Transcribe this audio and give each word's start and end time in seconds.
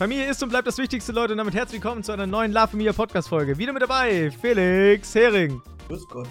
Familie 0.00 0.30
ist 0.30 0.42
und 0.42 0.48
bleibt 0.48 0.66
das 0.66 0.78
Wichtigste, 0.78 1.12
Leute. 1.12 1.34
Und 1.34 1.36
damit 1.36 1.52
herzlich 1.52 1.82
willkommen 1.82 2.02
zu 2.02 2.10
einer 2.12 2.26
neuen 2.26 2.52
La 2.52 2.66
Familia 2.66 2.94
Podcast-Folge. 2.94 3.58
Wieder 3.58 3.74
mit 3.74 3.82
dabei 3.82 4.30
Felix 4.30 5.14
Hering. 5.14 5.60
Grüß 5.88 6.08
Gott. 6.08 6.26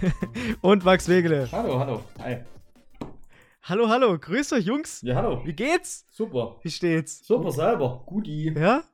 und 0.62 0.82
Max 0.82 1.10
Wegele. 1.10 1.46
Hallo, 1.52 1.78
hallo. 1.78 2.02
Hi. 2.20 2.38
Hallo, 3.64 3.90
hallo. 3.90 4.18
Grüßt 4.18 4.54
euch, 4.54 4.64
Jungs. 4.64 5.02
Ja, 5.02 5.16
hallo. 5.16 5.42
Wie 5.44 5.52
geht's? 5.52 6.06
Super. 6.10 6.56
Wie 6.62 6.70
steht's? 6.70 7.22
Super 7.26 7.52
selber. 7.52 8.02
Guti. 8.06 8.50
Ja? 8.58 8.84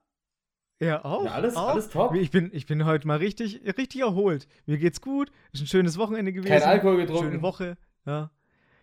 Ja, 0.80 1.04
auch. 1.04 1.24
Ja, 1.24 1.30
alles, 1.30 1.54
auch. 1.54 1.68
alles 1.68 1.90
top. 1.90 2.16
Ich 2.16 2.32
bin, 2.32 2.50
ich 2.52 2.66
bin 2.66 2.84
heute 2.86 3.06
mal 3.06 3.18
richtig, 3.18 3.60
richtig 3.78 4.00
erholt. 4.00 4.48
Mir 4.66 4.78
geht's 4.78 5.00
gut. 5.00 5.30
Ist 5.52 5.62
ein 5.62 5.68
schönes 5.68 5.96
Wochenende 5.96 6.32
gewesen. 6.32 6.50
Kein 6.50 6.64
Alkohol 6.64 6.96
getrunken. 6.96 7.26
Schöne 7.30 7.42
Woche. 7.42 7.76
Ja. 8.04 8.32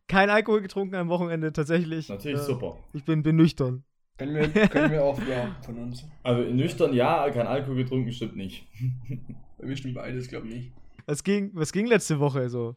Kein 0.07 0.29
Alkohol 0.29 0.61
getrunken 0.61 0.95
am 0.95 1.09
Wochenende, 1.09 1.51
tatsächlich. 1.51 2.07
Natürlich 2.07 2.39
Äh, 2.39 2.45
super. 2.45 2.77
Ich 2.93 3.03
bin, 3.03 3.21
bin 3.21 3.35
nüchtern. 3.35 3.83
Können 4.20 4.36
wir, 4.36 4.68
können 4.68 4.91
wir 4.91 5.04
auch, 5.04 5.18
ja, 5.26 5.55
von 5.62 5.78
uns. 5.78 6.05
Also 6.23 6.44
nüchtern 6.52 6.94
ja, 6.94 7.30
kein 7.32 7.48
Alkohol 7.48 7.78
getrunken 7.78 8.12
stimmt 8.12 8.36
nicht. 8.36 8.68
Bei 9.58 9.66
mir 9.66 9.78
stimmt 9.78 9.95
beides, 9.95 10.28
glaube 10.28 10.48
ich 10.50 10.54
nicht. 10.54 10.73
Was 11.05 11.23
ging, 11.23 11.52
was 11.54 11.72
ging 11.72 11.88
letzte 11.88 12.20
Woche 12.20 12.50
so? 12.50 12.76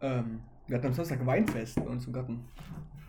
Ähm, 0.00 0.40
wir 0.66 0.76
hatten 0.76 0.88
am 0.88 0.92
Samstag 0.92 1.24
Weinfest 1.24 1.76
bei 1.76 1.82
uns 1.82 2.06
im 2.06 2.12
Garten. 2.12 2.44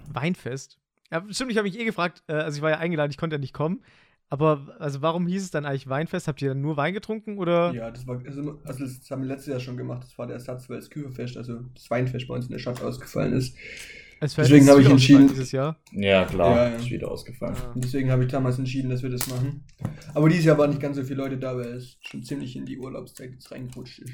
Weinfest? 0.08 0.80
Ja, 1.12 1.24
stimmt, 1.30 1.52
ich 1.52 1.58
habe 1.58 1.68
mich 1.68 1.80
eh 1.80 1.84
gefragt, 1.84 2.24
äh, 2.28 2.34
also 2.34 2.58
ich 2.58 2.62
war 2.62 2.70
ja 2.70 2.78
eingeladen, 2.78 3.12
ich 3.12 3.18
konnte 3.18 3.36
ja 3.36 3.40
nicht 3.40 3.54
kommen. 3.54 3.82
Aber 4.30 4.76
also 4.80 5.02
warum 5.02 5.28
hieß 5.28 5.44
es 5.44 5.52
dann 5.52 5.66
eigentlich 5.66 5.90
Weinfest? 5.90 6.28
Habt 6.28 6.42
ihr 6.42 6.50
dann 6.50 6.62
nur 6.62 6.78
Wein 6.78 6.94
getrunken 6.94 7.38
oder? 7.40 7.73
Ja, 7.73 7.92
das 7.92 8.06
war, 8.08 8.22
also, 8.26 8.60
also 8.64 8.86
das 8.86 9.12
haben 9.12 9.22
wir 9.22 9.28
letztes 9.28 9.48
Jahr 9.48 9.60
schon 9.60 9.78
gemacht. 9.78 10.04
Das 10.04 10.18
war 10.18 10.28
der 10.28 10.36
Ersatz, 10.36 10.70
weil 10.70 10.78
das 10.78 10.90
Küferfest, 10.90 11.38
also 11.38 11.62
das 11.73 11.90
Weinfest 11.90 12.28
bei 12.28 12.36
uns 12.36 12.46
in 12.46 12.52
der 12.52 12.60
Stadt 12.60 12.82
ausgefallen 12.82 13.34
ist. 13.34 13.56
Es 14.22 14.34
Deswegen 14.36 14.68
habe 14.70 14.82
ich 14.82 14.90
entschieden- 14.90 15.28
Dieses 15.28 15.52
Jahr. 15.52 15.78
Ja, 15.92 16.26
klar. 16.26 16.56
Ja, 16.56 16.70
ja. 16.70 16.76
Ist 16.78 16.90
wieder 16.90 17.12
ausgefallen. 17.12 17.56
Ja. 17.56 17.72
Und 17.73 17.84
deswegen 17.84 18.10
habe 18.12 18.23
ich 18.23 18.32
damals 18.32 18.58
entschieden, 18.58 18.90
dass 18.90 19.04
wir 19.04 19.09
das 19.09 19.28
machen. 19.28 19.66
Aber 20.14 20.30
dieses 20.30 20.45
Jahr 20.45 20.58
waren 20.58 20.70
nicht 20.70 20.81
ganz 20.81 20.95
so 20.98 21.03
viele 21.03 21.17
Leute 21.22 21.38
da, 21.38 21.56
weil 21.56 21.73
es 21.73 21.98
schon 22.02 22.23
ziemlich 22.23 22.56
in 22.56 22.66
die 22.66 22.78
Urlaubszeit 22.78 23.31
jetzt 23.31 23.52
reingerutscht 23.52 24.00
ist. 24.00 24.14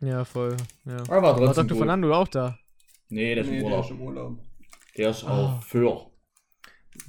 Ja, 0.00 0.24
voll. 0.24 0.56
Ja. 0.84 0.96
Aber 1.04 1.10
war 1.10 1.22
War 1.22 1.36
trotzdem 1.38 1.68
Dr. 1.68 1.68
gut. 1.68 1.76
Fernando 1.78 2.14
auch 2.14 2.28
da? 2.28 2.58
Nee, 3.08 3.34
der 3.34 3.44
ist 3.44 3.50
Nee, 3.50 3.56
im 3.56 3.62
der 3.64 3.70
Urlaub. 3.70 3.84
ist 3.86 3.90
im 3.90 4.02
Urlaub. 4.02 4.38
Der 4.96 5.10
ist 5.10 5.24
auch 5.24 5.62
für. 5.62 6.06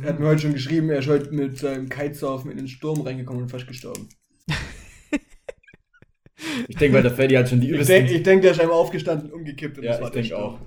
Er 0.01 0.09
hat 0.09 0.19
mir 0.19 0.27
heute 0.27 0.41
schon 0.41 0.53
geschrieben, 0.53 0.89
er 0.89 0.99
ist 0.99 1.07
heute 1.09 1.31
mit 1.31 1.57
seinem 1.57 1.89
Kitesurfen 1.89 2.49
in 2.51 2.57
den 2.57 2.67
Sturm 2.67 3.01
reingekommen 3.01 3.43
und 3.43 3.49
fast 3.49 3.67
gestorben. 3.67 4.07
Ich 6.67 6.75
denke, 6.77 6.95
weil 6.95 7.03
der 7.03 7.11
Freddy 7.11 7.35
hat 7.35 7.49
schon 7.49 7.61
die 7.61 7.67
Ich 7.67 7.73
übelsten... 7.73 7.95
denke, 7.97 8.13
ich 8.13 8.23
denk, 8.23 8.41
der 8.41 8.51
ist 8.51 8.59
einmal 8.59 8.75
aufgestanden 8.77 9.27
und 9.31 9.39
umgekippt. 9.39 9.77
Und 9.77 9.83
ja, 9.83 9.91
das 9.91 10.01
war 10.01 10.07
ich 10.07 10.13
der 10.13 10.21
denke 10.23 10.37
auch. 10.37 10.59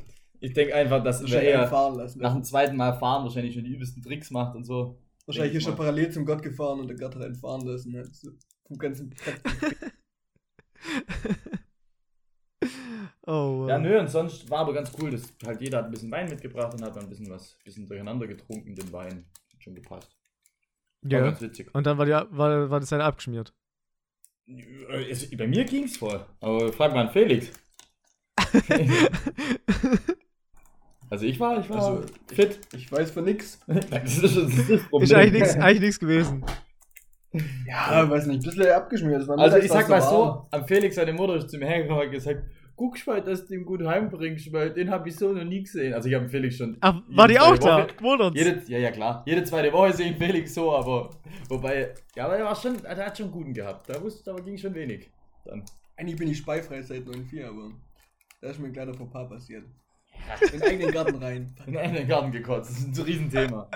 Ich 0.44 0.52
denke 0.52 0.74
einfach, 0.74 1.02
dass 1.02 1.22
er 1.22 1.42
eher 1.42 1.70
lassen. 1.70 2.20
nach 2.20 2.34
dem 2.34 2.44
zweiten 2.44 2.76
Mal 2.76 2.92
fahren 2.98 3.24
wahrscheinlich 3.24 3.54
schon 3.54 3.64
die 3.64 3.70
übelsten 3.72 4.02
Tricks 4.02 4.30
macht 4.30 4.54
und 4.54 4.64
so. 4.64 4.98
Wahrscheinlich 5.24 5.54
ist 5.56 5.66
er 5.66 5.72
parallel 5.74 6.10
zum 6.10 6.26
Gott 6.26 6.42
gefahren 6.42 6.80
und 6.80 6.88
der 6.88 6.98
Gott 6.98 7.14
hat 7.16 7.22
ihn 7.26 7.34
fahren 7.34 7.66
lassen. 7.66 7.96
Hat 7.96 8.14
so 8.14 8.30
vom 8.66 8.76
ganzen 8.76 9.14
Oh. 13.26 13.64
Ja, 13.66 13.78
nö, 13.78 13.98
und 13.98 14.08
sonst 14.10 14.50
war 14.50 14.58
aber 14.60 14.74
ganz 14.74 14.92
cool, 15.00 15.10
dass 15.12 15.32
halt 15.46 15.62
jeder 15.62 15.78
hat 15.78 15.86
ein 15.86 15.90
bisschen 15.92 16.10
Wein 16.10 16.28
mitgebracht 16.28 16.74
und 16.74 16.82
hat 16.82 16.94
dann 16.94 17.04
ein 17.04 17.08
bisschen 17.08 17.30
was, 17.30 17.56
bisschen 17.64 17.86
durcheinander 17.86 18.26
getrunken, 18.26 18.74
den 18.74 18.92
Wein. 18.92 19.24
Hat 19.50 19.62
schon 19.62 19.74
gepasst. 19.74 20.14
War 21.00 21.10
Ja. 21.10 21.20
ganz 21.24 21.40
witzig. 21.40 21.74
Und 21.74 21.86
dann 21.86 21.96
war, 21.96 22.04
die, 22.04 22.12
war, 22.12 22.68
war 22.68 22.80
das 22.80 22.90
dann 22.90 23.00
abgeschmiert. 23.00 23.54
Äh, 24.46 25.08
Es, 25.10 25.30
bei 25.34 25.46
mir 25.46 25.64
ging's 25.64 25.96
voll. 25.96 26.22
Aber 26.40 26.70
frag 26.70 26.92
mal 26.92 27.06
an 27.06 27.12
Felix. 27.14 27.50
also 31.14 31.26
ich 31.26 31.38
war, 31.38 31.60
ich 31.60 31.70
war 31.70 31.76
Also, 31.76 32.02
fit. 32.26 32.58
Ich 32.74 32.90
weiß 32.90 33.12
von 33.12 33.24
nix. 33.24 33.60
Das 33.66 34.18
ist, 34.18 34.22
das 34.22 34.36
ist 34.36 34.70
das 34.70 34.82
Problem. 34.88 35.04
Ist 35.04 35.14
eigentlich 35.14 35.42
nichts 35.42 35.56
eigentlich 35.56 35.80
nix 35.80 36.00
gewesen. 36.00 36.44
Ja, 37.66 38.08
weiß 38.08 38.26
nicht, 38.26 38.44
ein 38.44 38.50
bisschen 38.50 38.72
abgeschmiert. 38.72 39.20
Das 39.20 39.28
war 39.28 39.38
Also 39.38 39.58
ich 39.58 39.70
sag 39.70 39.88
mal 39.88 40.00
so, 40.00 40.46
am 40.50 40.66
Felix 40.66 40.96
seine 40.96 41.12
Mutter 41.12 41.36
ist 41.36 41.50
zu 41.50 41.58
mir 41.58 41.66
hergekommen 41.66 42.00
und 42.00 42.06
hat 42.06 42.12
gesagt, 42.12 42.42
guck 42.76 43.06
mal, 43.06 43.22
dass 43.22 43.46
du 43.46 43.54
ihn 43.54 43.64
gut 43.64 43.84
heimbringst, 43.84 44.52
weil 44.52 44.72
den 44.72 44.90
habe 44.90 45.08
ich 45.08 45.16
so 45.16 45.32
noch 45.32 45.44
nie 45.44 45.62
gesehen. 45.62 45.94
Also 45.94 46.08
ich 46.08 46.14
habe 46.16 46.28
Felix 46.28 46.56
schon 46.56 46.76
Ach, 46.80 47.00
war 47.08 47.28
die 47.28 47.38
auch 47.38 47.58
da? 47.58 47.86
Wundert's. 48.00 48.36
Jede, 48.36 48.62
ja, 48.66 48.78
ja, 48.78 48.90
klar. 48.90 49.22
Jede 49.26 49.44
zweite 49.44 49.72
Woche 49.72 49.92
sehe 49.92 50.10
ich 50.10 50.16
Felix 50.16 50.52
so, 50.52 50.74
aber 50.74 51.10
wobei, 51.48 51.94
ja, 52.16 52.24
aber 52.24 52.36
er 52.38 52.44
war 52.44 52.56
schon, 52.56 52.84
er 52.84 53.06
hat 53.06 53.16
schon 53.16 53.26
einen 53.26 53.34
guten 53.34 53.54
gehabt. 53.54 53.88
Da, 53.88 54.02
wusste, 54.02 54.32
da 54.32 54.40
ging 54.40 54.58
schon 54.58 54.74
wenig. 54.74 55.10
Dann. 55.44 55.64
Eigentlich 55.96 56.16
bin 56.16 56.28
ich 56.28 56.38
speifrei 56.38 56.82
seit 56.82 57.04
9.4, 57.04 57.46
aber 57.46 57.70
da 58.40 58.50
ist 58.50 58.58
mir 58.58 58.66
ein 58.66 58.72
kleiner 58.72 58.94
Fauxpas 58.94 59.28
passiert. 59.28 59.64
In 60.40 60.50
den 60.60 60.62
eigenen 60.62 60.92
Garten 60.92 61.16
rein. 61.22 61.54
In 61.66 61.76
einen 61.76 62.06
Garten 62.08 62.32
gekotzt. 62.32 62.70
Das 62.70 62.78
ist 62.78 62.98
ein 62.98 63.04
Riesenthema. 63.04 63.68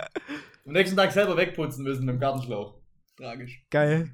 Am 0.66 0.72
nächsten 0.72 0.96
Tag 0.96 1.12
selber 1.12 1.36
wegputzen 1.36 1.84
müssen 1.84 2.04
mit 2.04 2.14
dem 2.14 2.20
Gartenschlauch. 2.20 2.74
Tragisch. 3.16 3.64
Geil. 3.70 4.10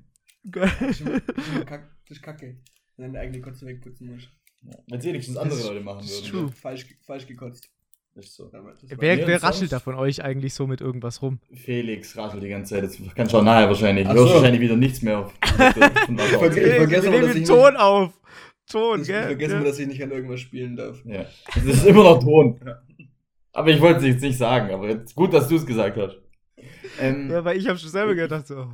Geil. 0.50 0.70
Das 0.80 1.00
ist 1.00 1.66
kack- 1.66 1.90
das 2.08 2.20
kacke. 2.22 2.56
Wenn 2.96 3.06
du 3.06 3.12
deine 3.12 3.20
eigene 3.20 3.40
Kotze 3.40 3.66
wegputzen 3.66 4.12
musst. 4.14 4.28
Ja. 4.62 4.72
Wenn 4.88 4.98
es 4.98 5.04
wenigstens 5.04 5.36
andere 5.36 5.62
Leute 5.62 5.80
machen 5.80 5.98
das 6.00 6.10
ist 6.10 6.32
würden. 6.32 6.46
true. 6.48 6.52
Falsch, 6.56 6.86
falsch 7.06 7.26
gekotzt. 7.26 7.68
Das 8.14 8.26
ist 8.26 8.36
so. 8.36 8.48
Wer, 8.52 9.26
wer 9.26 9.42
raschelt 9.42 9.72
da 9.72 9.80
von 9.80 9.96
euch 9.96 10.22
eigentlich 10.22 10.54
so 10.54 10.68
mit 10.68 10.80
irgendwas 10.80 11.20
rum? 11.20 11.40
Felix 11.52 12.16
raschelt 12.16 12.44
die 12.44 12.48
ganze 12.48 12.74
Zeit. 12.74 12.84
Das 12.84 12.96
kannst 13.16 13.32
du 13.32 13.38
auch 13.38 13.42
nachher 13.42 13.66
wahrscheinlich. 13.68 14.04
Du 14.04 14.10
Ach 14.10 14.14
hörst 14.14 14.28
so. 14.28 14.34
wahrscheinlich 14.36 14.60
wieder 14.60 14.76
nichts 14.76 15.02
mehr 15.02 15.18
auf. 15.18 15.34
Ich 15.42 15.50
auf- 15.50 16.42
verge- 16.42 16.76
vergesse 16.76 17.10
Wir 17.10 17.18
immer, 17.18 17.26
dass 17.26 17.34
nehmen 17.34 17.36
ich 17.42 17.48
Ton 17.48 17.76
auf. 17.76 18.12
Ton, 18.70 19.02
Ich 19.02 19.06
gell? 19.08 19.24
vergesse 19.24 19.52
Ja. 19.52 19.58
immer, 19.58 19.66
dass 19.68 19.78
ich 19.78 19.86
nicht 19.86 20.02
an 20.02 20.10
irgendwas 20.10 20.40
spielen 20.40 20.76
darf. 20.76 21.02
Ja. 21.04 21.24
Das 21.54 21.64
ist 21.64 21.86
immer 21.86 22.02
noch 22.04 22.18
Ton. 22.20 22.60
Aber 23.52 23.68
ich 23.70 23.80
wollte 23.80 24.00
es 24.00 24.06
jetzt 24.06 24.22
nicht 24.22 24.38
sagen, 24.38 24.72
aber 24.72 24.88
jetzt, 24.88 25.14
gut, 25.14 25.32
dass 25.32 25.48
du 25.48 25.56
es 25.56 25.66
gesagt 25.66 25.96
hast. 25.96 26.16
Ähm, 26.98 27.30
Ja, 27.30 27.44
weil 27.44 27.56
ich 27.56 27.68
habe 27.68 27.78
schon 27.78 27.90
selber 27.90 28.14
gedacht, 28.14 28.46
so. 28.46 28.66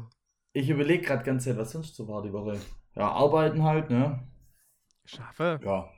Ich 0.52 0.68
überlege 0.70 1.02
gerade 1.04 1.22
ganz 1.24 1.44
Zeit, 1.44 1.56
was 1.58 1.72
sonst 1.72 1.94
so 1.94 2.08
war 2.08 2.22
die 2.22 2.32
Woche. 2.32 2.58
Ja, 2.96 3.08
arbeiten 3.10 3.62
halt, 3.62 3.90
ne? 3.90 4.20
Schafe. 5.04 5.60
Ja. 5.64 5.88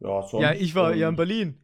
Ja, 0.00 0.22
sonst, 0.22 0.42
Ja, 0.42 0.52
ich 0.52 0.74
war 0.74 0.92
ähm, 0.92 0.98
ja 0.98 1.08
in 1.08 1.16
Berlin. 1.16 1.58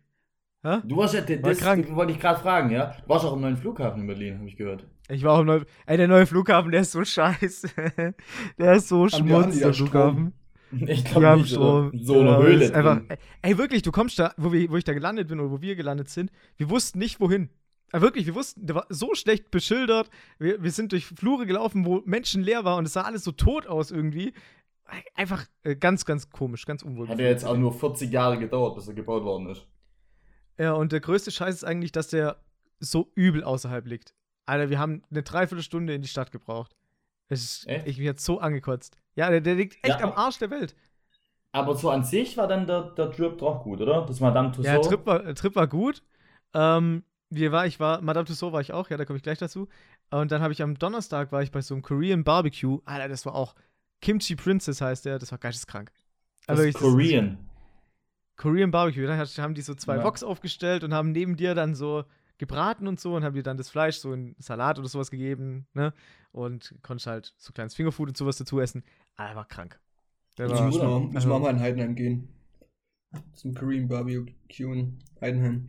Hä? 0.64 0.78
Du 0.84 0.96
warst 0.96 1.14
ja, 1.14 1.20
das, 1.20 1.42
War 1.42 1.50
das 1.50 1.58
krank. 1.58 1.94
wollte 1.94 2.12
ich 2.12 2.20
gerade 2.20 2.40
fragen, 2.40 2.70
ja? 2.70 2.94
Du 3.02 3.08
warst 3.08 3.24
auch 3.24 3.32
am 3.32 3.40
neuen 3.40 3.56
Flughafen 3.56 4.00
in 4.02 4.06
Berlin, 4.06 4.38
habe 4.38 4.48
ich 4.48 4.56
gehört. 4.56 4.86
Ich 5.08 5.22
war 5.24 5.34
auch 5.34 5.40
im 5.40 5.46
neuen. 5.46 5.64
Ey, 5.86 5.96
der 5.96 6.08
neue 6.08 6.24
Flughafen, 6.26 6.70
der 6.70 6.82
ist 6.82 6.92
so 6.92 7.04
scheiße. 7.04 7.68
der 8.58 8.72
ist 8.74 8.88
so 8.88 9.06
Haben 9.08 9.26
die- 9.26 9.32
haben 9.34 9.50
die 9.50 9.58
schmutz, 9.58 9.60
da 9.60 9.66
der 9.66 9.72
Strom? 9.72 10.32
Ich 10.86 11.14
Wir 11.14 11.28
haben 11.28 11.40
nicht? 11.42 11.50
Strom. 11.50 11.90
So 11.94 12.20
eine 12.20 12.30
Ja, 12.30 12.42
Höhle. 12.42 12.74
einfach, 12.74 13.00
ey, 13.42 13.58
wirklich, 13.58 13.82
du 13.82 13.92
kommst 13.92 14.18
da, 14.18 14.32
wo, 14.36 14.52
wir, 14.52 14.70
wo 14.70 14.76
ich 14.76 14.84
da 14.84 14.92
gelandet 14.94 15.28
bin 15.28 15.38
oder 15.40 15.50
wo 15.50 15.60
wir 15.60 15.76
gelandet 15.76 16.08
sind, 16.08 16.30
wir 16.56 16.70
wussten 16.70 16.98
nicht, 16.98 17.20
wohin. 17.20 17.50
Ja, 17.92 18.00
wirklich, 18.00 18.24
wir 18.26 18.34
wussten, 18.34 18.66
der 18.66 18.76
war 18.76 18.86
so 18.88 19.14
schlecht 19.14 19.50
beschildert. 19.50 20.08
Wir, 20.38 20.62
wir 20.62 20.70
sind 20.70 20.92
durch 20.92 21.06
Flure 21.06 21.44
gelaufen, 21.44 21.84
wo 21.84 22.00
Menschen 22.06 22.42
leer 22.42 22.64
war 22.64 22.76
und 22.78 22.86
es 22.86 22.94
sah 22.94 23.02
alles 23.02 23.22
so 23.24 23.32
tot 23.32 23.66
aus 23.66 23.90
irgendwie. 23.90 24.32
Einfach 25.14 25.44
äh, 25.62 25.76
ganz, 25.76 26.04
ganz 26.04 26.30
komisch, 26.30 26.64
ganz 26.64 26.82
unwohl. 26.82 27.08
Hat 27.08 27.18
ja 27.18 27.26
jetzt 27.26 27.44
auch 27.44 27.56
nur 27.56 27.72
40 27.72 28.10
Jahre 28.10 28.38
gedauert, 28.38 28.74
bis 28.76 28.88
er 28.88 28.94
gebaut 28.94 29.24
worden 29.24 29.48
ist. 29.50 29.66
Ja, 30.58 30.72
und 30.72 30.92
der 30.92 31.00
größte 31.00 31.30
Scheiß 31.30 31.54
ist 31.54 31.64
eigentlich, 31.64 31.92
dass 31.92 32.08
der 32.08 32.36
so 32.80 33.10
übel 33.14 33.44
außerhalb 33.44 33.86
liegt. 33.86 34.14
Alter, 34.46 34.70
wir 34.70 34.78
haben 34.78 35.02
eine 35.10 35.22
Dreiviertelstunde 35.22 35.94
in 35.94 36.02
die 36.02 36.08
Stadt 36.08 36.32
gebraucht. 36.32 36.74
Es 37.28 37.42
ist, 37.42 37.68
Echt? 37.68 37.86
ich 37.86 37.96
bin 37.96 38.04
jetzt 38.04 38.24
so 38.24 38.40
angekotzt. 38.40 38.96
Ja, 39.14 39.30
der, 39.30 39.40
der 39.40 39.54
liegt 39.54 39.74
echt 39.84 40.00
Ja. 40.00 40.04
am 40.06 40.12
Arsch 40.12 40.38
der 40.38 40.50
Welt. 40.50 40.74
Aber 41.52 41.74
so 41.76 41.90
an 41.90 42.02
sich 42.02 42.36
war 42.38 42.48
dann 42.48 42.66
der, 42.66 42.82
der 42.92 43.10
Trip 43.10 43.36
doch 43.38 43.62
gut, 43.62 43.80
oder? 43.80 44.06
Das 44.06 44.20
Madame 44.20 44.52
Tussauds. 44.52 44.66
Ja, 44.68 44.78
Trip 44.90 45.04
war, 45.06 45.26
äh, 45.26 45.34
Trip 45.34 45.54
war 45.54 45.66
gut. 45.66 46.02
Ähm, 46.54 47.04
wir 47.28 47.52
war, 47.52 47.66
ich 47.66 47.78
war, 47.78 48.00
Madame 48.00 48.24
Tussauds 48.26 48.52
war 48.52 48.60
ich 48.62 48.72
auch, 48.72 48.88
ja, 48.90 48.96
da 48.96 49.04
komme 49.04 49.18
ich 49.18 49.22
gleich 49.22 49.38
dazu. 49.38 49.68
Und 50.10 50.32
dann 50.32 50.40
habe 50.42 50.52
ich 50.52 50.62
am 50.62 50.78
Donnerstag 50.78 51.30
war 51.32 51.42
ich 51.42 51.50
bei 51.50 51.60
so 51.60 51.74
einem 51.74 51.82
Korean 51.82 52.24
Barbecue. 52.24 52.80
Alter, 52.84 53.08
das 53.08 53.26
war 53.26 53.34
auch 53.34 53.54
Kimchi 54.00 54.34
Princess 54.36 54.80
heißt 54.80 55.04
der, 55.04 55.18
das 55.18 55.30
war 55.30 55.38
geisteskrank. 55.38 55.92
das 56.46 56.56
Aber 56.58 56.66
ist 56.66 56.74
ich- 56.74 56.80
Korean. 56.80 57.38
Korean 58.36 58.70
Barbecue. 58.70 59.06
Dann 59.06 59.18
haben 59.18 59.54
die 59.54 59.60
so 59.62 59.74
zwei 59.74 59.96
Ja. 59.98 60.04
Woks 60.04 60.22
aufgestellt 60.22 60.84
und 60.84 60.92
haben 60.94 61.12
neben 61.12 61.36
dir 61.36 61.54
dann 61.54 61.74
so 61.74 62.04
gebraten 62.42 62.88
und 62.88 62.98
so 62.98 63.14
und 63.14 63.22
haben 63.22 63.34
dir 63.34 63.44
dann 63.44 63.56
das 63.56 63.70
Fleisch 63.70 63.98
so 63.98 64.12
in 64.12 64.34
Salat 64.40 64.76
oder 64.80 64.88
sowas 64.88 65.12
gegeben, 65.12 65.68
ne? 65.74 65.94
Und 66.32 66.74
konntest 66.82 67.06
halt 67.06 67.34
so 67.38 67.52
kleines 67.52 67.74
Fingerfood 67.76 68.08
und 68.08 68.16
sowas 68.16 68.36
dazu 68.36 68.58
essen. 68.58 68.82
Aber 69.16 69.36
war 69.36 69.46
krank. 69.46 69.78
Der 70.38 70.46
Ich 70.46 70.52
war, 70.52 70.66
muss 70.66 70.78
mal, 70.78 71.00
muss 71.00 71.14
also- 71.14 71.28
mal 71.28 71.38
mal 71.38 71.50
in 71.50 71.60
Heidenheim 71.60 71.94
gehen. 71.94 72.28
Zum 73.34 73.54
Korean 73.54 73.86
Barbecue 73.86 74.26
in 74.72 74.98
Heidenheim. 75.20 75.68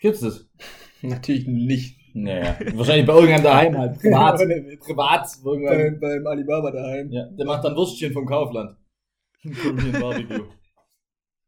Gibt's 0.00 0.20
das? 0.20 0.50
Natürlich 1.02 1.46
nicht. 1.46 1.98
Naja, 2.14 2.58
wahrscheinlich 2.74 3.06
bei 3.06 3.14
irgendeinem 3.14 3.44
daheim 3.44 3.78
halt. 3.78 3.98
Privat. 4.00 4.36
privat. 4.80 5.28
Irgendwann. 5.42 5.78
Beim, 5.78 6.00
beim 6.00 6.26
Alibaba 6.26 6.70
daheim. 6.70 7.10
Ja, 7.10 7.24
der 7.26 7.46
macht 7.46 7.64
dann 7.64 7.74
Würstchen 7.74 8.12
vom 8.12 8.26
Kaufland. 8.26 8.76
Korean 9.42 9.92
Barbecue. 9.92 10.46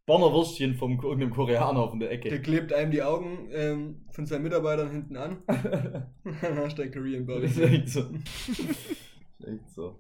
Bonner 0.06 0.32
Würstchen 0.32 0.74
vom 0.74 0.98
Ko- 0.98 1.08
irgendeinem 1.08 1.32
Koreaner 1.32 1.88
von 1.88 1.98
der 1.98 2.10
Der 2.10 2.18
Ecke. 2.18 2.42
klebt 2.42 2.72
einem 2.72 2.90
die 2.90 3.02
Augen 3.02 3.48
ähm, 3.52 4.04
von 4.12 4.26
seinen 4.26 4.42
Mitarbeitern 4.42 4.90
hinten 4.90 5.16
an. 5.16 5.42
Dann 5.46 6.58
hast 6.58 6.76
du 6.78 6.82
ein 6.82 6.92
Korean 6.92 7.26
Das 7.26 7.50
ist 7.50 7.56
Barbecue. 7.58 7.76
echt 7.78 7.88
so. 7.88 8.02
Das 8.02 8.58
ist 8.58 9.46
echt 9.48 9.70
so. 9.74 9.98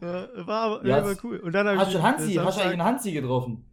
Ja, 0.00 0.28
war 0.46 0.62
aber 0.62 0.86
Ja, 0.86 0.98
ja, 0.98 1.04
war 1.04 1.16
cool. 1.22 1.38
Und 1.38 1.52
dann 1.52 1.66
Hast 1.78 1.88
ich, 1.88 1.94
du 1.94 2.02
Hansi? 2.02 2.34
äh, 2.34 2.38
Hast 2.40 2.58
du 2.58 2.64
einen 2.64 2.82
Hansi 2.82 3.12
getroffen? 3.12 3.64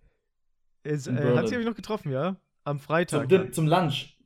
Ist, 0.84 1.08
in 1.08 1.18
äh? 1.18 1.22
Hansi 1.36 1.54
habe 1.54 1.62
ich 1.62 1.68
noch 1.70 1.76
getroffen, 1.76 2.12
ja. 2.12 2.36
Am 2.66 2.80
Freitag. 2.80 3.30
Zum, 3.30 3.52
zum 3.54 3.68
Lunch. 3.68 4.18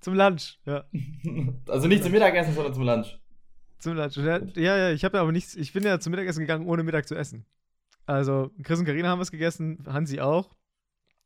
Zum 0.00 0.14
Lunch, 0.14 0.58
ja. 0.66 0.84
Also 1.68 1.86
nicht 1.86 2.02
zum 2.02 2.12
Mittagessen, 2.12 2.52
sondern 2.54 2.74
zum 2.74 2.82
Lunch. 2.84 3.18
Zum 3.78 3.94
Lunch. 3.94 4.14
Der, 4.14 4.42
ja, 4.56 4.76
ja, 4.76 4.90
ich 4.90 5.04
habe 5.04 5.16
ja 5.18 5.22
aber 5.22 5.30
nichts, 5.32 5.54
ich 5.54 5.72
bin 5.72 5.84
ja 5.84 6.00
zum 6.00 6.10
Mittagessen 6.10 6.40
gegangen, 6.40 6.66
ohne 6.66 6.82
Mittag 6.82 7.06
zu 7.06 7.14
essen. 7.14 7.46
Also, 8.06 8.50
Chris 8.64 8.80
und 8.80 8.86
Karina 8.86 9.08
haben 9.08 9.20
was 9.20 9.30
gegessen, 9.30 9.84
Hansi 9.86 10.20
auch, 10.20 10.56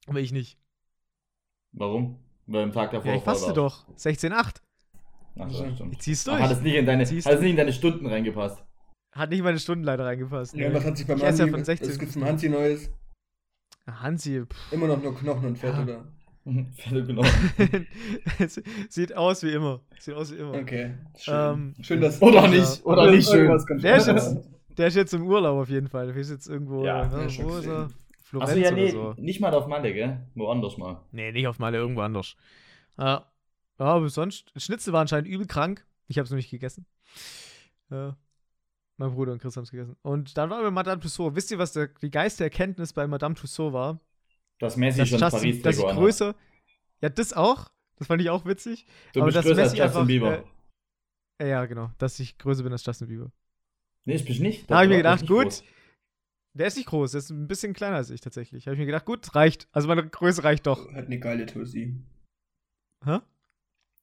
aber 0.06 0.21
ich 0.21 0.33
nicht. 0.33 0.59
Warum? 1.73 2.19
Weil 2.47 2.65
am 2.65 2.73
Tag 2.73 2.91
davor 2.91 3.11
Ja, 3.12 3.17
ich 3.19 3.25
faste 3.25 3.49
war. 3.49 3.55
doch. 3.55 3.89
16,8. 3.97 4.56
Ach 5.39 5.51
so, 5.51 5.69
stimmt. 5.75 5.93
Ich 5.95 6.01
zieh's 6.01 6.29
Ach, 6.29 6.33
durch. 6.33 6.43
hat 6.45 6.51
es 6.53 6.61
nicht 6.61 6.75
in 6.75 6.87
deine, 6.87 7.05
hat 7.05 7.11
es 7.12 7.41
nicht 7.41 7.51
in 7.51 7.56
deine 7.56 7.73
Stunden 7.73 8.06
reingepasst? 8.06 8.62
Hat 9.12 9.31
nicht 9.31 9.43
meine 9.43 9.59
Stunden 9.59 9.85
leider 9.85 10.05
reingepasst. 10.05 10.55
Ja, 10.55 10.69
nee. 10.69 10.75
was 10.75 10.85
hat 10.85 10.97
sich 10.97 11.06
beim 11.06 11.19
Ich 11.19 11.25
esse 11.25 11.39
ja 11.39 11.45
Hansi, 11.45 11.51
von 11.56 11.65
16 11.65 11.89
was 11.89 11.99
gibt's 11.99 12.15
beim 12.15 12.25
Hansi 12.25 12.49
Neues? 12.49 12.91
Ah, 13.87 14.01
Hansi, 14.03 14.45
pff. 14.47 14.73
Immer 14.73 14.87
noch 14.89 15.03
nur 15.03 15.15
Knochen 15.17 15.47
und 15.47 15.59
Fett, 15.59 15.75
Ja. 15.75 15.83
oder? 15.83 16.05
Fälle 16.77 17.05
genau. 17.05 17.23
Es 18.39 18.61
Sieht 18.91 19.17
aus 19.17 19.43
wie 19.43 19.53
immer. 19.53 19.81
Sieht 19.99 20.15
aus 20.15 20.31
wie 20.33 20.37
immer. 20.37 20.53
Okay. 20.55 20.95
Schön, 21.19 21.35
Ähm, 21.35 21.75
schön 21.81 22.01
dass 22.03 22.21
Oder 22.21 22.49
nicht, 22.49 22.85
oder 22.85 23.11
nicht 23.11 23.29
schön. 23.29 23.47
Der 23.81 23.97
ist 23.97 24.06
jetzt, 24.09 24.37
der 24.77 24.87
ist 24.89 24.95
jetzt 24.97 25.15
im 25.15 25.27
Urlaub 25.27 25.59
auf 25.62 25.71
jeden 25.71 25.89
Fall. 25.89 26.06
Der 26.09 26.17
ist 26.17 26.31
jetzt 26.31 26.47
irgendwo. 26.49 26.85
Ja, 26.85 27.06
ne, 27.06 27.27
wo 27.39 27.56
ist 27.56 27.67
er? 27.67 27.89
Florenz 28.34 28.50
Achso, 28.50 28.60
ja, 28.60 28.70
nee, 28.72 28.90
so. 28.90 29.14
nicht 29.16 29.40
mal 29.40 29.54
auf 29.54 29.69
Malle, 29.69 29.92
gell? 29.92 30.26
Woanders 30.34 30.76
mal. 30.76 31.00
Nee, 31.12 31.31
nicht 31.31 31.46
auf 31.46 31.60
Malle, 31.60 31.78
irgendwo 31.78 32.00
anders. 32.00 32.36
Ja, 32.98 33.31
ja 33.78 33.84
aber 33.84 34.08
sonst, 34.08 34.52
Schnitzel 34.56 34.92
war 34.92 35.02
anscheinend 35.02 35.28
übel 35.28 35.46
krank. 35.46 35.86
Ich 36.08 36.19
habe 36.19 36.25
es 36.25 36.31
noch 36.31 36.36
nicht 36.36 36.50
gegessen. 36.50 36.84
Ja. 37.90 38.16
Mein 38.96 39.12
Bruder 39.12 39.32
und 39.32 39.40
Chris 39.40 39.56
haben 39.56 39.64
es 39.64 39.70
gegessen. 39.70 39.96
Und 40.02 40.36
dann 40.36 40.50
waren 40.50 40.60
wir 40.60 40.64
bei 40.64 40.70
Madame 40.70 41.00
Tussauds. 41.00 41.36
Wisst 41.36 41.50
ihr, 41.50 41.58
was 41.58 41.72
der, 41.72 41.88
die 41.88 42.10
geilste 42.10 42.44
Erkenntnis 42.44 42.92
bei 42.92 43.06
Madame 43.06 43.34
Tussauds 43.34 43.72
war? 43.72 44.00
Dass 44.58 44.76
Messi 44.76 44.98
Dass 44.98 45.08
schon 45.08 45.19
Justin, 45.20 45.40
Paris 45.40 45.62
dass 45.62 45.81
anhat. 45.81 45.96
größer. 45.96 46.34
Ja, 47.00 47.08
das 47.08 47.32
auch. 47.32 47.70
Das 47.96 48.08
fand 48.08 48.20
ich 48.20 48.31
auch 48.31 48.44
witzig. 48.44 48.86
Du 49.12 49.20
aber 49.20 49.31
bist 49.31 49.42
größer 49.42 49.62
als 49.62 49.72
Messi 49.72 49.82
Justin 49.82 49.82
einfach, 49.82 50.06
Bieber. 50.06 50.44
Äh, 51.38 51.50
ja, 51.50 51.64
genau. 51.66 51.90
Dass 51.98 52.19
ich 52.19 52.36
größer 52.38 52.64
bin 52.64 52.72
als 52.72 52.84
Justin 52.84 53.08
Bieber. 53.08 53.31
nee, 54.04 54.14
ich 54.14 54.25
bin 54.25 54.42
nicht. 54.42 54.69
Da 54.70 54.76
hab 54.76 54.84
ich 54.84 54.90
mir 54.90 54.96
gedacht, 54.98 55.26
gut. 55.26 55.44
groß. 55.44 55.64
Der 56.56 56.67
ist 56.69 56.77
nicht 56.77 56.87
groß, 56.89 57.11
der 57.12 57.19
ist 57.19 57.31
ein 57.31 57.49
bisschen 57.49 57.73
kleiner 57.73 57.97
als 57.97 58.11
ich 58.11 58.21
tatsächlich. 58.21 58.67
Habe 58.67 58.75
ich 58.75 58.79
mir 58.81 58.87
gedacht, 58.87 59.05
gut, 59.05 59.35
reicht. 59.35 59.67
Also 59.73 59.89
meine 59.89 60.06
Größe 60.09 60.45
reicht 60.45 60.67
doch. 60.67 60.93
Hat 60.95 61.06
eine 61.06 61.19
geile 61.19 61.47
Tussi. 61.47 61.95
Hä? 63.05 63.19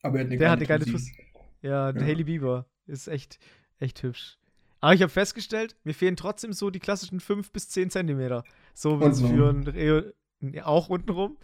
Aber 0.03 0.17
er 0.17 0.25
hat 0.25 0.27
eine 0.27 0.29
Der 0.29 0.37
geile 0.37 0.51
hat 0.51 0.57
eine 0.59 0.65
geile 0.67 0.85
Tussi. 0.85 1.13
Tuss. 1.15 1.25
Ja, 1.61 1.91
der 1.93 2.01
Ja. 2.01 2.07
Haley 2.09 2.23
Bieber 2.25 2.65
ist 2.87 3.07
echt, 3.07 3.39
echt 3.79 4.03
hübsch. 4.03 4.37
Aber 4.81 4.93
ich 4.93 5.01
habe 5.01 5.11
festgestellt, 5.11 5.75
mir 5.83 5.93
fehlen 5.93 6.15
trotzdem 6.15 6.53
so 6.53 6.69
die 6.71 6.79
klassischen 6.79 7.19
5 7.19 7.51
bis 7.51 7.69
10 7.69 7.89
Zentimeter. 7.89 8.43
So 8.73 8.93
Untenrum. 8.93 9.29
für 9.35 9.49
ein 9.49 9.67
Reo, 9.67 10.01
ja, 10.41 10.65
auch 10.65 10.89
untenrum, 10.89 11.37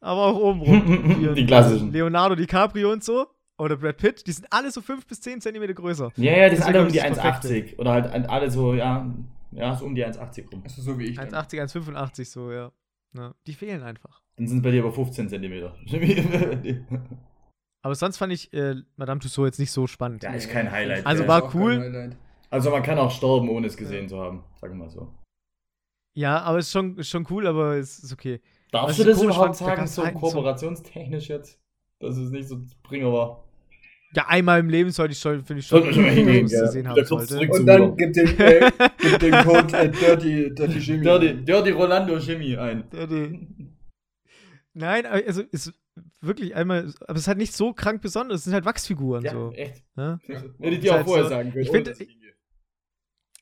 aber 0.00 0.20
auch 0.26 0.36
obenrum. 0.38 1.34
Die 1.34 1.46
klassischen. 1.46 1.90
Leonardo 1.90 2.34
DiCaprio 2.36 2.92
und 2.92 3.02
so. 3.02 3.26
Oder 3.58 3.76
Brad 3.78 3.96
Pitt, 3.96 4.26
die 4.26 4.32
sind 4.32 4.46
alle 4.50 4.70
so 4.70 4.82
5 4.82 5.06
bis 5.06 5.20
10 5.22 5.40
Zentimeter 5.40 5.72
größer. 5.74 6.12
Ja, 6.16 6.36
ja, 6.36 6.48
die 6.50 6.56
sind 6.56 6.66
alle 6.66 6.82
um 6.82 6.88
die 6.92 6.98
ist 6.98 7.04
das 7.08 7.18
Perfekte. 7.18 7.48
1,80. 7.74 7.78
Oder 7.78 7.92
halt 7.92 8.06
ein- 8.12 8.26
alle 8.26 8.50
so, 8.50 8.74
ja, 8.74 9.10
ja, 9.52 9.74
so 9.76 9.84
um 9.84 9.94
die 9.94 10.04
1,80 10.04 10.50
rum. 10.50 10.62
Also 10.64 10.82
so 10.82 10.98
wie 10.98 11.06
ich. 11.06 11.16
dann. 11.16 11.28
1,80, 11.28 11.62
1,85 11.62 12.24
so, 12.26 12.50
ja. 12.50 12.72
ja. 13.14 13.34
Die 13.46 13.54
fehlen 13.54 13.82
einfach. 13.82 14.22
Dann 14.36 14.46
sind 14.46 14.58
es 14.58 14.62
bei 14.62 14.70
dir 14.70 14.82
aber 14.82 14.92
15 14.92 15.28
Zentimeter. 15.28 15.76
Aber 17.84 17.96
sonst 17.96 18.16
fand 18.16 18.32
ich 18.32 18.52
äh, 18.52 18.76
Madame 18.94 19.18
Tussauds 19.20 19.48
jetzt 19.48 19.58
nicht 19.58 19.72
so 19.72 19.88
spannend. 19.88 20.22
Ja, 20.22 20.32
ist 20.32 20.48
kein 20.48 20.70
Highlight. 20.70 21.04
Also 21.04 21.26
war 21.26 21.52
cool. 21.54 22.16
Also 22.48 22.70
man 22.70 22.82
kann 22.82 22.96
auch 22.98 23.10
sterben, 23.10 23.48
ohne 23.48 23.66
es 23.66 23.76
gesehen 23.76 24.08
zu 24.08 24.20
haben. 24.20 24.44
Sagen 24.60 24.74
wir 24.74 24.84
mal 24.84 24.90
so. 24.90 25.12
Ja, 26.14 26.42
aber 26.42 26.58
ist 26.58 26.70
schon, 26.70 26.96
ist 26.98 27.08
schon 27.08 27.26
cool, 27.30 27.46
aber 27.46 27.76
es 27.76 27.98
ist 27.98 28.12
okay. 28.12 28.40
Darfst 28.70 28.90
Was 28.90 29.04
du 29.04 29.10
das 29.10 29.22
überhaupt 29.22 29.56
sagen, 29.56 29.86
so- 29.86 30.02
kooperationstechnisch 30.02 31.28
jetzt? 31.28 31.58
Dass 31.98 32.16
es 32.16 32.30
nicht 32.30 32.48
so 32.48 32.60
Bringer 32.82 33.12
war. 33.12 33.44
Ja, 34.14 34.26
einmal 34.28 34.60
im 34.60 34.68
Leben 34.68 34.90
sollte 34.90 35.12
ich 35.12 35.18
schon, 35.18 35.42
finde 35.44 35.60
ich 35.60 35.66
schon, 35.66 35.84
man 35.84 35.94
hingehen, 35.94 36.46
gell? 36.46 36.60
gesehen 36.60 36.86
haben 36.88 37.04
sollte. 37.04 37.38
Und 37.50 37.64
dann 37.66 37.96
gibt 37.96 38.16
den, 38.16 38.38
äh, 38.38 38.70
gibt 38.98 39.22
den 39.22 39.32
Code 39.44 39.74
äh, 39.76 39.90
Dirty, 39.90 40.54
Dirty 40.54 40.78
Jimmy. 40.78 41.02
Dirty, 41.02 41.44
Dirty 41.44 41.70
Rolando 41.70 42.20
Chemie 42.20 42.56
ein. 42.58 42.84
Die- 42.90 43.68
Nein, 44.74 45.06
aber 45.06 45.22
also 45.26 45.42
ist 45.42 45.72
wirklich 46.20 46.54
einmal, 46.54 46.92
aber 47.02 47.14
es 47.16 47.22
ist 47.22 47.28
halt 47.28 47.38
nicht 47.38 47.52
so 47.54 47.72
krank 47.74 48.00
besonders, 48.02 48.38
es 48.40 48.44
sind 48.44 48.54
halt 48.54 48.64
Wachsfiguren 48.64 49.22
Ja, 49.24 49.32
so. 49.32 49.52
echt. 49.52 49.82
Ne? 49.96 50.18
Hätte 50.26 50.54
ich 50.60 50.80
dir 50.80 50.92
auch 50.92 50.96
halt 50.96 51.06
vorher 51.06 51.24
so- 51.24 51.30
sagen 51.30 51.50
können. 51.50 51.62
ich 51.62 51.68
ohne 51.70 51.76
find- 51.78 51.88
dass 51.88 51.98
ginge. 51.98 52.32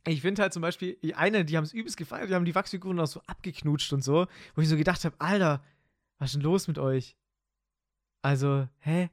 Ich 0.08 0.22
finde 0.22 0.42
halt 0.42 0.52
zum 0.52 0.62
Beispiel, 0.62 0.96
die 1.02 1.14
eine, 1.14 1.44
die 1.44 1.56
haben 1.56 1.64
es 1.64 1.72
übelst 1.74 1.96
gefeiert, 1.96 2.30
die 2.30 2.34
haben 2.34 2.44
die 2.46 2.54
Wachsfiguren 2.54 2.98
auch 3.00 3.06
so 3.06 3.20
abgeknutscht 3.26 3.92
und 3.92 4.02
so, 4.02 4.26
wo 4.54 4.62
ich 4.62 4.68
so 4.68 4.76
gedacht 4.76 5.04
habe, 5.04 5.14
Alter, 5.18 5.62
was 6.18 6.30
ist 6.30 6.36
denn 6.36 6.42
los 6.42 6.68
mit 6.68 6.78
euch? 6.78 7.16
Also, 8.22 8.66
hä? 8.78 9.10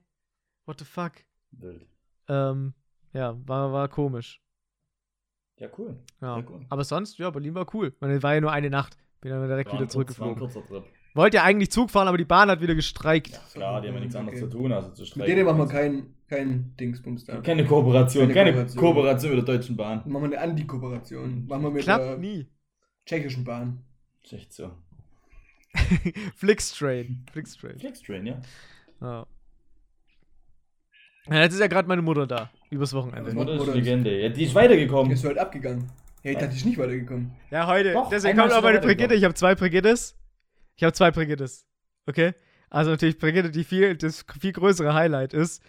What 0.66 0.80
the 0.80 0.86
fuck? 0.86 1.12
Wild. 1.52 1.88
Ähm, 2.30 2.74
ja, 3.14 3.36
war, 3.48 3.72
war 3.72 3.88
komisch. 3.88 4.42
Ja, 5.60 5.70
cool. 5.78 5.98
Ja. 6.22 6.38
Cool. 6.48 6.66
Aber 6.70 6.84
sonst, 6.84 7.18
ja, 7.18 7.30
Berlin 7.32 7.56
war 7.56 7.66
cool. 7.74 7.96
Man 8.00 8.22
war 8.22 8.36
ja 8.36 8.42
nur 8.42 8.52
eine 8.52 8.70
Nacht. 8.70 8.96
Bin 9.22 9.32
dann 9.32 9.48
direkt 9.48 9.72
War 9.72 9.80
wieder 9.80 9.86
ein 9.86 9.90
kurz- 9.90 10.20
war 10.20 10.28
ein 10.28 10.36
zurückgeflogen. 10.38 10.38
kurzer 10.38 10.66
Trip. 10.66 10.84
Wollte 11.16 11.38
ja 11.38 11.44
eigentlich 11.44 11.72
Zug 11.72 11.90
fahren, 11.90 12.08
aber 12.08 12.18
die 12.20 12.26
Bahn 12.26 12.48
hat 12.52 12.62
wieder 12.62 12.76
gestreikt. 12.76 13.30
Ja, 13.30 13.40
klar, 13.54 13.82
die 13.82 13.88
haben 13.88 13.96
ja 13.96 14.02
nichts 14.02 14.16
anderes 14.16 14.40
Okay. 14.40 14.52
zu 14.52 14.58
tun, 14.58 14.72
also 14.72 14.90
zu 14.92 15.02
Mit 15.02 15.10
streiken. 15.10 15.36
denen 15.36 15.46
machen 15.48 15.58
wir 15.58 15.68
kein, 15.68 16.14
kein 16.28 16.76
Dingsbums 16.78 17.26
da. 17.26 17.42
Keine 17.42 17.66
Kooperation, 17.66 18.24
Keine 18.28 18.34
keine, 18.36 18.52
Kooperation. 18.52 18.80
Kooperation 18.84 19.36
mit 19.36 19.48
der 19.48 19.56
Deutschen 19.56 19.76
Bahn. 19.78 19.98
Machen 20.06 20.30
wir 20.30 20.40
eine 20.40 20.52
Anti-Kooperation. 20.52 21.48
Machen 21.48 21.64
wir 21.64 21.72
mit 21.72 21.84
Klappt 21.84 22.04
der 22.04 22.18
nie. 22.20 22.48
tschechischen 23.08 23.44
Bahn. 23.44 23.84
Echt 24.30 24.54
so. 24.54 24.72
Flixtrain. 26.36 27.26
Flixtrain. 27.32 27.80
Flextrain, 27.80 28.26
ja. 28.28 28.42
Ja. 29.02 29.26
Ja. 31.30 31.42
Jetzt 31.42 31.54
ist 31.54 31.60
ja 31.60 31.68
gerade 31.68 31.88
meine 31.88 32.02
Mutter 32.02 32.26
da. 32.28 32.50
Übers 32.70 32.94
Wochenende. 32.94 33.30
Ja, 33.30 33.36
Mutter 33.36 33.54
ist 33.56 33.68
ist- 33.68 33.76
Legende. 33.76 34.22
Ja, 34.22 34.30
die 34.30 34.44
ist 34.44 34.56
weitergekommen. 34.56 35.12
Ist 35.12 35.24
halt 35.24 35.38
abgegangen. 35.38 35.90
Ja, 36.24 36.32
ich 36.32 36.38
dachte, 36.38 36.56
ich 36.56 36.66
nicht 36.66 36.78
weitergekommen. 36.78 37.32
Ja, 37.52 37.68
heute. 37.68 37.94
Doch, 37.94 38.10
Deswegen 38.10 38.38
kommt 38.38 38.52
auch 38.52 38.58
ist 38.58 38.64
meine. 38.64 38.80
Brigitte. 38.82 39.14
Ich 39.16 39.24
habe 39.24 39.34
zwei 39.34 39.56
Brigittes. 39.56 40.18
Ich 40.76 40.84
habe 40.84 40.94
zwei 40.94 41.12
Brigittes. 41.12 41.66
Okay? 42.06 42.34
Also 42.70 42.92
natürlich 42.92 43.18
Brigitte, 43.18 43.50
die 43.50 43.64
viel, 43.64 43.96
das 43.96 44.26
viel 44.40 44.52
größere 44.52 44.94
Highlight 44.94 45.34
ist. 45.34 45.64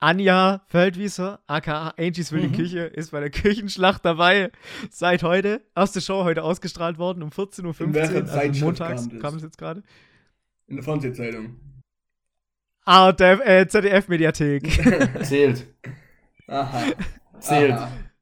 Anja 0.00 0.62
Feldwieser, 0.66 1.40
aka 1.46 1.94
Angies 1.96 2.32
Wilde 2.32 2.48
Mhm. 2.48 2.52
Küche, 2.54 2.80
ist 2.80 3.12
bei 3.12 3.20
der 3.20 3.30
Küchenschlacht 3.30 4.04
dabei. 4.04 4.50
Seit 4.90 5.22
heute. 5.22 5.60
Erste 5.76 6.00
Show 6.00 6.24
heute 6.24 6.42
ausgestrahlt 6.42 6.98
worden 6.98 7.22
um 7.22 7.30
14.15 7.30 7.84
In 7.84 7.94
welcher 7.94 8.12
Uhr. 8.14 8.20
Also 8.22 8.32
Zeitschrift 8.34 8.64
montags 8.64 9.02
kam 9.02 9.10
das? 9.12 9.20
kam 9.22 9.36
es 9.36 9.42
jetzt 9.44 9.58
gerade. 9.58 9.82
In 10.66 10.74
der 10.76 10.84
Fernsehzeitung. 10.84 11.60
Ah, 12.84 13.12
der 13.12 13.46
äh, 13.46 13.66
ZDF-Mediathek. 13.68 15.22
Zählt. 15.24 15.66
Aha. 16.48 16.82
Zählt. 17.38 17.72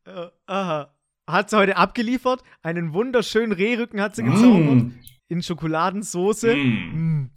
Aha. 0.05 0.33
Aha. 0.47 0.95
Hat 1.27 1.51
sie 1.51 1.57
heute 1.57 1.77
abgeliefert. 1.77 2.43
Einen 2.63 2.93
wunderschönen 2.93 3.53
Rehrücken 3.53 4.01
hat 4.01 4.17
sie 4.17 4.23
gezaubert. 4.25 4.83
Mm. 4.85 4.99
In 5.29 5.43
Schokoladensoße. 5.43 6.55
Mm. 6.57 7.21
Mm. 7.23 7.31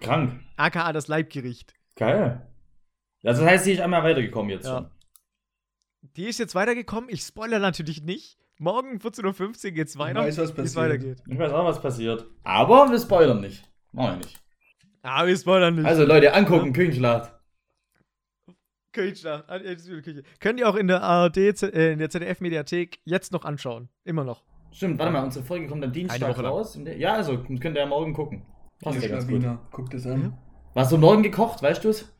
Krank. 0.00 0.40
AKA 0.56 0.92
das 0.92 1.08
Leibgericht. 1.08 1.74
Geil. 1.96 2.46
Also 3.24 3.42
das 3.42 3.50
heißt, 3.50 3.64
sie 3.64 3.72
ist 3.72 3.80
einmal 3.80 4.04
weitergekommen 4.04 4.50
jetzt 4.50 4.66
Ja. 4.66 4.76
schon. 4.78 4.90
Die 6.16 6.26
ist 6.26 6.38
jetzt 6.38 6.54
weitergekommen. 6.54 7.10
Ich 7.10 7.22
spoilere 7.22 7.58
natürlich 7.60 8.02
nicht. 8.02 8.38
Morgen 8.58 8.98
14.15 8.98 9.66
Uhr 9.66 9.70
geht's 9.72 9.98
weiter. 9.98 10.20
weiß, 10.20 10.38
was 10.38 10.48
wie 10.48 10.50
es 10.50 10.56
passiert. 10.74 10.76
weitergeht. 10.76 11.22
Ich 11.26 11.38
weiß 11.38 11.52
auch, 11.52 11.64
was 11.64 11.80
passiert. 11.82 12.24
Aber 12.44 12.90
wir 12.90 12.98
spoilern 12.98 13.40
nicht. 13.40 13.68
Machen 13.92 14.12
wir 14.12 14.16
nicht. 14.26 14.40
Ah, 15.08 15.24
wir 15.24 15.36
spoilern 15.36 15.76
nicht. 15.76 15.84
Also 15.84 16.04
Leute, 16.04 16.34
angucken, 16.34 16.72
Küchenschlacht. 16.72 17.32
Küchenschlacht. 18.92 19.44
Wieder 19.48 20.02
Küche. 20.02 20.22
Könnt 20.40 20.58
ihr 20.58 20.68
auch 20.68 20.74
in 20.74 20.88
der 20.88 21.02
ARD, 21.02 21.36
äh, 21.36 21.92
in 21.92 21.98
der 22.00 22.10
ZDF-Mediathek 22.10 22.98
jetzt 23.04 23.32
noch 23.32 23.44
anschauen. 23.44 23.88
Immer 24.04 24.24
noch. 24.24 24.42
Stimmt, 24.72 24.98
warte 24.98 25.12
mal, 25.12 25.22
unsere 25.22 25.44
Folge 25.44 25.68
kommt 25.68 25.84
am 25.84 25.92
Dienstag 25.92 26.38
raus. 26.42 26.78
Ja, 26.98 27.14
also 27.14 27.38
könnt 27.38 27.64
ihr 27.64 27.74
ja 27.82 27.86
morgen 27.86 28.12
gucken. 28.14 28.42
Passt 28.82 29.00
ja 29.00 29.08
ganz 29.08 29.28
gut. 29.28 29.44
Guckt 29.70 29.94
es 29.94 30.06
an. 30.06 30.36
Warst 30.74 30.90
du 30.92 30.98
morgen 30.98 31.22
gekocht, 31.22 31.62
weißt 31.62 31.84
du 31.84 31.90
es? 31.90 32.12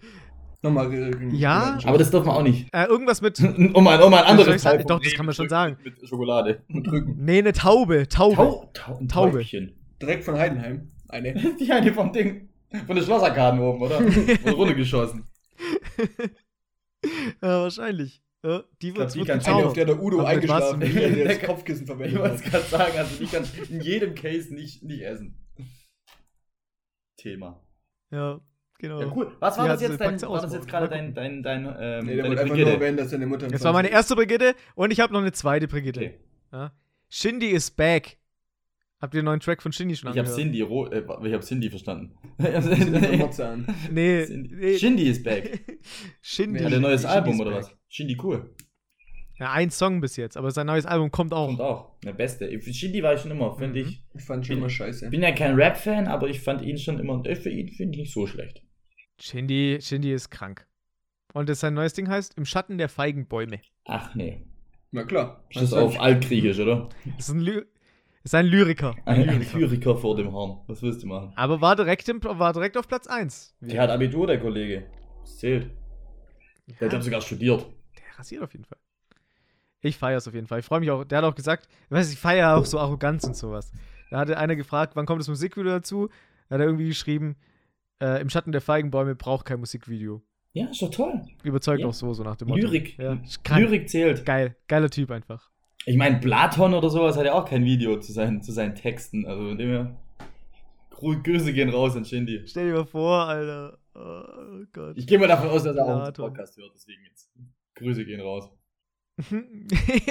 Nochmal. 0.62 0.92
äh, 0.92 1.28
Ja, 1.32 1.78
Aber 1.84 1.98
das 1.98 2.10
dürfen 2.10 2.28
wir 2.28 2.34
auch 2.36 2.42
nicht. 2.42 2.72
Äh, 2.72 2.84
irgendwas 2.84 3.20
mit. 3.20 3.38
Um 3.74 3.84
mal, 3.84 4.00
um 4.00 4.10
mal 4.10 4.22
ein 4.24 4.30
anderes 4.38 4.62
Doch, 4.62 5.00
das 5.00 5.12
kann 5.14 5.26
man 5.26 5.34
schon 5.34 5.48
sagen. 5.48 5.76
Mit 5.84 6.08
Schokolade. 6.08 6.62
Mit 6.68 6.90
Rücken. 6.90 7.16
Nee, 7.18 7.38
eine 7.38 7.52
Taube. 7.52 8.08
Taube. 8.08 8.36
Tau, 8.36 8.70
Tau, 8.72 8.96
ein 8.98 9.08
Taube. 9.08 9.44
Direkt 10.00 10.24
von 10.24 10.38
Heidenheim. 10.38 10.88
Eine. 11.08 11.34
Die 11.60 11.70
eine 11.70 11.92
vom 11.92 12.12
Ding. 12.12 12.48
Von 12.86 12.96
der 12.96 13.02
Schlossarkaden 13.02 13.60
oben, 13.60 13.82
oder? 13.82 14.00
Wurde 14.04 14.52
runtergeschossen. 14.52 15.24
Ja, 17.42 17.60
wahrscheinlich. 17.62 18.22
Ja, 18.42 18.64
die 18.82 18.94
wird, 18.96 19.14
die 19.14 19.20
gezaubert. 19.24 19.66
auf 19.66 19.72
der 19.74 19.84
der 19.84 20.00
Udo 20.02 20.20
Aber 20.20 20.28
eingeschlafen 20.28 20.82
ist, 20.82 20.94
der 20.96 21.08
Bier? 21.08 21.24
das 21.24 21.40
Kopfkissen 21.42 21.82
Ich 21.82 21.86
verwendet 21.86 22.18
wollte 22.18 22.34
hat. 22.34 22.44
es 22.44 22.50
gerade 22.50 22.64
sagen, 22.64 22.98
also 22.98 23.16
die 23.16 23.26
kannst 23.26 23.56
in 23.70 23.80
jedem 23.80 24.14
Case 24.14 24.52
nicht, 24.52 24.82
nicht 24.82 25.02
essen. 25.02 25.36
Thema. 27.16 27.60
Ja, 28.10 28.40
genau. 28.78 29.00
Ja, 29.00 29.12
cool. 29.14 29.36
Was 29.40 29.58
war 29.58 29.68
das 29.68 29.80
jetzt 29.80 30.00
dein, 30.00 30.20
war 30.22 30.40
das 30.42 30.52
jetzt 30.52 30.68
gerade 30.68 30.86
Mal 30.86 30.96
dein, 30.96 31.14
dein, 31.14 31.42
dein, 31.42 31.64
ähm, 31.78 32.06
Nee, 32.06 32.14
der 32.16 32.24
deine 32.24 32.28
wollte 32.28 32.42
einfach 32.42 32.56
nur 32.56 32.64
Brigitte? 32.64 32.70
erwähnen, 32.72 32.96
dass 32.96 33.10
seine 33.10 33.26
Mutter. 33.26 33.48
Das 33.48 33.64
war 33.64 33.72
meine 33.72 33.88
erste 33.88 34.14
Brigitte 34.16 34.54
und 34.74 34.90
ich 34.92 35.00
habe 35.00 35.12
noch 35.12 35.20
eine 35.20 35.32
zweite 35.32 35.66
Brigitte. 35.68 36.00
Okay. 36.00 36.20
Ja. 36.52 36.72
Shindy 37.08 37.48
is 37.50 37.70
back. 37.70 38.18
Habt 39.00 39.12
ihr 39.14 39.20
den 39.20 39.26
neuen 39.26 39.40
Track 39.40 39.60
von 39.62 39.72
Shindy 39.72 39.94
schon 39.94 40.10
Ich 40.10 40.18
habe 40.18 40.20
angehört? 40.28 40.40
Cindy, 40.40 40.62
ro 40.62 40.86
äh, 40.86 41.04
ich 41.26 41.32
hab 41.34 41.42
Cindy 41.42 41.68
verstanden. 41.70 42.14
Nee, 43.90 44.24
Cindy. 44.24 44.54
nee. 44.54 44.78
Shindy 44.78 45.02
ist 45.08 45.22
back. 45.24 45.78
Shindy. 46.22 46.60
Hat 46.60 46.72
er 46.72 46.76
ein 46.78 46.82
neues 46.82 47.02
Shindy's 47.02 47.14
Album 47.16 47.40
oder 47.40 47.50
back. 47.50 47.60
was? 47.64 47.76
Shindy 47.88 48.16
cool. 48.22 48.54
Ja, 49.38 49.52
ein 49.52 49.70
Song 49.70 50.00
bis 50.00 50.16
jetzt, 50.16 50.38
aber 50.38 50.50
sein 50.50 50.66
neues 50.66 50.86
Album 50.86 51.10
kommt 51.10 51.34
auch. 51.34 51.48
Kommt 51.48 51.60
auch. 51.60 52.00
Der 52.00 52.14
beste. 52.14 52.48
Für 52.60 52.72
Shindy 52.72 53.02
war 53.02 53.12
ich 53.14 53.20
schon 53.20 53.30
immer, 53.30 53.54
finde 53.56 53.82
Mhm. 53.82 53.88
ich. 53.88 54.02
Ich 54.14 54.22
fand 54.24 54.46
schon 54.46 54.56
immer 54.56 54.70
scheiße. 54.70 55.10
Bin 55.10 55.22
ja 55.22 55.32
kein 55.32 55.54
Rap-Fan, 55.56 56.06
aber 56.06 56.28
ich 56.28 56.40
fand 56.40 56.62
ihn 56.62 56.78
schon 56.78 56.98
immer. 56.98 57.22
Für 57.22 57.50
ihn 57.50 57.68
finde 57.68 57.92
ich 57.92 58.00
nicht 58.04 58.12
so 58.14 58.26
schlecht. 58.26 58.62
Shindy, 59.20 59.78
Shindy 59.82 60.12
ist 60.12 60.30
krank. 60.30 60.66
Und 61.34 61.50
das 61.50 61.60
sein 61.60 61.74
neues 61.74 61.92
Ding 61.92 62.08
heißt 62.08 62.38
Im 62.38 62.46
Schatten 62.46 62.78
der 62.78 62.88
Feigenbäume. 62.88 63.60
Ach 63.84 64.14
nee. 64.14 64.46
Na 64.90 65.04
klar. 65.04 65.44
Ist 65.50 65.60
das 65.60 65.72
Was 65.72 65.78
auf 65.82 66.00
Altgriechisch, 66.00 66.58
oder? 66.58 66.88
Das 67.18 67.28
ist 67.28 67.34
ein, 67.34 67.62
ist 68.26 68.34
ein 68.34 68.46
Lyriker. 68.46 68.94
Ein, 69.04 69.28
ein 69.28 69.46
Lyriker 69.54 69.96
vor 69.96 70.16
dem 70.16 70.32
Horn. 70.32 70.60
Was 70.66 70.82
willst 70.82 71.02
du 71.02 71.06
machen? 71.06 71.32
Aber 71.36 71.60
war 71.60 71.76
direkt, 71.76 72.08
im, 72.08 72.22
war 72.22 72.52
direkt 72.52 72.76
auf 72.76 72.86
Platz 72.88 73.06
1. 73.06 73.56
Der 73.60 73.82
hat 73.82 73.90
Abitur, 73.90 74.26
der 74.26 74.40
Kollege. 74.40 74.86
Das 75.20 75.38
zählt. 75.38 75.70
Der 76.80 76.86
hat 76.88 76.92
Ja, 76.92 77.00
sogar 77.02 77.20
studiert. 77.20 77.64
der 77.96 78.18
rasiert 78.18 78.42
auf 78.42 78.52
jeden 78.52 78.64
Fall. 78.64 78.78
Ich 79.80 79.96
feiere 79.98 80.18
es 80.18 80.26
auf 80.26 80.34
jeden 80.34 80.46
Fall. 80.46 80.58
Ich 80.60 80.64
freue 80.66 80.80
mich 80.80 80.90
auch. 80.90 81.04
Der 81.04 81.18
hat 81.18 81.24
auch 81.24 81.34
gesagt, 81.34 81.68
ich 81.84 81.90
weiß, 81.90 82.12
ich 82.12 82.18
feiere 82.18 82.56
auch 82.56 82.64
so 82.64 82.78
Arroganz 82.80 83.24
und 83.24 83.36
sowas. 83.36 83.70
Da 84.10 84.18
hatte 84.18 84.36
einer 84.38 84.56
gefragt, 84.56 84.96
wann 84.96 85.06
kommt 85.06 85.20
das 85.20 85.28
Musikvideo 85.28 85.70
dazu? 85.70 86.08
Da 86.48 86.54
hat 86.56 86.60
er 86.60 86.66
irgendwie 86.66 86.88
geschrieben, 86.88 87.36
äh, 88.00 88.20
im 88.20 88.28
Schatten 88.30 88.52
der 88.52 88.60
Feigenbäume 88.60 89.14
braucht 89.14 89.46
kein 89.46 89.60
Musikvideo. 89.60 90.22
Ja, 90.52 90.66
ist 90.70 90.80
doch 90.82 90.90
toll. 90.90 91.22
Überzeugt 91.44 91.80
Ja. 91.82 91.86
auch 91.86 91.94
so, 91.94 92.12
so 92.14 92.22
nach 92.24 92.36
dem 92.36 92.48
Motto. 92.48 92.62
Lyrik. 92.66 92.98
Ja. 92.98 93.18
Lyrik 93.56 93.88
zählt. 93.88 94.24
Geil. 94.24 94.56
Geiler 94.68 94.90
Typ 94.90 95.10
einfach. 95.10 95.50
Ich 95.88 95.96
meine, 95.96 96.18
Platon 96.18 96.74
oder 96.74 96.90
sowas 96.90 97.16
hat 97.16 97.26
ja 97.26 97.34
auch 97.34 97.48
kein 97.48 97.64
Video 97.64 98.00
zu 98.00 98.12
seinen, 98.12 98.42
zu 98.42 98.50
seinen 98.50 98.74
Texten. 98.74 99.24
Also 99.24 99.48
von 99.48 99.56
dem 99.56 99.68
her. 99.68 99.96
Grüße 100.90 101.52
gehen 101.52 101.68
raus 101.68 101.94
an 101.94 102.04
Shindy. 102.04 102.42
Stell 102.46 102.68
dir 102.68 102.74
mal 102.74 102.86
vor, 102.86 103.20
Alter. 103.26 103.78
Oh 103.94 104.64
Gott. 104.72 104.98
Ich 104.98 105.06
gehe 105.06 105.18
mal 105.18 105.28
davon 105.28 105.48
aus, 105.48 105.62
dass 105.62 105.76
er 105.76 105.84
auch 105.84 106.02
Platon. 106.02 106.12
den 106.12 106.34
Podcast 106.34 106.56
hört, 106.56 106.72
deswegen 106.74 107.04
jetzt. 107.04 107.32
Grüße 107.76 108.04
gehen 108.04 108.20
raus. 108.20 108.50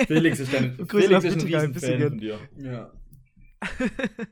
Felix. 0.07 0.39
Ist, 0.39 0.55
ein, 0.55 0.77
Grüße 0.77 1.07
Felix 1.07 1.25
ist 1.25 1.41
ein 1.41 1.41
Riesenfan 1.41 1.89
Michigan. 1.89 2.09
von 2.09 2.17
dir. 2.19 2.39
Ja. 2.57 2.91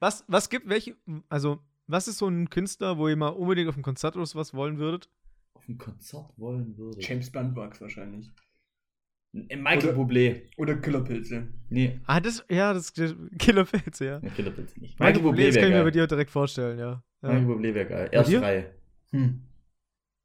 was, 0.00 0.24
was 0.26 0.48
gibt, 0.48 0.70
welche, 0.70 0.96
also, 1.28 1.58
was 1.86 2.08
ist 2.08 2.16
so 2.16 2.28
ein 2.28 2.48
Künstler, 2.48 2.96
wo 2.96 3.08
ihr 3.08 3.16
mal 3.16 3.28
unbedingt 3.28 3.68
auf 3.68 3.76
ein 3.76 3.82
Konzert 3.82 4.16
oder 4.16 4.24
sowas 4.24 4.54
wollen 4.54 4.78
würdet? 4.78 5.10
Auf 5.52 5.68
ein 5.68 5.76
Konzert 5.76 6.32
wollen 6.38 6.78
würde. 6.78 6.98
James 6.98 7.30
Blunt 7.30 7.54
wahrscheinlich. 7.56 8.30
Äh, 9.34 9.56
Michael 9.56 9.90
Oder- 9.90 9.96
Bublé. 9.98 10.42
Oder 10.56 10.76
Killerpilze. 10.76 11.48
Nee, 11.70 12.00
Ah, 12.06 12.20
das, 12.20 12.44
ja, 12.50 12.72
das 12.74 12.90
ist 12.90 13.16
Killerpilze, 13.38 14.04
ja. 14.04 14.18
nee 14.20 14.30
Killer 14.30 14.50
bitte 14.50 14.78
nicht. 14.80 14.98
Michael 15.00 15.22
Bublé, 15.22 15.46
das 15.46 15.56
kann 15.56 15.68
ich 15.68 15.74
mir 15.74 15.84
bei 15.84 15.90
dir 15.90 16.06
direkt 16.06 16.30
vorstellen, 16.30 16.78
ja. 16.78 17.02
Michael 17.22 17.42
ja. 17.42 17.48
Bublé 17.48 17.74
wäre 17.74 17.86
geil. 17.86 18.08
Erste 18.12 18.42
Reihe. 18.42 18.74
Hm. 19.10 19.40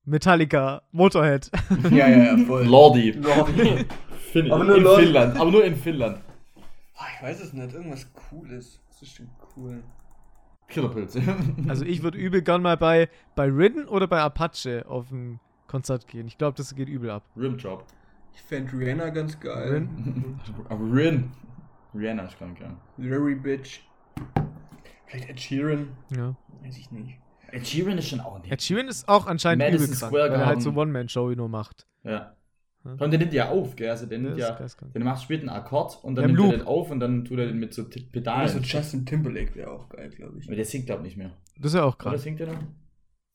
Metallica, 0.05 0.81
Motorhead. 0.91 1.49
Ja, 1.91 2.07
ja, 2.07 2.35
ja, 2.35 2.37
voll. 2.45 2.65
Lordi. 2.65 3.11
Lordi. 3.11 3.85
Aber 4.51 4.63
nur 4.63 4.77
in 4.77 4.83
Lordi. 4.83 5.03
Finnland. 5.03 5.35
Aber 5.39 5.51
nur 5.51 5.65
in 5.65 5.75
Finnland. 5.75 6.21
Ah, 6.95 7.05
ich 7.15 7.23
weiß 7.23 7.41
es 7.43 7.53
nicht. 7.53 7.73
Irgendwas 7.73 8.11
Cooles. 8.13 8.81
Was 8.87 9.01
ist 9.01 9.19
denn 9.19 9.29
cool? 9.55 9.83
Killerpilze. 10.69 11.21
Also 11.67 11.85
ich 11.85 12.03
würde 12.03 12.17
übel 12.17 12.41
gern 12.41 12.61
mal 12.61 12.77
bei, 12.77 13.09
bei 13.35 13.45
Ridden 13.45 13.85
oder 13.87 14.07
bei 14.07 14.19
Apache 14.19 14.85
auf 14.87 15.11
ein 15.11 15.39
Konzert 15.67 16.07
gehen. 16.07 16.27
Ich 16.27 16.37
glaube, 16.37 16.55
das 16.57 16.73
geht 16.75 16.87
übel 16.89 17.09
ab. 17.09 17.23
Rimjob. 17.37 17.85
Ich 18.37 18.43
fände 18.43 18.71
Rihanna 18.77 19.09
ganz 19.09 19.39
geil. 19.39 19.71
Rin? 19.73 20.39
Aber 20.69 20.85
Rin. 20.95 21.31
Rihanna 21.95 22.25
ist 22.25 22.37
krank, 22.37 22.59
ja. 22.61 22.75
Larry 22.97 23.35
Bitch. 23.35 23.81
Vielleicht 25.07 25.29
Ed 25.29 25.39
Sheeran. 25.39 25.87
Ja. 26.15 26.35
Weiß 26.63 26.77
ich 26.77 26.91
nicht. 26.91 27.17
Ed 27.51 27.65
Sheeran 27.67 27.97
ist 27.97 28.09
schon 28.09 28.19
auch 28.19 28.39
nicht. 28.39 28.51
Ed 28.51 28.61
Sheeran 28.61 28.87
ist 28.87 29.07
auch 29.09 29.25
anscheinend 29.25 29.63
Madison 29.65 29.87
übel 29.87 29.97
krank, 29.97 30.13
weil 30.13 30.31
er 30.31 30.45
halt 30.45 30.61
so. 30.61 30.71
One-Man-Show 30.71 31.31
nur 31.31 31.49
macht. 31.49 31.87
Ja. 32.03 32.33
Ja. 32.85 32.91
Und 32.91 33.11
der 33.11 33.19
nimmt 33.19 33.33
ja 33.33 33.49
auf, 33.49 33.75
gell? 33.75 33.89
Also 33.89 34.05
der 34.05 34.19
nimmt 34.19 34.37
ist 34.37 34.47
ja. 34.47 34.57
Der 34.93 35.03
macht 35.03 35.23
spielt 35.23 35.41
einen 35.41 35.49
Akkord 35.49 35.97
und 36.03 36.15
dann 36.15 36.23
Ja, 36.25 36.29
im 36.29 36.35
nimmt 36.35 36.51
er 36.53 36.57
den 36.59 36.67
auf 36.67 36.91
und 36.91 36.99
dann 36.99 37.25
tut 37.25 37.39
er 37.39 37.47
den 37.47 37.57
mit 37.59 37.73
so 37.73 37.83
T- 37.83 38.01
Pedalen. 38.11 38.41
Also 38.41 38.59
Justin 38.59 39.05
Timberlake 39.05 39.55
wäre 39.55 39.71
auch 39.71 39.89
geil, 39.89 40.09
glaube 40.11 40.37
ich. 40.39 40.45
Aber 40.47 40.55
der 40.55 40.63
singt 40.65 40.85
glaub 40.85 41.01
nicht 41.01 41.17
mehr. 41.17 41.31
Das 41.57 41.73
ist 41.73 41.75
ja 41.75 41.83
auch 41.83 41.95
Oder 41.99 42.11
krass. 42.11 42.21
singt 42.23 42.39
er 42.39 42.47
noch? 42.47 42.59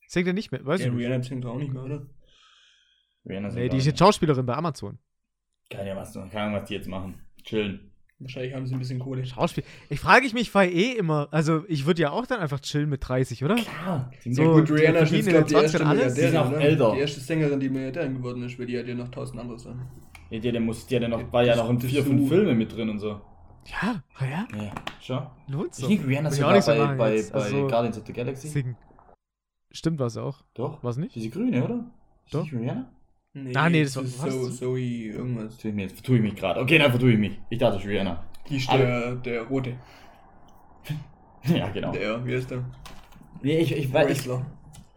Singt 0.06 0.26
er 0.28 0.32
nicht 0.32 0.52
mehr? 0.52 0.64
Weiß 0.64 0.80
Ja, 0.80 0.86
ich 0.86 0.92
nicht. 0.92 1.00
Rihanna 1.06 1.22
singt 1.22 1.44
auch 1.44 1.58
nicht 1.58 1.72
mehr, 1.72 1.82
oder? 1.82 2.02
Rihanna 3.26 3.48
Nee, 3.50 3.68
die 3.68 3.76
ist 3.78 3.86
jetzt 3.86 3.98
Schauspielerin 3.98 4.46
bei 4.46 4.54
Amazon. 4.54 4.98
Keine 5.70 5.92
Ahnung, 5.92 6.02
was, 6.02 6.12
keine 6.14 6.40
Ahnung, 6.40 6.54
was 6.60 6.68
die 6.68 6.74
jetzt 6.74 6.88
machen. 6.88 7.20
Chillen. 7.44 7.92
Wahrscheinlich 8.18 8.54
haben 8.54 8.66
sie 8.66 8.74
ein 8.74 8.78
bisschen 8.78 9.00
Kohle. 9.00 9.24
Schauspiel. 9.26 9.64
Ich 9.90 9.98
frage 9.98 10.26
ich 10.26 10.32
mich 10.32 10.52
bei 10.52 10.70
eh 10.70 10.92
immer, 10.92 11.28
also 11.32 11.64
ich 11.66 11.86
würde 11.86 12.02
ja 12.02 12.10
auch 12.12 12.24
dann 12.26 12.38
einfach 12.38 12.60
chillen 12.60 12.88
mit 12.88 13.06
30, 13.06 13.42
oder? 13.44 13.56
Klar. 13.56 14.10
Die 14.24 14.32
So, 14.32 14.42
ja 14.42 14.48
gut, 14.52 14.68
die 14.68 14.72
Rihanna 14.74 14.98
ist 15.00 15.10
jetzt, 15.12 15.28
glaube 15.28 15.40
in 15.40 15.46
die 15.48 15.54
erste 15.54 15.78
20ern 15.78 15.86
alles. 15.88 16.14
Die 16.14 16.38
auch 16.38 16.52
älter. 16.52 16.88
ne? 16.90 16.94
Die 16.94 17.00
erste 17.00 17.20
Sängerin, 17.20 17.58
die 17.58 17.68
Milliardärin 17.68 18.14
geworden 18.14 18.42
ist, 18.44 18.58
weil 18.60 18.66
die 18.66 18.78
hat 18.78 18.86
ja 18.86 18.94
noch 18.94 19.08
tausend 19.08 19.40
andere 19.40 19.58
Sachen. 19.58 19.88
Ja, 20.30 20.38
der, 20.38 20.52
der, 20.52 20.60
muss, 20.60 20.86
der, 20.86 21.00
der 21.00 21.08
noch, 21.08 21.32
war 21.32 21.42
ja 21.44 21.56
noch 21.56 21.68
in 21.68 21.80
vier, 21.80 22.04
fünf 22.04 22.28
Filme 22.28 22.54
mit 22.54 22.74
drin 22.76 22.88
und 22.90 23.00
so. 23.00 23.20
Ja, 23.66 24.02
ah 24.18 24.24
ja, 24.24 24.46
Ja, 24.56 24.72
schon. 25.00 25.26
lohnt 25.48 25.70
Ich 25.70 25.74
so. 25.76 25.88
denke, 25.88 26.06
Rihanna 26.06 26.28
ist 26.28 26.34
ich 26.38 26.40
so 26.64 26.72
bei, 26.72 26.86
bei, 26.86 26.96
bei 26.96 27.32
Also- 27.32 27.66
Guardians 27.66 27.98
of 27.98 28.06
the 28.06 28.12
Galaxy. 28.12 28.48
Singen. 28.48 28.76
Stimmt 29.72 29.98
was 29.98 30.16
auch. 30.16 30.42
Doch. 30.54 30.82
Was 30.84 30.96
nicht? 30.96 31.14
Diese 31.14 31.30
grüne, 31.30 31.64
oder? 31.64 31.90
Ist 32.24 32.34
Doch. 32.34 32.42
nicht 32.44 32.54
Rihanna? 32.54 32.92
Nee, 33.34 33.52
Ah, 33.54 33.68
nee, 33.70 33.82
das 33.82 33.96
war- 33.96 34.30
so, 34.30 34.50
Zoe 34.50 34.78
irgendwas. 34.80 35.56
Ich 35.64 35.72
mich 35.72 35.84
jetzt, 35.84 35.94
vertue 35.94 36.16
ich 36.16 36.22
mich 36.22 36.34
gerade. 36.34 36.60
Okay, 36.60 36.78
dann 36.78 36.90
vertue 36.90 37.12
ich 37.12 37.18
mich. 37.18 37.38
Ich 37.48 37.58
dachte, 37.58 37.82
Rihanna. 37.82 38.22
Die 38.48 38.56
ist 38.56 38.70
der, 38.70 39.14
der 39.16 39.42
Rote. 39.44 39.74
ja, 41.44 41.68
genau. 41.70 41.92
Der, 41.92 42.24
wie 42.26 42.34
heißt 42.36 42.50
der? 42.50 42.64
Nee, 43.42 43.58
ich, 43.60 43.72
ich 43.74 43.92
weiß. 43.92 44.08
Wrestler. 44.08 44.46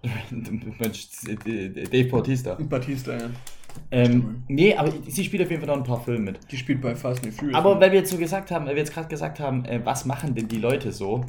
Mensch, 0.79 1.07
Dave 1.45 2.09
Bautista. 2.09 2.55
Batista, 2.55 3.13
ja. 3.17 3.29
Ähm, 3.91 4.43
nee, 4.47 4.75
aber 4.75 4.91
sie 5.07 5.23
spielt 5.23 5.43
auf 5.43 5.49
jeden 5.49 5.61
Fall 5.65 5.75
noch 5.75 5.81
ein 5.83 5.87
paar 5.87 6.01
Filme 6.03 6.31
mit. 6.31 6.39
Die 6.51 6.57
spielt 6.57 6.81
bei 6.81 6.95
Fast 6.95 7.25
and 7.25 7.33
Furious. 7.33 7.55
Aber 7.57 7.79
weil 7.79 7.91
wir 7.91 7.99
jetzt 7.99 8.11
so 8.11 8.17
gesagt 8.17 8.51
haben, 8.51 8.65
weil 8.65 8.75
wir 8.75 8.83
jetzt 8.83 8.93
gerade 8.93 9.07
gesagt 9.07 9.39
haben, 9.39 9.65
äh, 9.65 9.81
was 9.83 10.05
machen 10.05 10.35
denn 10.35 10.47
die 10.47 10.59
Leute 10.59 10.91
so? 10.91 11.25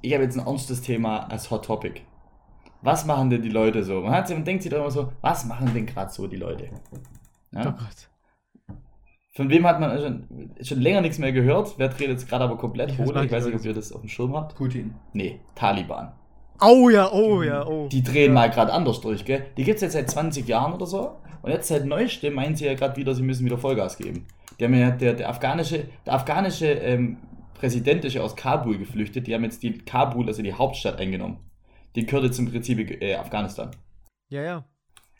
Ich 0.00 0.12
habe 0.12 0.24
jetzt 0.24 0.36
ein 0.38 0.46
ernstes 0.46 0.82
Thema 0.82 1.30
als 1.30 1.50
Hot 1.50 1.64
Topic. 1.64 2.00
Was 2.82 3.06
machen 3.06 3.30
denn 3.30 3.42
die 3.42 3.48
Leute 3.48 3.84
so? 3.84 4.00
Man, 4.00 4.12
hat, 4.12 4.28
man 4.30 4.44
denkt 4.44 4.62
sich 4.62 4.70
doch 4.70 4.78
immer 4.78 4.90
so, 4.90 5.12
was 5.20 5.44
machen 5.44 5.72
denn 5.72 5.86
gerade 5.86 6.12
so 6.12 6.26
die 6.26 6.36
Leute? 6.36 6.68
Oh 6.90 6.98
Ja? 7.52 7.64
Gott. 7.70 8.08
Von 9.34 9.48
wem 9.48 9.66
hat 9.66 9.80
man 9.80 9.98
schon, 9.98 10.50
schon 10.60 10.80
länger 10.80 11.00
nichts 11.00 11.18
mehr 11.18 11.32
gehört? 11.32 11.74
Wer 11.78 11.88
dreht 11.88 12.08
jetzt 12.08 12.28
gerade 12.28 12.44
aber 12.44 12.58
komplett 12.58 12.98
hoch? 12.98 13.16
Ich 13.16 13.32
weiß 13.32 13.46
nicht, 13.46 13.54
ob 13.54 13.64
ihr 13.64 13.72
das 13.72 13.92
auf 13.92 14.02
dem 14.02 14.08
Schirm 14.08 14.36
habt. 14.36 14.56
Putin. 14.56 14.94
Nee, 15.14 15.40
Taliban. 15.54 16.12
Oh 16.60 16.90
ja, 16.90 17.10
oh 17.10 17.42
ja, 17.42 17.66
oh. 17.66 17.88
Die 17.88 18.02
drehen 18.02 18.34
mal 18.34 18.50
gerade 18.50 18.72
anders 18.72 19.00
durch, 19.00 19.24
gell? 19.24 19.46
Die 19.56 19.64
gibt 19.64 19.76
es 19.76 19.82
jetzt 19.82 19.94
seit 19.94 20.10
20 20.10 20.46
Jahren 20.46 20.74
oder 20.74 20.86
so. 20.86 21.16
Und 21.40 21.50
jetzt 21.50 21.68
seit 21.68 21.86
neuestem 21.86 22.34
meinen 22.34 22.56
sie 22.56 22.66
ja 22.66 22.74
gerade 22.74 22.96
wieder, 22.96 23.14
sie 23.14 23.22
müssen 23.22 23.44
wieder 23.44 23.58
Vollgas 23.58 23.96
geben. 23.96 24.26
Die 24.60 24.64
haben 24.64 24.74
ja, 24.74 24.90
der, 24.90 25.14
der 25.14 25.28
afghanische, 25.30 25.86
der 26.06 26.12
afghanische 26.14 26.66
ähm, 26.66 27.16
Präsident 27.54 28.04
ist 28.04 28.14
ja 28.14 28.22
aus 28.22 28.36
Kabul 28.36 28.78
geflüchtet. 28.78 29.26
Die 29.26 29.34
haben 29.34 29.44
jetzt 29.44 29.62
die 29.62 29.78
Kabul, 29.78 30.28
also 30.28 30.42
die 30.42 30.52
Hauptstadt, 30.52 31.00
eingenommen. 31.00 31.38
Die 31.96 32.06
jetzt 32.26 32.38
im 32.38 32.50
Prinzip 32.50 33.02
äh, 33.02 33.14
Afghanistan. 33.14 33.70
Ja, 34.30 34.42
ja. 34.42 34.64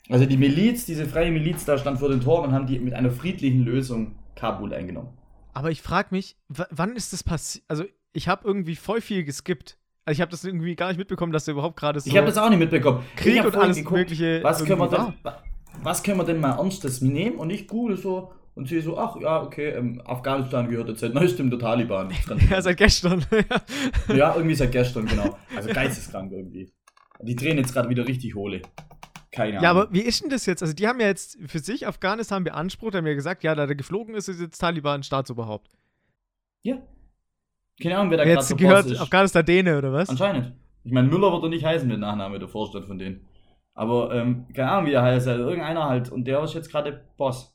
Also 0.09 0.25
die 0.25 0.37
Miliz, 0.37 0.85
diese 0.85 1.05
freie 1.05 1.31
Miliz 1.31 1.65
da 1.65 1.77
stand 1.77 1.99
vor 1.99 2.09
den 2.09 2.21
Toren 2.21 2.49
und 2.49 2.53
haben 2.53 2.67
die 2.67 2.79
mit 2.79 2.93
einer 2.93 3.11
friedlichen 3.11 3.63
Lösung 3.63 4.15
Kabul 4.35 4.73
eingenommen. 4.73 5.09
Aber 5.53 5.71
ich 5.71 5.81
frage 5.81 6.09
mich, 6.11 6.35
wann 6.49 6.95
ist 6.95 7.13
das 7.13 7.23
passiert? 7.23 7.63
Also, 7.67 7.85
ich 8.11 8.27
habe 8.27 8.47
irgendwie 8.47 8.75
voll 8.75 9.01
viel 9.01 9.23
geskippt. 9.23 9.77
Also, 10.03 10.17
ich 10.17 10.21
habe 10.21 10.31
das 10.31 10.43
irgendwie 10.43 10.75
gar 10.75 10.87
nicht 10.89 10.97
mitbekommen, 10.97 11.31
dass 11.31 11.45
da 11.45 11.51
überhaupt 11.51 11.77
gerade 11.79 11.99
so 11.99 12.09
Ich 12.09 12.17
habe 12.17 12.25
das 12.27 12.37
auch 12.37 12.49
nicht 12.49 12.59
mitbekommen. 12.59 13.03
Krieg 13.15 13.45
und 13.45 13.55
alles 13.55 13.83
Mögliche 13.83 14.41
Was 14.43 14.65
können, 14.65 14.79
wir 14.79 14.89
denn, 14.89 15.13
wa- 15.23 15.43
was 15.83 16.01
können 16.03 16.17
wir 16.17 16.25
denn 16.25 16.39
mal 16.41 16.57
ernstes 16.57 17.01
nehmen? 17.01 17.37
Und 17.37 17.51
ich 17.51 17.67
google 17.67 17.95
so 17.97 18.33
und 18.55 18.67
sehe 18.67 18.81
so, 18.81 18.97
ach 18.97 19.15
ja, 19.19 19.41
okay, 19.41 19.69
ähm, 19.69 20.01
Afghanistan 20.05 20.69
gehört 20.69 20.89
jetzt 20.89 20.99
seit 20.99 21.13
neuestem 21.13 21.49
der 21.49 21.59
Taliban. 21.59 22.11
Ja, 22.49 22.61
seit 22.61 22.77
gestern. 22.77 23.25
ja, 24.07 24.35
irgendwie 24.35 24.55
seit 24.55 24.71
gestern, 24.71 25.05
genau. 25.05 25.37
Also 25.55 25.69
geisteskrank 25.69 26.31
irgendwie. 26.31 26.71
Die 27.21 27.35
drehen 27.35 27.57
jetzt 27.57 27.73
gerade 27.73 27.89
wieder 27.89 28.07
richtig 28.07 28.35
hohle. 28.35 28.61
Keine 29.31 29.53
Ahnung. 29.53 29.63
ja, 29.63 29.71
aber 29.71 29.91
wie 29.91 30.01
ist 30.01 30.21
denn 30.21 30.29
das 30.29 30.45
jetzt? 30.45 30.61
Also, 30.61 30.75
die 30.75 30.87
haben 30.87 30.99
ja 30.99 31.07
jetzt 31.07 31.39
für 31.47 31.59
sich 31.59 31.87
Afghanistan 31.87 32.43
beansprucht, 32.43 32.93
haben 32.93 33.07
ja 33.07 33.15
gesagt, 33.15 33.43
ja, 33.43 33.55
da 33.55 33.65
der 33.65 33.75
geflogen 33.75 34.13
ist, 34.13 34.27
ist 34.27 34.39
jetzt 34.39 34.59
Taliban 34.59 35.01
Staatsoberhaupt. 35.01 35.71
Ja. 36.61 36.77
Keine 37.81 37.97
Ahnung, 37.97 38.11
wer 38.11 38.19
da 38.19 38.23
gerade 38.25 38.35
Jetzt 38.35 38.49
so 38.49 38.55
gehört 38.55 38.85
ist. 38.85 38.99
Afghanistan 38.99 39.43
Däne, 39.43 39.77
oder 39.77 39.91
was? 39.91 40.09
Anscheinend. 40.09 40.53
Ich 40.83 40.91
meine, 40.91 41.07
Müller 41.07 41.31
wird 41.31 41.43
doch 41.43 41.49
nicht 41.49 41.65
heißen, 41.65 41.89
der 41.89 41.97
Nachname 41.97 42.37
der 42.37 42.47
Vorstand 42.47 42.85
von 42.85 42.99
denen. 42.99 43.27
Aber, 43.73 44.13
ähm, 44.13 44.45
keine 44.53 44.69
Ahnung, 44.69 44.85
wie 44.85 44.91
der 44.91 45.01
heißt. 45.01 45.27
Also 45.27 45.45
irgendeiner 45.45 45.89
halt. 45.89 46.11
Und 46.11 46.25
der 46.25 46.43
ist 46.43 46.53
jetzt 46.53 46.69
gerade 46.69 47.03
Boss. 47.17 47.52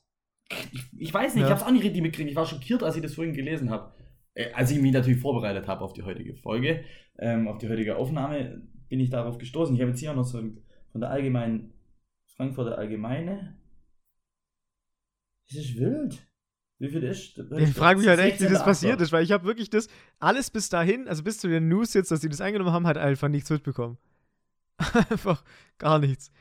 Ich, 0.71 0.83
ich 0.97 1.13
weiß 1.13 1.35
nicht, 1.35 1.41
Ja. 1.43 1.47
ich 1.47 1.51
hab's 1.53 1.63
auch 1.63 1.71
nicht 1.71 1.83
richtig 1.83 2.01
mitgekriegt. 2.01 2.29
Ich 2.31 2.35
war 2.35 2.45
schockiert, 2.45 2.81
als 2.83 2.95
ich 2.95 3.01
das 3.01 3.13
vorhin 3.13 3.33
gelesen 3.33 3.69
habe. 3.69 3.93
Äh, 4.33 4.51
als 4.53 4.71
ich 4.71 4.79
mich 4.81 4.91
natürlich 4.91 5.19
vorbereitet 5.19 5.67
habe 5.67 5.81
auf 5.83 5.93
die 5.93 6.03
heutige 6.03 6.35
Folge, 6.35 6.83
ähm, 7.19 7.47
auf 7.47 7.57
die 7.59 7.69
heutige 7.69 7.97
Aufnahme, 7.97 8.61
bin 8.89 8.99
ich 8.99 9.09
darauf 9.09 9.37
gestoßen. 9.37 9.75
Ich 9.75 9.81
habe 9.81 9.91
jetzt 9.91 9.99
hier 9.99 10.11
auch 10.11 10.15
noch 10.15 10.23
so 10.23 10.39
ein- 10.39 10.63
von 10.91 11.01
der 11.01 11.11
allgemeinen, 11.11 11.73
Frankfurter 12.35 12.77
Allgemeine. 12.77 13.57
Das 15.47 15.57
ist 15.59 15.77
wild. 15.79 16.25
Wie 16.79 16.87
viel 16.89 17.03
ist? 17.03 17.37
Ich 17.57 17.69
frage 17.73 17.99
mich 17.99 18.07
halt 18.07 18.19
echt, 18.21 18.39
wie 18.39 18.45
das 18.45 18.61
16.8.. 18.61 18.63
passiert 18.63 19.01
ist, 19.01 19.11
weil 19.11 19.23
ich 19.23 19.31
habe 19.33 19.43
wirklich 19.43 19.69
das 19.69 19.89
alles 20.19 20.49
bis 20.49 20.69
dahin, 20.69 21.07
also 21.09 21.23
bis 21.23 21.37
zu 21.37 21.49
den 21.49 21.67
News 21.67 21.93
jetzt, 21.93 22.09
dass 22.09 22.21
sie 22.21 22.29
das 22.29 22.39
eingenommen 22.39 22.71
haben, 22.71 22.87
halt 22.87 22.97
einfach 22.97 23.27
nichts 23.27 23.49
mitbekommen. 23.49 23.97
einfach 25.09 25.43
gar 25.77 25.99
nichts. 25.99 26.31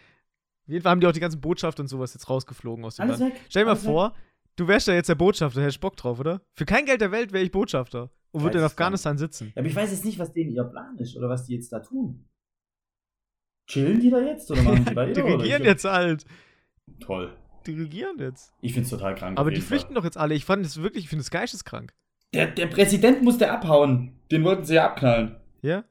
Auf 0.68 0.72
jeden 0.72 0.82
Fall 0.82 0.90
haben 0.90 1.00
die 1.00 1.06
auch 1.06 1.12
die 1.12 1.20
ganzen 1.20 1.40
Botschaften 1.40 1.84
und 1.84 1.88
sowas 1.88 2.12
jetzt 2.12 2.28
rausgeflogen 2.28 2.84
aus 2.84 2.96
dem 2.96 3.04
Alles 3.08 3.20
Land. 3.20 3.32
weg. 3.34 3.40
Stell 3.48 3.62
dir 3.62 3.66
mal 3.66 3.70
alles 3.72 3.84
weg. 3.84 3.90
vor, 3.90 4.14
du 4.56 4.68
wärst 4.68 4.86
ja 4.86 4.92
jetzt 4.92 5.08
der 5.08 5.14
Botschafter, 5.14 5.62
hättest 5.62 5.80
Bock 5.80 5.96
drauf, 5.96 6.20
oder? 6.20 6.42
Für 6.52 6.66
kein 6.66 6.84
Geld 6.84 7.00
der 7.00 7.10
Welt 7.10 7.32
wäre 7.32 7.42
ich 7.42 7.50
Botschafter 7.50 8.10
und 8.32 8.42
würde 8.42 8.58
in 8.58 8.64
Afghanistan 8.64 9.16
sitzen. 9.16 9.52
Ja, 9.54 9.60
aber 9.62 9.66
ich 9.68 9.74
weiß 9.74 9.90
jetzt 9.90 10.04
nicht, 10.04 10.18
was 10.18 10.30
denen 10.34 10.52
ihr 10.52 10.64
Plan 10.64 10.94
ist 10.98 11.16
oder 11.16 11.30
was 11.30 11.46
die 11.46 11.54
jetzt 11.54 11.72
da 11.72 11.80
tun. 11.80 12.28
Chillen 13.66 13.98
die 14.00 14.10
da 14.10 14.20
jetzt 14.20 14.50
oder 14.50 14.62
machen 14.62 14.84
die 14.84 14.94
weiter? 14.96 15.12
Die 15.14 15.20
regieren 15.22 15.64
jetzt 15.64 15.84
halt. 15.86 16.26
Toll. 17.00 17.34
Die 17.66 17.72
regieren 17.72 18.18
jetzt. 18.18 18.52
Ich 18.60 18.74
find's 18.74 18.90
total 18.90 19.14
krank. 19.14 19.38
Aber 19.38 19.50
die 19.50 19.60
flüchten 19.62 19.94
doch 19.94 20.04
jetzt 20.04 20.18
alle. 20.18 20.34
Ich 20.34 20.44
fand 20.44 20.64
es 20.66 20.82
wirklich, 20.82 21.04
ich 21.04 21.08
finde 21.10 21.22
es 21.22 21.30
geisteskrank. 21.30 21.94
Der, 22.34 22.46
der 22.46 22.66
Präsident 22.66 23.22
musste 23.22 23.50
abhauen. 23.50 24.18
Den 24.30 24.44
wollten 24.44 24.64
sie 24.64 24.74
ja 24.74 24.86
abknallen. 24.86 25.36
Ja? 25.62 25.84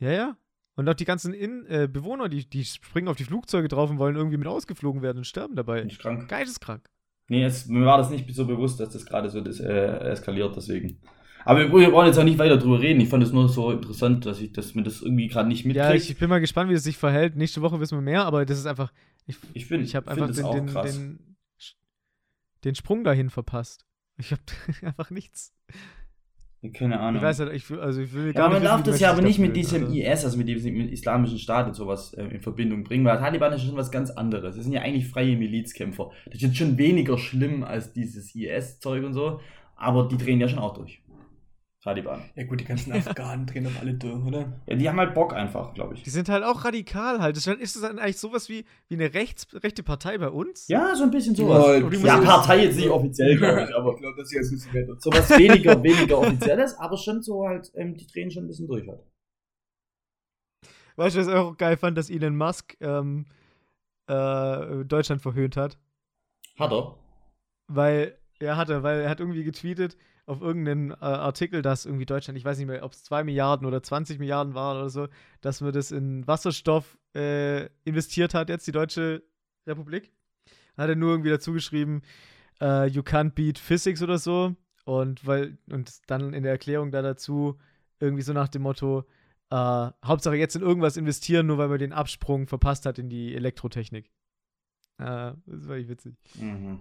Ja, 0.00 0.10
ja. 0.10 0.36
Und 0.80 0.88
auch 0.88 0.94
die 0.94 1.04
ganzen 1.04 1.34
In 1.34 1.66
äh, 1.66 1.88
Bewohner, 1.92 2.30
die, 2.30 2.48
die 2.48 2.64
springen 2.64 3.08
auf 3.08 3.16
die 3.18 3.24
Flugzeuge 3.24 3.68
drauf 3.68 3.90
und 3.90 3.98
wollen 3.98 4.16
irgendwie 4.16 4.38
mit 4.38 4.46
ausgeflogen 4.46 5.02
werden 5.02 5.18
und 5.18 5.26
sterben 5.26 5.54
dabei. 5.54 5.80
Bin 5.80 5.90
ich 5.90 5.98
krank. 5.98 6.26
Geisteskrank. 6.26 6.88
Nee, 7.28 7.44
es, 7.44 7.66
mir 7.66 7.84
war 7.84 7.98
das 7.98 8.08
nicht 8.08 8.34
so 8.34 8.46
bewusst, 8.46 8.80
dass 8.80 8.88
das 8.88 9.04
gerade 9.04 9.28
so 9.28 9.42
das, 9.42 9.60
äh, 9.60 9.98
eskaliert, 10.08 10.56
deswegen. 10.56 10.98
Aber 11.44 11.60
wir, 11.60 11.70
wir 11.70 11.90
brauchen 11.90 12.06
jetzt 12.06 12.18
auch 12.18 12.24
nicht 12.24 12.38
weiter 12.38 12.56
drüber 12.56 12.80
reden. 12.80 12.98
Ich 12.98 13.10
fand 13.10 13.22
es 13.22 13.30
nur 13.30 13.46
so 13.50 13.72
interessant, 13.72 14.24
dass 14.24 14.40
ich 14.40 14.54
dass 14.54 14.74
mir 14.74 14.82
das 14.82 15.02
irgendwie 15.02 15.28
gerade 15.28 15.50
nicht 15.50 15.66
mitkriege. 15.66 15.86
Ja, 15.86 15.94
ich, 15.94 16.08
ich 16.08 16.16
bin 16.16 16.30
mal 16.30 16.40
gespannt, 16.40 16.70
wie 16.70 16.74
es 16.74 16.82
sich 16.82 16.96
verhält. 16.96 17.36
Nächste 17.36 17.60
Woche 17.60 17.78
wissen 17.78 17.98
wir 17.98 18.02
mehr, 18.02 18.24
aber 18.24 18.46
das 18.46 18.58
ist 18.58 18.64
einfach. 18.64 18.90
Ich, 19.26 19.36
ich 19.52 19.68
bin, 19.68 19.82
ich 19.82 19.94
habe 19.94 20.10
einfach 20.10 20.30
den, 20.30 20.66
den, 20.66 20.82
den, 20.82 21.36
den 22.64 22.74
Sprung 22.74 23.04
dahin 23.04 23.28
verpasst. 23.28 23.84
Ich 24.16 24.32
habe 24.32 24.42
einfach 24.82 25.10
nichts. 25.10 25.52
Keine 26.74 27.00
Ahnung. 27.00 27.16
Ich 27.16 27.22
weiß 27.22 27.40
halt, 27.40 27.52
ich 27.54 27.70
will, 27.70 27.80
also 27.80 28.02
ich 28.02 28.12
will 28.12 28.26
Ja, 28.26 28.32
gar 28.32 28.50
man 28.50 28.58
nicht. 28.60 28.66
darf 28.70 28.80
wissen, 28.80 28.86
wie 28.86 28.90
das 28.90 29.00
ja 29.00 29.10
aber 29.12 29.22
nicht 29.22 29.38
mit 29.38 29.56
diesem 29.56 29.86
fühlen, 29.86 29.94
IS, 29.96 30.24
also 30.26 30.36
mit 30.36 30.46
diesem 30.46 30.76
islamischen 30.90 31.38
Staat 31.38 31.66
und 31.68 31.74
sowas 31.74 32.12
äh, 32.14 32.22
in 32.24 32.40
Verbindung 32.42 32.84
bringen, 32.84 33.04
weil 33.06 33.16
Taliban 33.18 33.52
ist 33.54 33.62
schon 33.64 33.76
was 33.76 33.90
ganz 33.90 34.10
anderes. 34.10 34.56
Das 34.56 34.64
sind 34.64 34.74
ja 34.74 34.82
eigentlich 34.82 35.08
freie 35.08 35.36
Milizkämpfer. 35.36 36.10
Das 36.26 36.34
ist 36.34 36.42
jetzt 36.42 36.56
schon 36.58 36.76
weniger 36.76 37.16
schlimm 37.16 37.64
als 37.64 37.94
dieses 37.94 38.34
IS-Zeug 38.34 39.04
und 39.04 39.14
so, 39.14 39.40
aber 39.76 40.06
die 40.06 40.18
drehen 40.18 40.38
ja 40.38 40.48
schon 40.48 40.58
auch 40.58 40.74
durch. 40.74 41.00
Taliban. 41.82 42.22
Ja 42.34 42.44
gut, 42.44 42.60
die 42.60 42.66
ganzen 42.66 42.92
Afghanen 42.92 43.46
drehen 43.46 43.64
doch 43.64 43.80
alle 43.80 43.94
durch, 43.94 44.22
oder? 44.22 44.52
Ja, 44.66 44.76
die 44.76 44.86
haben 44.86 44.98
halt 44.98 45.14
Bock 45.14 45.32
einfach, 45.32 45.72
glaube 45.72 45.94
ich. 45.94 46.02
Die 46.02 46.10
sind 46.10 46.28
halt 46.28 46.44
auch 46.44 46.62
radikal 46.64 47.20
halt. 47.20 47.38
Ist 47.38 47.46
das 47.46 47.80
dann 47.80 47.98
eigentlich 47.98 48.18
sowas 48.18 48.50
wie, 48.50 48.66
wie 48.88 48.94
eine 48.94 49.14
rechts, 49.14 49.46
rechte 49.54 49.82
Partei 49.82 50.18
bei 50.18 50.28
uns? 50.28 50.68
Ja, 50.68 50.94
so 50.94 51.04
ein 51.04 51.10
bisschen 51.10 51.34
sowas. 51.34 51.66
Ja, 51.66 51.88
Ja, 51.88 52.06
ja 52.06 52.20
Partei 52.20 52.64
jetzt 52.64 52.76
nicht 52.76 52.90
offiziell, 52.90 53.34
glaube 53.38 53.62
ich, 53.62 53.74
aber 53.74 53.92
ich 53.94 53.98
glaube, 53.98 54.16
das 54.18 54.30
hier 54.30 54.40
ist 54.42 54.50
nicht 54.52 54.72
wert. 54.74 55.00
sowas 55.00 55.30
weniger, 55.30 55.82
weniger 55.82 56.18
offizielles, 56.18 56.74
aber 56.78 56.98
schon 56.98 57.22
so 57.22 57.46
halt, 57.48 57.72
ähm, 57.74 57.96
die 57.96 58.06
drehen 58.06 58.30
schon 58.30 58.44
ein 58.44 58.48
bisschen 58.48 58.66
durch 58.68 58.86
halt. 58.86 59.00
Weißt 60.96 61.16
du, 61.16 61.20
was 61.20 61.28
ich 61.28 61.34
auch 61.34 61.56
geil 61.56 61.78
fand, 61.78 61.96
dass 61.96 62.10
Elon 62.10 62.36
Musk 62.36 62.76
ähm, 62.80 63.24
äh, 64.06 64.84
Deutschland 64.84 65.22
verhöhnt 65.22 65.56
hat? 65.56 65.78
Hat 66.58 66.72
er? 66.72 66.98
Weil, 67.68 68.18
er 68.38 68.58
hatte, 68.58 68.82
weil 68.82 69.00
er 69.00 69.08
hat 69.08 69.20
irgendwie 69.20 69.44
getweetet 69.44 69.96
auf 70.30 70.40
irgendeinen 70.40 70.92
äh, 70.92 70.94
Artikel, 71.00 71.60
dass 71.60 71.86
irgendwie 71.86 72.06
Deutschland, 72.06 72.38
ich 72.38 72.44
weiß 72.44 72.56
nicht 72.56 72.68
mehr, 72.68 72.84
ob 72.84 72.92
es 72.92 73.02
2 73.02 73.24
Milliarden 73.24 73.66
oder 73.66 73.82
20 73.82 74.20
Milliarden 74.20 74.54
waren 74.54 74.76
oder 74.76 74.88
so, 74.88 75.08
dass 75.40 75.60
man 75.60 75.72
das 75.72 75.90
in 75.90 76.24
Wasserstoff 76.26 76.96
äh, 77.16 77.66
investiert 77.84 78.32
hat, 78.32 78.48
jetzt 78.48 78.66
die 78.66 78.72
Deutsche 78.72 79.24
Republik. 79.66 80.12
Hat 80.76 80.88
er 80.88 80.94
nur 80.94 81.10
irgendwie 81.10 81.30
dazu 81.30 81.52
geschrieben, 81.52 82.02
äh, 82.60 82.86
you 82.86 83.02
can't 83.02 83.32
beat 83.32 83.58
physics 83.58 84.02
oder 84.02 84.18
so. 84.18 84.54
Und 84.84 85.26
weil, 85.26 85.58
und 85.68 85.98
dann 86.06 86.32
in 86.32 86.44
der 86.44 86.52
Erklärung 86.52 86.92
da 86.92 87.02
dazu 87.02 87.58
irgendwie 87.98 88.22
so 88.22 88.32
nach 88.32 88.48
dem 88.48 88.62
Motto, 88.62 89.04
äh, 89.50 89.54
Hauptsache 90.04 90.36
jetzt 90.36 90.54
in 90.54 90.62
irgendwas 90.62 90.96
investieren, 90.96 91.48
nur 91.48 91.58
weil 91.58 91.68
man 91.68 91.78
den 91.80 91.92
Absprung 91.92 92.46
verpasst 92.46 92.86
hat 92.86 93.00
in 93.00 93.08
die 93.08 93.34
Elektrotechnik. 93.34 94.06
Äh, 94.98 95.32
das 95.44 95.66
war 95.66 95.76
echt 95.76 95.88
witzig. 95.88 96.14
Mhm. 96.36 96.78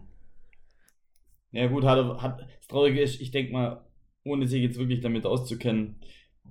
Ja 1.52 1.68
gut, 1.68 1.84
hat, 1.84 1.98
er- 1.98 2.22
hat, 2.22 2.42
das 2.42 2.68
Traurige 2.68 3.02
ist, 3.02 3.20
ich 3.22 3.32
denke 3.32 3.54
mal, 3.54 3.86
ohne 4.24 4.48
sich 4.48 4.62
jetzt 4.62 4.78
wirklich 4.78 5.02
damit 5.02 5.26
auszukennen, 5.26 5.96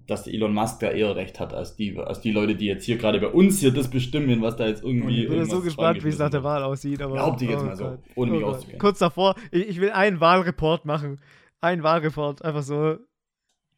dass 0.06 0.24
der 0.24 0.34
Elon 0.34 0.54
Musk 0.54 0.80
da 0.80 0.90
eher 0.90 1.14
recht 1.16 1.38
hat, 1.38 1.52
als 1.52 1.76
die, 1.76 1.96
als 1.98 2.20
die 2.20 2.32
Leute, 2.32 2.54
die 2.56 2.66
jetzt 2.66 2.84
hier 2.84 2.96
gerade 2.96 3.20
bei 3.20 3.28
uns 3.28 3.60
hier 3.60 3.72
das 3.72 3.88
bestimmen, 3.90 4.40
was 4.40 4.56
da 4.56 4.66
jetzt 4.66 4.82
irgendwie. 4.82 5.24
Ich 5.24 5.28
bin 5.28 5.44
so 5.44 5.60
gespannt, 5.60 6.02
wie 6.02 6.08
es 6.08 6.18
nach 6.18 6.30
der 6.30 6.42
Wahl 6.42 6.62
aussieht. 6.62 7.02
Aber, 7.02 7.14
Behaupte 7.14 7.44
ich 7.44 7.50
jetzt 7.50 7.62
oh 7.62 7.66
mal 7.66 7.76
so, 7.76 7.84
Gott. 7.84 8.00
ohne 8.14 8.32
mich 8.32 8.42
Oh 8.42 8.46
auszukennen. 8.46 8.78
Kurz 8.80 8.98
davor, 8.98 9.34
ich, 9.50 9.68
ich 9.68 9.80
will 9.80 9.90
einen 9.90 10.20
Wahlreport 10.20 10.84
machen. 10.86 11.20
Einen 11.60 11.82
Wahlreport, 11.82 12.42
einfach 12.42 12.62
so. 12.62 12.96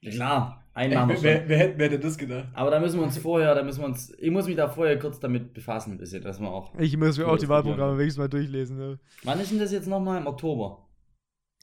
klar, 0.03 0.65
einen 0.73 0.95
machen 0.95 1.17
Wer, 1.21 1.49
wer, 1.49 1.59
hätte, 1.59 1.79
wer 1.79 1.87
hätte 1.87 1.99
das 1.99 2.17
gedacht? 2.17 2.49
Aber 2.53 2.71
da 2.71 2.79
müssen 2.79 3.01
wir 3.01 3.05
uns 3.05 3.19
vorher, 3.19 3.55
da 3.55 3.63
müssen 3.63 3.81
wir 3.81 3.87
uns, 3.87 4.15
ich 4.19 4.31
muss 4.31 4.47
mich 4.47 4.57
da 4.57 4.69
vorher 4.69 4.99
kurz 4.99 5.19
damit 5.19 5.53
befassen, 5.53 5.93
ein 5.93 5.99
bisschen, 5.99 6.23
dass 6.23 6.39
wir 6.39 6.49
auch. 6.49 6.79
Ich 6.79 6.97
muss 6.97 7.19
mir 7.19 7.27
auch 7.27 7.39
die 7.39 7.49
Wahlprogramme 7.49 7.99
wenigstens 7.99 8.19
mal 8.19 8.29
durchlesen. 8.29 8.77
Ne? 8.77 8.99
Wann 9.25 9.41
ist 9.41 9.51
denn 9.51 9.59
das 9.59 9.73
jetzt 9.73 9.89
nochmal? 9.89 10.21
Im 10.21 10.27
Oktober. 10.27 10.87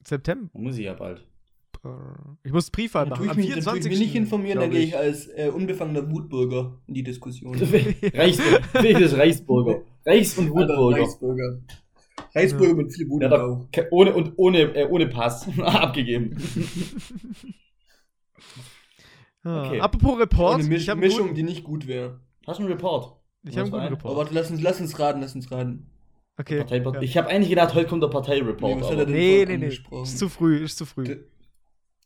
September. 0.07 0.49
Da 0.53 0.59
muss 0.59 0.77
ich 0.77 0.85
ja 0.85 0.93
bald. 0.93 1.25
Ich 2.43 2.51
muss 2.51 2.69
Briefwahl 2.71 3.05
machen. 3.05 3.25
ich 3.25 3.29
Am 3.31 3.37
mich, 3.37 3.45
dann 3.49 3.53
tue 3.63 3.77
ich 3.77 3.83
24. 3.83 3.89
mich 3.91 3.99
nicht 3.99 4.15
informieren, 4.15 4.59
dann 4.59 4.69
glaub 4.71 4.79
gehe 4.79 4.87
ich 4.89 4.97
als 4.97 5.27
äh, 5.27 5.49
unbefangener 5.53 6.09
Wutbürger 6.11 6.81
in 6.87 6.93
die 6.95 7.03
Diskussion. 7.03 7.55
Reichs, 8.13 8.39
richtig 8.73 9.13
Reichsbürger. 9.17 9.81
Reichs- 10.05 10.37
und 10.37 10.47
Alter, 10.57 10.75
Wutbürger. 10.77 11.01
Reichsbürger. 11.03 11.59
Reichsbürger 12.35 12.73
mit 12.75 12.93
viel 12.93 13.07
Wut 13.09 13.21
Ja, 13.21 13.29
da, 13.29 13.67
ohne, 13.91 14.13
und 14.15 14.33
ohne, 14.37 14.59
äh, 14.75 14.87
ohne 14.89 15.07
Pass 15.07 15.47
abgegeben. 15.59 16.35
Ah, 19.43 19.67
Okay. 19.67 19.79
Apropos 19.79 20.19
Report. 20.19 20.55
Eine 20.55 20.63
Misch 20.67 20.83
ich 20.83 20.89
habe 20.89 20.99
Mischung, 20.99 21.33
die 21.33 21.43
nicht 21.43 21.63
gut 21.63 21.87
wäre. 21.87 22.19
Hast 22.45 22.59
du 22.59 22.63
einen 22.63 22.71
Report? 22.73 23.15
ich 23.43 23.57
hab 23.57 23.63
einen 23.65 23.71
guten 23.71 23.81
Aber 23.83 23.91
Report. 23.91 24.17
warte, 24.17 24.33
lass 24.33 24.51
uns, 24.51 24.61
lass 24.61 24.81
uns 24.81 24.99
raten, 24.99 25.21
lass 25.21 25.35
uns 25.35 25.49
raten. 25.51 25.89
Okay. 26.39 26.59
Partei, 26.59 26.77
ja. 26.77 27.01
Ich 27.01 27.17
habe 27.17 27.29
eigentlich 27.29 27.49
gedacht, 27.49 27.73
heute 27.73 27.87
kommt 27.89 28.03
der 28.03 28.09
Parteireport. 28.09 29.07
Nee? 29.09 29.45
Nee, 29.45 29.57
nee, 29.57 29.57
nee. 29.57 30.01
Ist 30.03 30.17
zu 30.19 30.29
früh, 30.29 30.57
ist 30.63 30.77
zu 30.77 30.85
früh. 30.85 31.17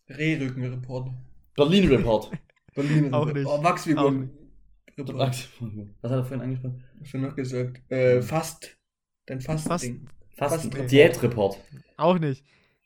Rehrückenreport. 0.09 1.09
Berlin-Report. 1.55 2.31
Berlin 2.75 3.13
Auch 3.13 3.31
nicht. 3.31 3.45
Oh, 3.45 3.49
Auch 3.49 3.63
Wachsfigur. 3.63 4.29
Was 4.97 6.11
hat 6.11 6.11
er 6.11 6.23
vorhin 6.23 6.41
angesprochen? 6.41 6.83
Was 6.99 7.07
hat 7.09 7.13
er 7.15 7.19
noch 7.21 7.35
gesagt? 7.35 7.81
Äh, 7.91 8.21
fast. 8.21 8.77
Dein 9.25 9.41
Fast- 9.41 9.67
Fast-Ding. 9.67 10.07
Fast 10.37 10.55
Fast- 10.63 10.75
ein 10.75 10.87
Diätreport. 10.87 11.57
Auch 11.97 12.17
nicht. 12.17 12.43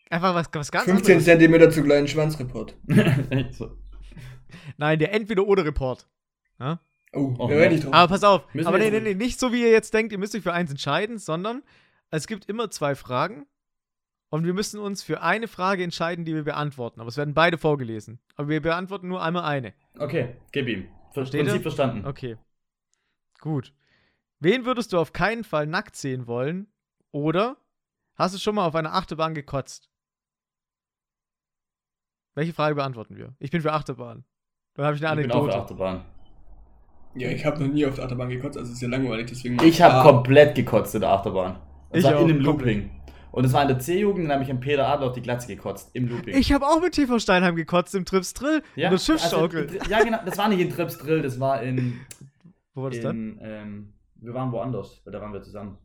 Einfach 0.09 0.33
was, 0.35 0.47
was 0.53 0.71
ganz 0.71 0.85
15 0.85 1.05
anderes. 1.13 1.25
Zentimeter 1.25 1.69
zu 1.71 1.83
kleinen 1.83 2.07
Schwanzreport. 2.07 2.75
so. 3.51 3.77
Nein, 4.77 4.99
der 4.99 5.13
Entweder-Oder-Report. 5.13 6.07
Ja? 6.59 6.79
Oh, 7.15 7.33
Oh, 7.39 7.47
nicht 7.47 7.85
drauf. 7.85 7.93
Aber 7.93 8.07
pass 8.13 8.23
auf, 8.23 8.53
Müssen 8.53 8.67
aber 8.67 8.77
nee, 8.77 8.89
nee, 8.91 8.99
nee, 8.99 9.13
nicht 9.13 9.39
so 9.39 9.51
wie 9.53 9.61
ihr 9.61 9.71
jetzt 9.71 9.93
denkt, 9.93 10.11
ihr 10.11 10.17
müsst 10.17 10.35
euch 10.35 10.43
für 10.43 10.53
eins 10.53 10.69
entscheiden, 10.71 11.17
sondern 11.17 11.63
es 12.11 12.27
gibt 12.27 12.45
immer 12.45 12.69
zwei 12.69 12.95
Fragen 12.95 13.45
und 14.29 14.45
wir 14.45 14.53
müssen 14.53 14.79
uns 14.79 15.01
für 15.03 15.21
eine 15.21 15.47
Frage 15.47 15.83
entscheiden, 15.83 16.25
die 16.25 16.35
wir 16.35 16.43
beantworten. 16.43 16.99
Aber 16.99 17.07
es 17.09 17.17
werden 17.17 17.33
beide 17.33 17.57
vorgelesen. 17.57 18.19
Aber 18.35 18.49
wir 18.49 18.61
beantworten 18.61 19.07
nur 19.07 19.21
einmal 19.23 19.43
eine. 19.45 19.73
Okay, 19.97 20.35
gib 20.51 20.67
ihm. 20.67 20.83
Ver 20.83 21.21
Versteht 21.21 21.41
Prinzip 21.41 21.59
ihr? 21.59 21.61
verstanden. 21.63 22.05
Okay. 22.05 22.37
Gut. 23.39 23.73
Wen 24.39 24.65
würdest 24.65 24.91
du 24.91 24.99
auf 24.99 25.13
keinen 25.13 25.43
Fall 25.45 25.65
nackt 25.67 25.95
sehen 25.95 26.27
wollen? 26.27 26.67
Oder 27.11 27.55
hast 28.15 28.35
du 28.35 28.39
schon 28.39 28.55
mal 28.55 28.65
auf 28.65 28.75
einer 28.75 28.93
Achterbahn 28.93 29.33
gekotzt? 29.33 29.89
Welche 32.33 32.51
Frage 32.53 32.75
beantworten 32.75 33.15
wir? 33.15 33.33
Ich 33.39 33.51
bin 33.51 33.61
für 33.61 33.71
Achterbahn. 33.71 34.25
Dann 34.73 34.85
habe 34.85 34.97
ich 34.97 35.05
eine 35.07 35.21
Ich 35.21 35.27
bin 35.27 35.31
auf 35.37 35.45
der 35.47 35.53
Anekdote. 35.55 35.63
Achterbahn. 35.63 36.05
Ja, 37.15 37.29
ich 37.29 37.45
habe 37.45 37.63
noch 37.63 37.71
nie 37.73 37.85
auf 37.85 37.95
der 37.95 38.03
Achterbahn 38.05 38.29
gekotzt, 38.29 38.57
also 38.57 38.71
ist 38.71 38.81
ja 38.81 38.87
langweilig, 38.89 39.27
deswegen. 39.29 39.57
Ich 39.63 39.81
habe 39.81 40.07
komplett 40.07 40.55
gekotzt 40.55 40.93
in 40.95 41.01
der 41.01 41.11
Achterbahn. 41.11 41.57
Und 41.89 41.99
Ich 41.99 42.05
auch, 42.05 42.11
in 42.21 42.29
einem 42.31 42.43
komplett. 42.43 42.75
Looping. 42.77 42.89
Und 43.31 43.43
es 43.45 43.51
war 43.53 43.61
in 43.63 43.67
der 43.67 43.79
C-Jugend, 43.79 44.25
dann 44.25 44.33
habe 44.33 44.43
ich 44.43 44.51
am 44.51 44.59
Peter 44.61 44.87
Adler 44.87 45.07
auf 45.07 45.13
die 45.13 45.21
Glatze 45.21 45.47
gekotzt. 45.47 45.89
Im 45.93 46.07
Looping. 46.07 46.35
Ich 46.37 46.51
habe 46.53 46.65
auch 46.65 46.81
mit 46.81 46.93
TV 46.93 47.19
Steinheim 47.19 47.55
gekotzt 47.55 47.93
im 47.95 48.05
Trips 48.05 48.33
Drill. 48.33 48.61
ja, 48.75 48.85
in 48.87 48.91
der 48.91 48.97
Schiffsschaukel. 48.99 49.63
Also, 49.63 49.75
in- 49.77 49.89
ja, 49.89 50.03
genau. 50.03 50.17
Das 50.25 50.37
war 50.37 50.47
nicht 50.49 50.59
in 50.61 50.69
Trips 50.69 50.97
Drill, 50.97 51.21
das 51.21 51.39
war 51.39 51.61
in. 51.61 51.99
Wo 52.73 52.83
war 52.83 52.89
das 52.91 53.01
dann? 53.01 53.15
in 53.15 53.39
ähm, 53.41 53.93
wir 54.15 54.33
waren 54.33 54.51
woanders, 54.51 55.01
weil 55.03 55.11
da 55.13 55.21
waren 55.21 55.33
wir 55.33 55.41
zusammen. 55.41 55.77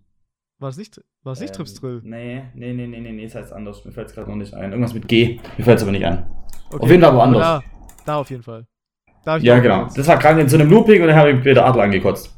War 0.60 0.68
das 0.68 0.76
nicht, 0.76 1.00
war 1.22 1.32
nicht 1.32 1.42
Ähm, 1.42 1.52
Trips 1.52 1.74
Drill? 1.74 2.00
Nee, 2.04 2.42
nee, 2.54 2.72
nee, 2.72 2.86
nee, 2.86 3.00
nee, 3.00 3.12
nee, 3.12 3.24
das 3.24 3.34
heißt 3.34 3.52
anders. 3.52 3.84
Mir 3.84 3.92
fällt 3.92 4.08
es 4.08 4.14
gerade 4.14 4.28
noch 4.30 4.36
nicht 4.36 4.54
ein. 4.54 4.70
Irgendwas 4.70 4.94
mit 4.94 5.08
G. 5.08 5.40
Mir 5.58 5.64
fällt 5.64 5.78
es 5.78 5.82
aber 5.82 5.92
nicht 5.92 6.04
ein. 6.04 6.26
Okay. 6.70 6.82
Auf 6.84 6.90
jeden 6.90 7.02
Fall 7.02 7.14
woanders. 7.14 7.42
Da, 7.42 7.62
da 8.06 8.16
auf 8.16 8.30
jeden 8.30 8.42
Fall. 8.44 8.66
Ich 9.38 9.42
Ja, 9.42 9.58
genau. 9.58 9.78
gekotzt. 9.80 9.98
Das 9.98 10.06
war 10.08 10.18
krank 10.18 10.38
in 10.40 10.48
so 10.48 10.56
einem 10.56 10.70
Looping 10.70 11.02
und 11.02 11.08
dann 11.08 11.16
habe 11.16 11.30
ich 11.32 11.42
Peter 11.42 11.64
Adler 11.66 11.84
angekotzt. 11.84 12.36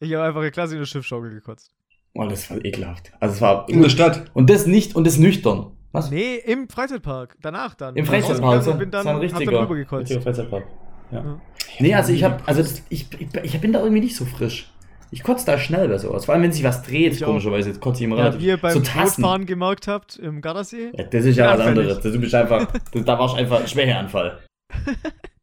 Ich 0.00 0.12
habe 0.14 0.24
einfach 0.24 0.40
eine 0.40 0.50
Klasse 0.50 0.74
in 0.74 0.80
der 0.80 0.86
Schiffsschaukel 0.86 1.30
gekotzt. 1.30 1.70
Oh, 2.14 2.24
das 2.28 2.48
war 2.50 2.64
ekelhaft. 2.64 3.12
Also 3.20 3.34
es 3.34 3.40
war. 3.40 3.68
In 3.68 3.82
der 3.82 3.88
Stadt. 3.88 4.30
Und 4.34 4.48
das 4.50 4.66
nicht 4.66 4.94
und 4.94 5.06
das 5.06 5.18
nüchtern. 5.18 5.72
Was? 5.92 6.10
Nee, 6.10 6.36
im 6.36 6.68
Freizeitpark. 6.68 7.36
Danach 7.42 7.74
dann. 7.74 7.96
Im 7.96 8.06
Freizeitpark. 8.06 8.66
und 8.66 8.78
bin 8.78 8.90
dann, 8.90 9.04
das 9.04 9.06
war 9.06 9.12
ein 9.14 9.22
hab 9.22 9.28
dann 9.30 9.38
richtiger, 9.38 9.60
drüber 9.60 9.74
gekotzt. 9.76 10.00
richtiger 10.02 10.20
Freizeitpark. 10.22 10.64
Ja. 11.10 11.18
Ja. 11.20 11.40
Nee, 11.80 11.94
also 11.94 12.12
ich 12.12 12.22
habe, 12.24 12.38
also 12.46 12.62
das, 12.62 12.82
ich, 12.88 13.06
ich, 13.18 13.28
ich 13.42 13.60
bin 13.60 13.72
da 13.72 13.80
irgendwie 13.80 14.00
nicht 14.00 14.16
so 14.16 14.24
frisch. 14.24 14.70
Ich 15.10 15.22
kotze 15.22 15.46
da 15.46 15.58
schnell 15.58 15.88
bei 15.88 15.98
sowas. 15.98 16.24
Vor 16.24 16.34
allem, 16.34 16.42
wenn 16.42 16.52
sich 16.52 16.64
was 16.64 16.82
dreht, 16.82 17.12
Ich 17.14 17.22
komischerweise. 17.22 17.68
Jetzt 17.70 17.80
kotze 17.80 18.00
ich 18.00 18.04
immer 18.06 18.16
Ja, 18.16 18.22
relativ. 18.24 18.40
wie 18.42 18.46
ihr 18.46 18.56
beim 18.56 18.72
so. 18.72 18.80
Bootfahren 18.80 19.46
gemerkt 19.46 19.86
habt 19.86 20.16
im 20.16 20.40
Gardasee. 20.40 20.90
Ja, 20.96 21.04
das 21.04 21.24
ist 21.24 21.36
ja 21.36 21.46
was 21.46 21.60
Anfällig. 21.60 21.90
anderes. 21.90 22.12
Du 22.12 22.20
bist 22.20 22.34
einfach, 22.34 22.66
das, 22.92 23.04
da 23.04 23.18
warst 23.18 23.34
du 23.34 23.38
einfach 23.38 23.60
ein 23.60 23.68
Schwächeanfall. 23.68 24.40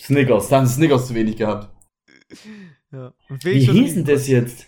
Snickers, 0.00 0.48
da 0.48 0.58
haben 0.58 0.66
sie 0.66 0.74
Snickers 0.74 1.06
zu 1.08 1.14
wenig 1.14 1.36
gehabt. 1.36 1.70
Ja. 2.92 3.12
Wie 3.42 3.58
hieß 3.60 3.94
denn 3.94 4.04
das 4.04 4.26
jetzt? 4.28 4.66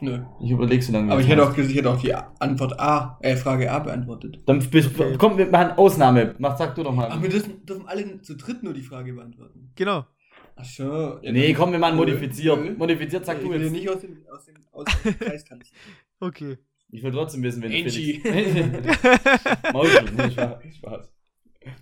Nö. 0.00 0.22
Ich 0.40 0.50
überleg 0.50 0.82
so 0.82 0.92
lange. 0.92 1.10
Aber 1.10 1.20
ich 1.20 1.26
hätte 1.28 1.42
auch, 1.42 1.56
ich 1.56 1.74
hätte 1.74 1.90
auch 1.90 2.00
die 2.00 2.14
Antwort 2.14 2.78
A, 2.78 3.18
äh, 3.20 3.34
Frage 3.36 3.70
A 3.70 3.80
beantwortet. 3.80 4.40
Dann 4.46 4.58
Okay. 4.58 5.16
komm, 5.18 5.36
wir 5.38 5.46
machen 5.46 5.72
Ausnahme. 5.72 6.36
Mach, 6.38 6.56
sag 6.56 6.74
du 6.76 6.84
doch 6.84 6.92
mal. 6.94 7.10
Aber 7.10 7.22
wir 7.22 7.30
dürfen, 7.30 7.66
dürfen 7.66 7.86
alle 7.88 8.20
zu 8.22 8.36
dritt 8.36 8.62
nur 8.62 8.74
die 8.74 8.82
Frage 8.82 9.12
beantworten. 9.12 9.72
Genau. 9.74 10.06
Ach 10.54 10.64
so. 10.64 11.18
Ja, 11.22 11.32
nee, 11.32 11.48
dann- 11.48 11.56
komm, 11.56 11.72
wir 11.72 11.78
machen 11.80 11.94
Nö, 11.96 12.02
modifiziert. 12.02 12.64
nö. 12.64 12.76
Modifiziert, 12.76 13.26
sag 13.26 13.38
ich 13.38 13.44
du 13.44 13.50
will 13.50 13.60
jetzt. 13.62 13.72
nicht 13.72 13.88
aus 13.88 14.00
dem, 14.00 14.24
aus 14.32 14.44
dem, 14.44 14.54
aus 14.70 14.84
dem 15.04 15.18
Kreis 15.18 15.44
tanzen. 15.44 15.74
Okay. 16.20 16.58
Ich 16.90 17.02
will 17.02 17.10
trotzdem 17.12 17.42
wissen, 17.42 17.60
wenn 17.62 17.70
du 17.72 17.76
Angie. 17.78 18.20
Felix- 18.20 19.02
Maulchen, 19.72 20.16
nee, 20.16 20.30
Spaß. 20.30 20.58
Spaß. 20.76 21.12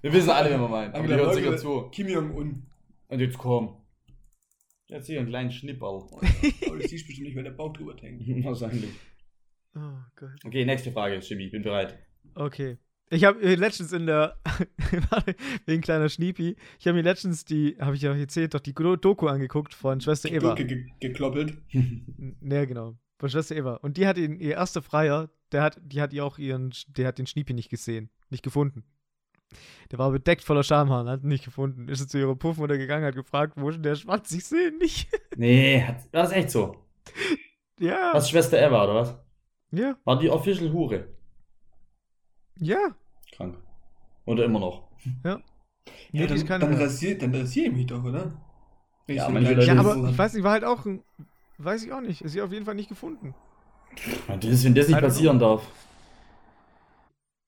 Wir 0.02 0.12
wissen 0.12 0.30
alle, 0.30 0.50
wen 0.50 0.60
wir 0.60 0.68
meinen. 0.68 0.94
Aber 0.94 1.06
die 1.06 1.14
hören 1.14 1.34
sicher 1.34 1.50
Merkel, 1.50 1.60
zu. 1.60 1.88
Kim 1.90 2.08
Jong-un. 2.08 2.62
Und 3.08 3.20
jetzt 3.20 3.38
komm. 3.38 3.76
Jetzt 4.88 5.06
hier 5.06 5.18
einen 5.18 5.28
kleinen 5.28 5.50
Schnipperl. 5.50 6.02
Aber 6.66 6.78
das 6.78 6.90
siehst 6.90 7.06
bestimmt 7.06 7.26
nicht, 7.28 7.36
weil 7.36 7.44
der 7.44 7.50
Bauch 7.50 7.72
drüber 7.72 7.94
hängt. 8.00 8.22
Wahrscheinlich. 8.44 8.90
Oh 9.76 9.80
Gott. 10.16 10.30
Okay, 10.44 10.64
nächste 10.64 10.92
Frage, 10.92 11.16
Jimmy. 11.16 11.44
Ich 11.44 11.52
bin 11.52 11.62
bereit. 11.62 11.98
Okay. 12.34 12.78
Ich 13.10 13.24
habe 13.24 13.38
letztens 13.54 13.92
in 13.92 14.06
der, 14.06 14.36
warte, 15.10 15.36
wegen 15.64 15.80
kleiner 15.80 16.08
Schniepi, 16.08 16.56
ich 16.80 16.88
habe 16.88 16.96
mir 16.96 17.04
letztens 17.04 17.44
die, 17.44 17.76
habe 17.78 17.94
ich 17.94 18.02
ja 18.02 18.12
erzählt, 18.16 18.52
doch 18.54 18.58
die 18.60 18.74
Doku 18.74 19.28
angeguckt 19.28 19.74
von 19.74 20.00
Schwester 20.00 20.28
Eva. 20.30 20.54
Ge 20.54 20.64
ge 20.66 20.86
gekloppelt. 20.98 21.56
N- 21.70 22.36
Ne, 22.40 22.66
genau. 22.66 22.96
Von 23.18 23.28
Schwester 23.30 23.54
Eva. 23.54 23.74
Und 23.76 23.96
die 23.96 24.08
hat 24.08 24.18
ihn, 24.18 24.40
ihr 24.40 24.52
erster 24.54 24.82
Freier, 24.82 25.30
der 25.52 25.62
hat, 25.62 25.80
die 25.84 26.00
hat 26.00 26.12
ihr 26.12 26.24
auch 26.24 26.38
ihren, 26.38 26.72
der 26.88 27.06
hat 27.06 27.18
den 27.18 27.28
Schniepi 27.28 27.54
nicht 27.54 27.68
gesehen, 27.70 28.10
nicht 28.28 28.42
gefunden. 28.42 28.82
Der 29.92 29.98
war 29.98 30.10
bedeckt 30.10 30.42
voller 30.42 30.64
Schamhaaren, 30.64 31.08
hat 31.08 31.22
ihn 31.22 31.28
nicht 31.28 31.44
gefunden. 31.44 31.88
Ist 31.88 32.08
zu 32.10 32.18
ihrer 32.18 32.34
Puffmutter 32.34 32.76
gegangen, 32.76 33.04
hat 33.04 33.14
gefragt, 33.14 33.52
wo 33.56 33.68
ist 33.68 33.76
denn 33.76 33.82
der 33.84 33.94
Schwanz? 33.94 34.32
Ich 34.32 34.44
sehe 34.44 34.68
ihn 34.68 34.78
nicht. 34.78 35.08
Nee, 35.36 35.84
das 36.12 36.32
echt 36.32 36.50
so? 36.50 36.76
ja. 37.78 38.10
Was 38.14 38.30
Schwester 38.30 38.58
Eva, 38.58 38.84
oder 38.84 38.94
was? 38.94 39.14
Ja. 39.70 39.96
War 40.04 40.18
die 40.18 40.30
Official 40.30 40.72
Hure? 40.72 41.08
Ja. 42.58 42.78
Krank. 43.32 43.58
Oder 44.24 44.44
immer 44.46 44.60
noch? 44.60 44.88
Ja, 45.22 45.32
Ja, 45.32 45.40
die 46.12 46.26
dann, 46.26 46.36
ist 46.36 46.48
dann, 46.48 46.74
rasier, 46.74 47.18
dann 47.18 47.34
rasier 47.34 47.66
ich 47.66 47.72
mich 47.72 47.86
doch, 47.86 48.02
oder? 48.02 48.32
Ich 49.06 49.16
Ja, 49.16 49.28
manche 49.28 49.52
Leute- 49.54 49.66
Ja, 49.66 49.78
aber 49.78 50.08
ich 50.08 50.16
weiß 50.18 50.32
nicht, 50.34 50.42
war 50.42 50.52
halt 50.52 50.64
auch 50.64 50.84
ein, 50.86 51.02
weiß 51.58 51.84
ich 51.84 51.92
auch 51.92 52.00
nicht. 52.00 52.22
Ist 52.22 52.32
sie 52.32 52.40
auf 52.42 52.50
jeden 52.52 52.64
Fall 52.64 52.74
nicht 52.74 52.88
gefunden. 52.88 53.34
Ja, 54.28 54.36
Das 54.36 54.50
ist, 54.50 54.64
wenn 54.64 54.74
das 54.74 54.88
nicht 54.88 54.96
know. 54.98 55.06
passieren 55.06 55.38
darf. 55.38 55.62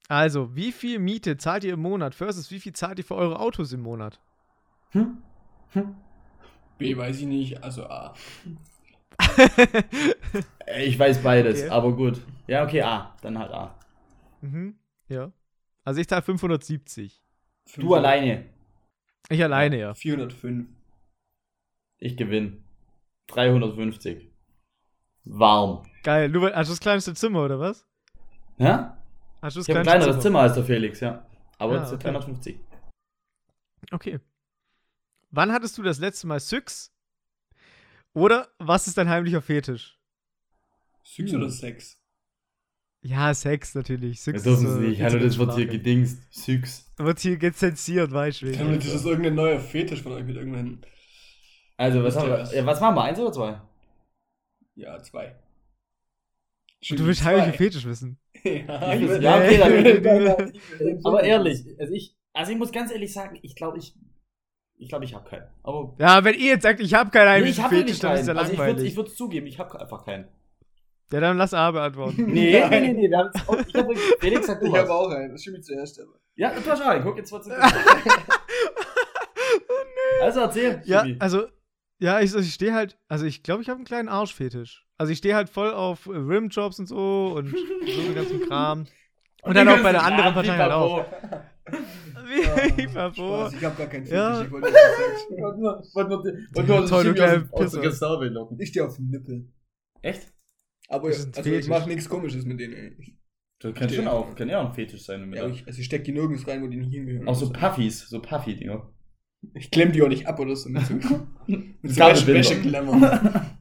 Also, 0.08 0.54
wie 0.56 0.72
viel 0.72 0.98
Miete 0.98 1.36
zahlt 1.36 1.64
ihr 1.64 1.74
im 1.74 1.80
Monat 1.80 2.14
versus 2.14 2.50
wie 2.50 2.60
viel 2.60 2.72
zahlt 2.72 2.98
ihr 2.98 3.04
für 3.04 3.14
eure 3.14 3.38
Autos 3.40 3.72
im 3.72 3.80
Monat? 3.82 4.20
Hm? 4.90 5.18
Hm? 5.72 5.94
B 6.78 6.96
weiß 6.96 7.20
ich 7.20 7.26
nicht, 7.26 7.62
also 7.62 7.84
A. 7.84 8.14
Ich 10.78 10.98
weiß 10.98 11.22
beides, 11.22 11.62
Okay. 11.62 11.70
aber 11.70 11.92
gut. 11.92 12.20
Ja, 12.46 12.64
okay, 12.64 12.82
A. 12.82 13.16
Dann 13.22 13.38
halt 13.38 13.52
A. 13.52 13.74
mhm. 14.40 14.78
Ja. 15.08 15.32
Also 15.84 16.00
ich 16.00 16.06
zahle 16.08 16.22
570. 16.22 17.22
Du 17.76 17.94
alleine. 17.94 18.44
Ich 19.30 19.42
alleine, 19.42 19.78
ja. 19.78 19.94
405. 19.94 20.66
Ich 21.98 22.16
gewinne. 22.16 22.58
350. 23.28 24.30
Warm. 25.24 25.82
Geil. 26.02 26.30
Du 26.30 26.44
hast 26.46 26.68
du 26.68 26.72
das 26.72 26.80
kleinste 26.80 27.14
Zimmer, 27.14 27.42
oder 27.44 27.58
was? 27.58 27.86
Ja? 28.58 28.97
Hast 29.40 29.56
du 29.56 29.60
das 29.60 29.68
Ich 29.68 29.74
habe 29.74 29.80
ein 29.80 29.98
kleineres 29.98 30.22
Zimmer 30.22 30.40
als 30.40 30.54
der 30.54 30.64
Felix, 30.64 31.00
ja. 31.00 31.26
Aber 31.58 31.74
Ja, 31.74 31.82
es 31.82 31.88
ist 31.88 31.94
okay. 31.94 32.04
350. 32.04 32.60
Okay. 33.90 34.20
Wann 35.30 35.52
hattest 35.52 35.76
du 35.78 35.82
das 35.82 35.98
letzte 35.98 36.26
Mal 36.26 36.40
Syx? 36.40 36.92
Oder 38.14 38.48
was 38.58 38.86
ist 38.86 38.98
dein 38.98 39.08
heimlicher 39.08 39.42
Fetisch? 39.42 39.98
Hm. 41.16 41.34
oder 41.34 41.50
Sex? 41.50 41.98
Ja, 43.00 43.32
Sex 43.32 43.74
natürlich. 43.74 44.20
Syx 44.20 44.42
Das 44.42 44.44
dürfen 44.44 44.66
ist, 44.66 44.74
sie 44.74 44.88
nicht. 44.88 45.02
Hallo, 45.02 45.18
das 45.18 45.38
wird 45.38 45.54
hier 45.54 45.66
gedingst. 45.66 46.22
Süchs. 46.32 46.92
Wird 46.96 47.20
hier 47.20 47.36
gezensiert, 47.36 48.10
weißt 48.12 48.42
du. 48.42 48.52
Das 48.52 48.86
ist 48.86 49.04
irgendein 49.04 49.36
neuer 49.36 49.60
Fetisch 49.60 50.02
von 50.02 50.12
euch 50.12 50.24
mit 50.24 50.36
irgendeinem. 50.36 50.80
Also, 51.76 52.02
was 52.02 52.16
haben 52.16 52.28
wir? 52.28 52.38
was? 52.40 52.52
Ja, 52.52 52.66
was 52.66 52.80
machen 52.80 52.96
wir? 52.96 53.02
Eins 53.02 53.18
oder 53.20 53.32
zwei? 53.32 53.60
Ja, 54.74 55.00
zwei. 55.00 55.36
Und 56.90 56.98
du 56.98 57.06
willst 57.06 57.24
heimlichen 57.24 57.54
Fetisch 57.54 57.84
wissen. 57.84 58.18
Ja, 58.44 58.92
Ich 58.94 59.08
will- 59.08 59.22
ja, 59.22 59.36
okay, 59.38 60.00
dann- 60.02 60.52
Aber 61.04 61.22
ehrlich, 61.22 61.64
also 61.78 61.92
ich, 61.92 62.16
also 62.32 62.52
ich 62.52 62.58
muss 62.58 62.72
ganz 62.72 62.92
ehrlich 62.92 63.12
sagen, 63.12 63.38
ich 63.42 63.54
glaube, 63.56 63.78
ich, 63.78 63.94
ich 64.76 64.88
glaube, 64.88 65.04
ich 65.04 65.14
habe 65.14 65.28
keinen. 65.28 65.46
Aber 65.62 65.96
Ja, 65.98 66.22
wenn 66.24 66.34
ihr 66.34 66.46
jetzt 66.52 66.62
sagt, 66.62 66.80
ich 66.80 66.94
habe 66.94 67.10
keinen 67.10 67.42
nee, 67.44 67.50
ich 67.50 67.60
habe 67.60 67.74
Fetisch, 67.74 67.92
nicht 67.92 68.04
dann 68.04 68.14
ist 68.14 68.26
keinen. 68.26 68.36
ja 68.36 68.40
Also 68.42 68.52
ich 68.52 68.58
würde 68.58 68.68
langweilig. 68.70 68.90
ich 68.92 68.96
würd's 68.96 69.14
zugeben, 69.16 69.46
ich 69.46 69.58
habe 69.58 69.80
einfach 69.80 70.04
keinen. 70.04 70.28
ja, 71.12 71.20
dann 71.20 71.36
lass 71.36 71.54
A 71.54 71.70
beantworten. 71.70 72.26
Nee, 72.26 72.64
nee, 72.70 72.80
nee, 72.80 72.92
nee, 72.92 73.10
wir 73.10 73.18
haben 73.18 73.30
jetzt 73.34 73.48
auch, 73.48 73.58
ich 73.66 73.74
habe 73.74 73.96
Felix 74.20 74.46
sagt 74.46 74.62
du 74.62 74.66
Ich 74.66 74.72
habe 74.74 74.88
was. 74.88 74.90
auch 74.90 75.10
einen. 75.10 75.32
Das 75.32 75.42
stimmt 75.42 75.64
zuerst, 75.64 76.00
aber. 76.00 76.12
Ja, 76.36 76.50
du 76.50 76.70
hast 76.70 76.80
auch 76.82 76.86
einen. 76.86 77.02
Guck, 77.02 77.16
jetzt 77.16 77.32
wird's 77.32 77.48
Also 80.20 80.40
erzähl. 80.40 80.82
Ja, 80.84 81.04
also, 81.18 81.46
ja, 82.00 82.20
ich, 82.20 82.34
ich 82.34 82.54
stehe 82.54 82.74
halt, 82.74 82.98
also 83.08 83.24
ich 83.24 83.42
glaube, 83.42 83.62
ich 83.62 83.68
habe 83.68 83.76
einen 83.78 83.84
kleinen 83.86 84.08
Arschfetisch. 84.08 84.86
Also 84.98 85.12
ich 85.12 85.18
stehe 85.18 85.34
halt 85.34 85.48
voll 85.48 85.72
auf 85.72 86.08
Rimjobs 86.08 86.78
und 86.80 86.86
so 86.86 87.34
und 87.36 87.50
so 87.50 88.02
den 88.02 88.14
ganzen 88.14 88.40
Kram. 88.42 88.86
Und 89.44 89.54
dann 89.56 89.68
auch 89.68 89.80
bei 89.82 89.92
der 89.92 90.02
anderen 90.02 90.34
Partei 90.34 90.56
halt 90.58 90.72
auch. 90.72 91.06
Wie 92.76 92.86
Papo. 92.92 93.14
Spaß, 93.48 93.54
ich 93.54 93.64
habe 93.64 93.76
gar 93.76 93.86
keinen 93.86 94.06
Ja. 94.06 94.34
Fetisch. 94.44 94.52
Ich 95.30 95.40
wollte 95.40 95.60
nur. 95.60 95.76
Und 95.94 95.94
nur, 96.08 96.18
und 96.18 96.24
nur, 96.24 96.24
und 96.56 96.68
nur 96.68 96.86
Toll, 96.86 97.48
aus, 97.52 97.74
aus. 97.76 97.80
Gestabe 97.80 98.28
locken. 98.28 98.58
Ich 98.60 98.70
stehe 98.70 98.84
auf 98.84 98.96
den 98.96 99.10
Nippel. 99.10 99.46
Echt? 100.02 100.32
Aber 100.88 101.06
also 101.06 101.28
ich 101.50 101.68
mache 101.68 101.88
nichts 101.88 102.08
komisches 102.08 102.44
mit 102.44 102.58
denen. 102.58 102.74
ey. 102.74 102.96
Ich, 102.98 103.16
Das 103.60 103.74
kann 103.74 103.88
schon 103.88 104.08
auch, 104.08 104.34
kann 104.34 104.48
ja 104.48 104.60
auch 104.60 104.70
ein 104.70 104.74
Fetisch 104.74 105.04
sein. 105.04 105.32
ja, 105.32 105.46
ich, 105.46 105.64
also 105.66 105.78
ich 105.78 105.86
steck 105.86 106.02
die 106.04 106.12
nirgends 106.12 106.46
rein, 106.48 106.62
wo 106.62 106.66
die 106.66 106.76
nicht 106.78 106.92
hingehören. 106.92 107.28
auch 107.28 107.36
so 107.36 107.50
Puffys, 107.50 108.08
so 108.08 108.20
Puffy-Dinger. 108.20 108.90
Ich 109.54 109.70
klemm 109.70 109.92
die 109.92 110.02
auch 110.02 110.08
nicht 110.08 110.26
ab 110.26 110.40
oder 110.40 110.56
so. 110.56 110.68
Mit 110.68 110.84
so, 110.84 110.94
mit 111.46 111.92
so 111.92 112.00
Kabelbinder. 112.00 112.34
Wäscheklemmer. 112.40 113.57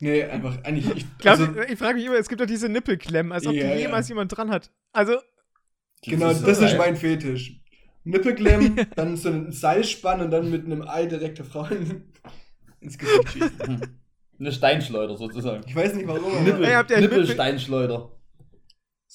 Nee, 0.00 0.22
einfach, 0.24 0.62
eigentlich. 0.64 1.06
Ich, 1.20 1.28
also, 1.28 1.46
ich 1.68 1.78
frage 1.78 1.94
mich 1.96 2.06
immer, 2.06 2.16
es 2.16 2.28
gibt 2.28 2.40
doch 2.40 2.46
diese 2.46 2.68
Nippelklemmen, 2.68 3.32
als 3.32 3.46
ob 3.46 3.54
Ja, 3.54 3.72
die 3.74 3.80
jemals 3.80 4.08
jemand 4.08 4.36
dran 4.36 4.50
hat. 4.50 4.70
Also, 4.92 5.16
genau, 6.02 6.32
das 6.32 6.58
ist 6.60 6.76
mein 6.78 6.96
Fetisch. 6.96 7.60
Nippelklemmen, 8.04 8.86
dann 8.96 9.16
so 9.16 9.28
ein 9.30 9.50
Seilspann 9.52 10.20
und 10.20 10.30
dann 10.30 10.50
mit 10.50 10.64
einem 10.64 10.82
Ei 10.86 11.06
direkt 11.06 11.38
der 11.38 11.44
Frau 11.44 11.64
in- 11.66 12.12
ins 12.80 12.96
Gesicht 12.98 13.28
schießen. 13.30 13.80
Eine 14.38 14.52
Steinschleuder 14.52 15.16
sozusagen. 15.16 15.64
Ich 15.66 15.74
weiß 15.74 15.94
nicht 15.94 16.06
warum, 16.06 16.44
Nippel, 16.44 16.64
Ey, 16.66 16.72
habt 16.74 16.90
ihr 16.90 17.00
Nippelsteinschleuder. 17.00 18.12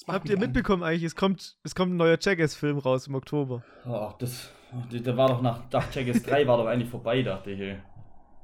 habt 0.08 0.28
ihr 0.28 0.32
mich 0.36 0.42
an. 0.42 0.48
mitbekommen 0.50 0.82
eigentlich, 0.82 1.04
es 1.04 1.14
kommt, 1.14 1.56
es 1.62 1.76
kommt 1.76 1.92
ein 1.92 1.96
neuer 1.96 2.18
Jackass-Film 2.20 2.78
raus 2.78 3.06
im 3.06 3.14
Oktober. 3.14 3.62
Oh, 3.86 4.10
das, 4.18 4.50
der 4.90 5.16
war 5.16 5.28
doch 5.28 5.40
nach 5.40 5.70
Dach 5.70 5.88
Checkers 5.92 6.24
3 6.24 6.46
war 6.48 6.56
doch 6.58 6.66
eigentlich 6.66 6.90
vorbei, 6.90 7.22
dachte 7.22 7.52
ich. 7.52 7.60
Ey. 7.60 7.78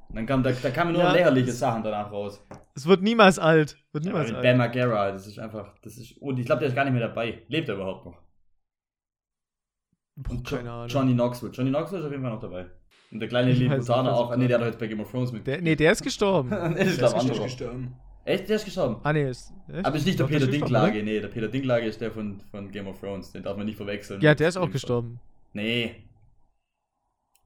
Und 0.09 0.16
Dann 0.16 0.27
kam, 0.27 0.42
da, 0.42 0.51
da 0.53 0.71
kamen 0.71 0.92
nur 0.92 1.03
Ja. 1.03 1.12
lächerliche 1.12 1.53
Sachen 1.53 1.83
danach 1.83 2.11
raus. 2.11 2.42
Es 2.75 2.87
wird 2.87 3.03
niemals 3.03 3.38
alt. 3.38 3.77
Wird 3.92 4.05
Ja, 4.05 4.11
niemals 4.12 4.29
mit 4.33 4.42
alt. 4.44 4.57
Margera, 4.57 5.11
das 5.12 5.27
ist 5.27 5.38
einfach, 5.38 5.75
das 5.83 5.99
ist, 5.99 6.16
und 6.18 6.38
ich 6.38 6.47
glaube, 6.47 6.61
der 6.61 6.68
ist 6.71 6.75
gar 6.75 6.85
nicht 6.85 6.94
mehr 6.94 7.07
dabei. 7.09 7.42
Lebt 7.49 7.68
er 7.68 7.75
überhaupt 7.75 8.07
noch? 8.07 8.16
Boah, 10.16 10.42
keine 10.42 10.71
Ahnung. 10.71 10.88
Johnny 10.88 11.12
Knoxville. 11.12 11.53
Johnny 11.53 11.71
Knoxville 11.71 12.01
ist 12.01 12.07
auf 12.07 12.11
jeden 12.11 12.23
Fall 12.23 12.33
noch 12.33 12.40
dabei. 12.40 12.66
Und 13.11 13.21
der 13.21 13.29
kleine 13.29 13.51
Ich 13.51 13.71
was 13.71 13.88
auch. 13.90 14.29
ich 14.29 14.35
Ah, 14.35 14.37
nee, 14.37 14.49
der 14.49 14.57
hat 14.57 14.62
grad- 14.64 14.73
heute 14.75 14.79
bei 14.79 14.87
Game 14.88 15.01
of 15.01 15.11
Thrones 15.11 15.33
mit. 15.33 15.47
Der, 15.47 15.61
nee, 15.61 15.77
der 15.77 15.92
ist 15.92 16.03
gestorben. 16.03 16.51
der 16.51 16.77
ist, 16.79 17.01
Der 17.01 17.09
glaube 17.09 17.21
anderer. 17.21 17.44
gestorben. 17.44 17.94
Echt? 18.25 18.49
Der 18.49 18.57
ist 18.57 18.64
gestorben? 18.66 18.97
ah, 19.05 19.12
nee, 19.12 19.29
ist. 19.31 19.53
echt? 19.73 19.87
Aber 19.87 19.97
ist 19.97 20.05
nicht 20.07 20.18
der 20.18 20.27
Doch, 20.27 20.31
der 20.31 20.38
Peter 20.40 20.51
Dinklage, 20.51 21.03
nee, 21.03 21.21
der 21.21 21.29
Peter 21.29 21.49
Dinklage 21.49 21.87
ist 21.87 22.01
der 22.01 22.11
von, 22.11 22.40
von 22.51 22.71
Game 22.71 22.87
of 22.87 23.01
Thrones, 23.01 23.33
den 23.33 23.42
darf 23.42 23.57
man 23.57 23.64
nicht 23.64 23.77
verwechseln. 23.77 24.21
Ja, 24.21 24.35
der 24.35 24.49
ist 24.49 24.57
auch 24.59 24.71
gestorben. 24.71 25.21
Nee, 25.55 25.94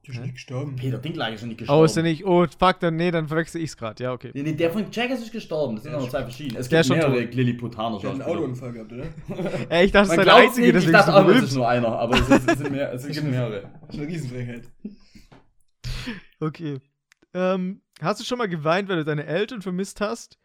Der 0.05 0.13
ist 0.13 0.17
Hä? 0.19 0.23
nicht 0.23 0.33
gestorben. 0.33 0.75
Peter 0.75 0.97
Dinklage 0.97 1.35
ist 1.35 1.39
schon 1.39 1.49
nicht 1.49 1.59
gestorben. 1.59 1.81
Oh, 1.81 1.85
ist 1.85 1.95
der 1.95 2.03
nicht. 2.03 2.25
Oh, 2.25 2.45
fuck, 2.59 2.79
dann, 2.81 2.97
nee, 2.97 3.09
dann 3.09 3.27
verwechsel 3.29 3.61
ich's 3.61 3.77
gerade. 3.77 4.03
Ja, 4.03 4.11
okay. 4.11 4.31
Nee, 4.33 4.43
nee, 4.43 4.51
der 4.53 4.69
von 4.71 4.85
Jaggers 4.91 5.21
ist 5.21 5.31
gestorben, 5.31 5.75
das 5.75 5.83
sind 5.83 5.93
Der 5.93 5.99
noch 5.99 6.07
ist- 6.07 6.11
zwei 6.11 6.23
verschiedene. 6.23 6.59
Es 6.59 6.67
der 6.67 6.81
gibt 6.81 6.91
ist 6.91 7.01
schon 7.01 7.09
mehrere 7.11 7.25
tot. 7.25 7.35
Lilliputaner 7.35 7.99
Der 7.99 8.09
hat 8.09 8.21
einen. 8.21 8.29
Autounfall 8.37 8.73
gehabt, 8.73 8.91
oder? 8.91 9.05
Ey, 9.69 9.85
ich 9.85 9.91
dachte, 9.93 10.09
das 10.09 10.17
Man 10.17 10.19
ist 10.19 10.25
der 10.25 10.35
einzige, 10.35 10.67
nicht, 10.67 10.67
ich 10.67 10.73
deswegen 10.73 10.91
dachte 10.93 11.11
so 11.11 11.17
auch, 11.17 11.27
es 11.29 11.43
ist 11.43 11.55
nur 11.55 11.69
einer, 11.69 11.87
aber 11.87 12.15
es, 12.19 12.29
ist, 12.29 12.49
es, 12.51 12.57
sind 12.57 12.71
mehr, 12.71 12.91
es 12.93 13.07
gibt 13.07 13.23
mehrere. 13.23 13.61
Das 13.87 13.95
ist 13.95 14.01
eine 14.01 14.07
Riesenfrechheit. 14.09 14.63
Okay. 16.41 16.79
Ähm, 17.33 17.81
hast 18.01 18.19
du 18.19 18.25
schon 18.25 18.37
mal 18.39 18.49
geweint, 18.49 18.89
weil 18.89 18.97
du 18.97 19.05
deine 19.05 19.25
Eltern 19.25 19.61
vermisst 19.61 20.01
hast? 20.01 20.37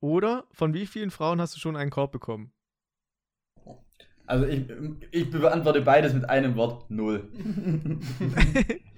Oder 0.00 0.44
von 0.50 0.74
wie 0.74 0.86
vielen 0.86 1.10
Frauen 1.12 1.40
hast 1.40 1.54
du 1.54 1.60
schon 1.60 1.76
einen 1.76 1.90
Korb 1.90 2.10
bekommen? 2.12 2.50
Also 4.26 4.44
ich, 4.46 4.64
ich 5.12 5.30
beantworte 5.30 5.82
beides 5.82 6.12
mit 6.12 6.28
einem 6.28 6.56
Wort, 6.56 6.90
null. 6.90 7.28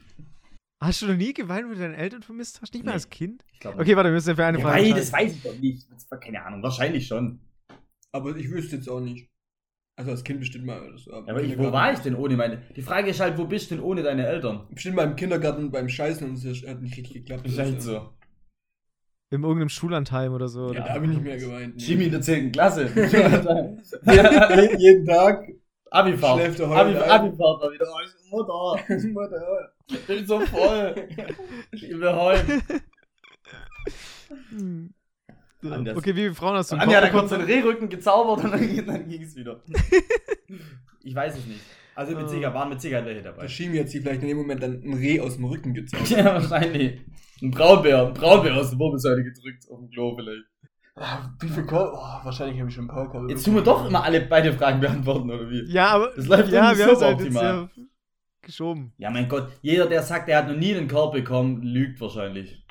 Hast 0.81 1.03
du 1.03 1.07
noch 1.07 1.17
nie 1.17 1.35
geweint, 1.35 1.65
wenn 1.69 1.75
du 1.77 1.81
deine 1.81 1.97
Eltern 1.97 2.23
vermisst 2.23 2.61
hast? 2.63 2.73
Nicht 2.73 2.85
mal 2.85 2.93
Nee. 2.93 2.95
als 2.95 3.11
Kind? 3.11 3.45
Ich 3.53 3.61
glaube 3.61 3.81
Okay, 3.81 3.97
warte, 3.97 4.11
wir 4.11 4.15
müssen 4.15 4.29
ja 4.29 4.35
für 4.37 4.45
eine 4.45 4.59
ja, 4.59 4.65
Frage. 4.65 4.83
nein, 4.83 4.95
das 4.95 5.13
weiß 5.13 5.33
ich 5.35 5.43
doch 5.43 5.59
nicht. 5.59 5.91
Das 5.91 6.09
war 6.11 6.21
keine 6.21 6.45
Ahnung. 6.45 6.63
Wahrscheinlich 6.63 7.07
schon. 7.07 7.41
Aber 8.13 8.37
ich 8.37 8.49
wüsste 8.51 8.77
jetzt 8.77 8.89
auch 8.89 9.01
nicht. 9.01 9.29
Also 9.97 10.13
als 10.13 10.23
Kind 10.23 10.39
bestimmt 10.39 10.65
mal. 10.67 10.97
so, 10.97 11.11
Ja, 11.11 11.19
aber 11.27 11.43
ich, 11.43 11.59
wo 11.59 11.73
war 11.73 11.93
ich 11.93 11.99
denn 11.99 12.15
ohne 12.15 12.37
meine. 12.37 12.63
Die 12.77 12.83
Frage 12.83 13.11
ist 13.11 13.19
halt, 13.19 13.37
wo 13.37 13.47
bist 13.47 13.71
du 13.71 13.75
denn 13.75 13.83
ohne 13.85 14.05
deine 14.05 14.25
Eltern? 14.27 14.69
Bestimmt 14.71 14.95
mal 14.95 15.03
im 15.09 15.17
Kindergarten 15.17 15.73
beim 15.73 15.89
Scheißen 15.89 16.29
und 16.29 16.35
es 16.45 16.65
hat 16.67 16.81
nicht 16.81 16.97
richtig 16.97 17.15
geklappt. 17.15 17.45
Ist 17.47 17.55
oder 17.55 17.67
echt 17.67 17.83
so. 17.83 18.11
In 19.31 19.43
irgendeinem 19.43 19.69
Schullandheim 19.71 20.33
oder 20.33 20.49
so. 20.49 20.67
Ja, 20.67 20.71
oder? 20.71 20.81
da 20.85 20.95
habe 20.95 21.05
ich 21.07 21.11
nicht 21.11 21.23
mehr 21.25 21.37
geweint. 21.37 21.75
nee. 21.77 21.83
Jimmy 21.83 22.05
in 22.05 22.13
der 22.13 22.21
10. 22.23 22.53
Klasse. 22.53 22.85
Je- 24.07 24.77
Jeden 24.79 25.05
Tag. 25.05 25.49
Abifahrt. 25.91 26.41
Schläft 26.41 26.61
er 26.61 26.67
Abi, 26.71 26.93
heute 26.95 27.05
ein. 27.05 27.11
Abifahrt 27.11 27.63
war 27.63 27.73
wieder. 27.73 27.87
Oh, 27.89 28.01
ich- 28.05 28.31
Mutter, 28.31 29.09
Mutter. 29.13 29.73
ich 29.87 30.07
bin 30.07 30.27
so 30.27 30.41
voll. 30.41 31.09
Ich 31.73 31.83
will 31.83 32.13
heulen. 32.13 32.63
Hm. 34.51 34.95
Anders. 35.63 35.97
Okay, 35.97 36.15
wie 36.15 36.21
viele 36.23 36.35
Frauen 36.35 36.57
hast 36.57 36.71
du 36.71 36.77
im 36.77 36.83
Anja 36.83 37.01
hat 37.01 37.11
kurz 37.11 37.31
den? 37.31 37.41
Rehrücken 37.41 37.89
gezaubert 37.89 38.45
und 38.45 38.53
dann, 38.53 38.87
dann 38.87 39.09
ging 39.09 39.23
es 39.23 39.35
wieder. 39.35 39.61
Ich 41.03 41.15
weiß 41.15 41.37
es 41.39 41.47
nicht. 41.47 41.61
Also 41.95 42.15
mit 42.15 42.29
Sicherheit 42.29 42.55
waren 42.55 42.69
mit 42.69 42.81
Sicherheit 42.81 43.07
welche 43.07 43.23
dabei. 43.23 43.43
Der 43.43 43.49
Schimi 43.49 43.77
hat 43.79 43.89
sie 43.89 44.01
vielleicht 44.01 44.23
in 44.23 44.29
dem 44.29 44.37
Moment 44.37 44.63
dann 44.63 44.81
ein 44.85 44.93
Reh 44.95 45.19
aus 45.21 45.35
dem 45.35 45.47
Rücken 45.47 45.75
gezaubert. 45.75 46.11
Ja, 46.11 46.25
wahrscheinlich. 46.27 47.01
Ein 47.43 47.51
Braunbär, 47.51 48.07
ein 48.09 48.15
Braunbär 48.15 48.55
aus 48.57 48.71
der 48.71 48.79
Wirbelsäule 48.79 49.25
gedrückt 49.25 49.65
auf 49.71 49.79
dem 49.81 49.91
Klo 49.91 50.15
vielleicht. 50.17 50.45
Wie 51.41 51.49
viel 51.49 51.65
Korb? 51.65 51.93
Oh, 51.95 52.25
wahrscheinlich 52.25 52.59
habe 52.59 52.69
ich 52.69 52.75
schon 52.75 52.85
ein 52.85 52.89
paar 52.89 53.09
Korb. 53.09 53.31
Jetzt 53.31 53.45
tun 53.45 53.55
wir 53.55 53.63
doch 53.63 53.87
immer 53.87 54.03
alle 54.05 54.21
beide 54.23 54.53
Fragen 54.53 54.81
beantworten, 54.81 55.31
oder 55.31 55.49
wie? 55.51 55.65
Ja, 55.71 55.89
aber. 55.89 56.13
Das 56.17 56.27
läuft 56.27 56.49
ja, 56.49 56.53
wir 56.53 56.63
haben 56.63 56.93
es 56.93 56.99
super 56.99 57.07
halt 57.07 57.21
optimal. 57.21 57.45
ja 57.45 57.69
geschoben. 58.49 58.93
Ja, 58.99 59.11
mein 59.11 59.29
Gott, 59.29 59.53
jeder, 59.63 59.87
der 59.87 60.03
sagt, 60.03 60.29
er 60.29 60.39
hat 60.39 60.49
noch 60.49 60.57
nie 60.57 60.75
einen 60.75 60.89
Korb 60.89 61.13
bekommen, 61.13 61.63
lügt 61.63 62.01
wahrscheinlich. 62.01 62.65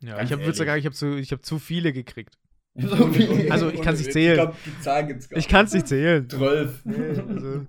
Ja, 0.00 0.16
Ganz 0.16 0.30
ich 0.30 0.36
habe 0.36 0.52
sagen, 0.52 0.78
ich 0.78 0.84
habe 0.84 0.94
zu, 0.94 1.16
ich 1.16 1.32
hab 1.32 1.44
zu 1.44 1.58
viele 1.58 1.92
gekriegt. 1.92 2.38
So 2.80 3.08
viel. 3.08 3.50
Also, 3.50 3.70
ich 3.70 3.82
kann's 3.82 3.98
nicht 3.98 4.08
Ich 4.08 4.12
zählen. 4.12 4.36
glaube, 4.36 4.54
die 4.64 4.80
Zahl 4.80 5.04
gibt's 5.04 5.28
gar 5.28 5.36
Ich 5.36 5.48
kann 5.48 5.64
es 5.66 5.72
nicht 5.72 5.88
zählen. 5.88 6.28
Zwölf. 6.28 6.84
Nee, 6.84 7.08
also, 7.28 7.66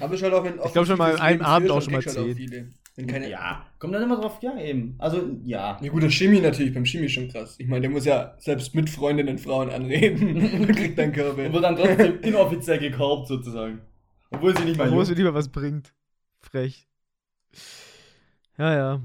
Aber 0.00 0.14
ich 0.14 0.22
halt 0.22 0.32
auch, 0.32 0.44
wenn 0.44 0.60
Ich 0.64 0.72
glaub 0.72 0.86
schon 0.86 0.98
mal 0.98 1.18
Leben 1.28 1.42
Abend 1.44 1.68
führst, 1.68 1.76
auch 1.78 1.82
schon 1.82 1.92
mal 1.92 2.04
halt 2.04 2.36
zehn. 2.36 2.74
Wenn 2.94 3.06
keine, 3.06 3.28
Ja, 3.30 3.66
kommt 3.78 3.94
dann 3.94 4.02
immer 4.02 4.20
drauf, 4.20 4.38
ja 4.42 4.58
eben. 4.60 4.96
Also, 4.98 5.22
ja. 5.44 5.78
Ja 5.80 5.90
gut, 5.90 6.02
der 6.02 6.10
Chemie 6.10 6.40
natürlich, 6.40 6.74
beim 6.74 6.84
Chemie 6.84 7.08
schon 7.08 7.28
krass. 7.28 7.56
Ich 7.58 7.66
meine, 7.66 7.82
der 7.82 7.90
muss 7.90 8.04
ja 8.04 8.34
selbst 8.38 8.74
mit 8.74 8.90
Freundinnen 8.90 9.38
Frauen 9.38 9.70
anreden 9.70 10.36
und 10.68 10.76
kriegt 10.76 10.98
dann 10.98 11.06
Und 11.06 11.14
Körbe. 11.14 11.52
wird 11.52 11.64
dann 11.64 11.76
trotzdem 11.76 12.20
inoffiziell 12.20 12.78
gekorbt 12.78 13.28
sozusagen. 13.28 13.80
Obwohl 14.30 14.56
sie 14.56 14.64
nicht 14.64 14.76
mal 14.78 14.88
juckt. 14.88 15.08
mir 15.08 15.14
lieber 15.14 15.34
was 15.34 15.48
bringt. 15.50 15.94
Frech. 16.40 16.86
Ja, 18.58 18.74
ja. 18.74 19.00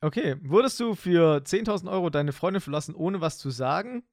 Okay, 0.00 0.36
würdest 0.42 0.78
du 0.80 0.94
für 0.94 1.42
10.000 1.44 1.90
Euro 1.90 2.10
deine 2.10 2.32
Freundin 2.32 2.60
verlassen, 2.60 2.94
ohne 2.94 3.20
was 3.20 3.38
zu 3.38 3.50
sagen? 3.50 4.04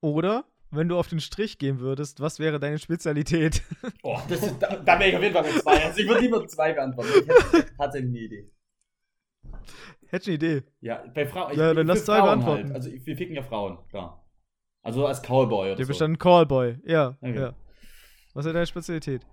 Oder, 0.00 0.44
wenn 0.72 0.88
du 0.88 0.98
auf 0.98 1.06
den 1.08 1.20
Strich 1.20 1.58
gehen 1.58 1.78
würdest, 1.80 2.20
was 2.20 2.38
wäre 2.38 2.58
deine 2.58 2.78
Spezialität? 2.78 3.62
Oh, 4.04 4.18
das 4.28 4.42
ist, 4.42 4.58
da, 4.58 4.76
da 4.76 4.98
wäre 4.98 5.10
ich 5.10 5.16
auf 5.16 5.22
jeden 5.22 5.34
Fall 5.34 5.44
mit 5.44 5.62
zwei. 5.62 5.84
Also 5.84 6.00
ich 6.00 6.08
würde 6.08 6.20
lieber 6.22 6.44
zwei 6.48 6.72
beantworten. 6.72 7.10
Ich 7.14 7.28
hätte 7.28 7.66
tatsächlich 7.76 8.10
eine 8.10 8.18
Idee. 8.18 8.50
Hätte 10.08 10.26
eine 10.26 10.34
Idee. 10.34 10.62
Ja, 10.80 11.04
bei 11.14 11.26
Frauen. 11.26 11.56
Ja, 11.56 11.72
dann 11.72 11.86
lass 11.86 12.04
zwei 12.04 12.16
Frauen 12.18 12.26
beantworten. 12.40 12.64
Halt. 12.64 12.74
Also 12.74 12.90
wir 12.92 13.16
ficken 13.16 13.36
ja 13.36 13.42
Frauen, 13.42 13.78
klar. 13.90 14.24
Also 14.82 15.06
als 15.06 15.22
Cowboy 15.22 15.68
oder 15.68 15.76
Der 15.76 15.84
so. 15.86 15.90
bestand 15.90 16.14
ein 16.14 16.18
Callboy. 16.18 16.78
Ja, 16.84 17.16
Okay. 17.20 17.36
ja. 17.38 17.54
Was 18.34 18.44
ist 18.46 18.52
deine 18.54 18.66
Spezialität? 18.66 19.24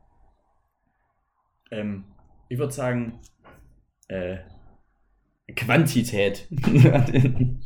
Ähm, 1.71 2.03
ich 2.49 2.57
würde 2.59 2.71
sagen, 2.73 3.19
äh, 4.07 4.37
Quantität. 5.55 6.47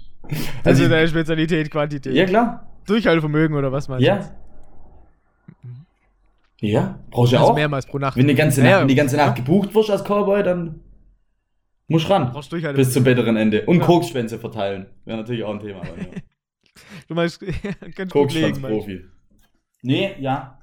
Also 0.64 0.84
also, 0.84 0.88
deine 0.90 1.08
Spezialität, 1.10 1.70
Quantität. 1.70 2.16
ja 2.16 2.24
klar. 2.26 2.73
Durchhaltevermögen 2.86 3.56
oder 3.56 3.72
was 3.72 3.88
meinst 3.88 4.04
du? 4.04 4.08
Ja. 4.08 4.36
Ja, 6.62 7.00
brauchst 7.10 7.34
du 7.34 7.36
ja 7.36 7.42
Also 7.42 7.52
auch. 7.52 7.56
mehrmals 7.56 7.86
pro 7.86 7.98
Nacht. 8.00 8.18
Wenn 8.18 8.28
die 8.28 8.36
ganze 8.36 8.62
Ja, 8.64 8.70
Nacht, 8.72 8.82
wenn 8.82 8.88
die 8.88 8.96
ganze 8.96 9.18
ja. 9.18 9.26
Nacht 9.26 9.36
gebucht 9.36 9.76
wirst 9.76 9.90
als 9.92 10.04
Cowboy, 10.04 10.44
dann 10.44 10.80
musst 11.90 12.06
du 12.08 12.14
ran. 12.14 12.32
Brauchst 12.32 12.52
Durchhaltevermögen. 12.54 12.86
Bis 12.86 12.94
zum 12.94 13.04
bitteren 13.04 13.36
Ende. 13.36 13.66
Und 13.66 13.80
Ja. 13.80 13.86
Koksschwänze 13.86 14.40
verteilen. 14.40 14.86
Wäre 15.04 15.18
natürlich 15.18 15.44
auch 15.44 15.54
ein 15.54 15.60
Thema. 15.60 15.82
Du 17.08 17.14
meinst, 17.16 17.40
ganz. 17.96 18.12
Koksschwanzprofi. 18.12 19.04
Nee, 19.84 20.16
ja. 20.20 20.60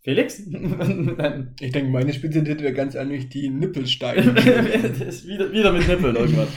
Felix? 0.00 0.40
Ich 1.60 1.72
denke, 1.72 1.90
meine 1.90 2.12
Spezialität 2.12 2.60
wäre 2.60 2.72
ganz 2.74 2.94
ehrlich 2.96 3.28
die 3.28 3.48
Nippelsteine. 3.48 4.34
wieder, 4.34 5.52
wieder 5.52 5.72
mit 5.72 5.86
Nippeln 5.88 6.16
irgendwas. 6.16 6.48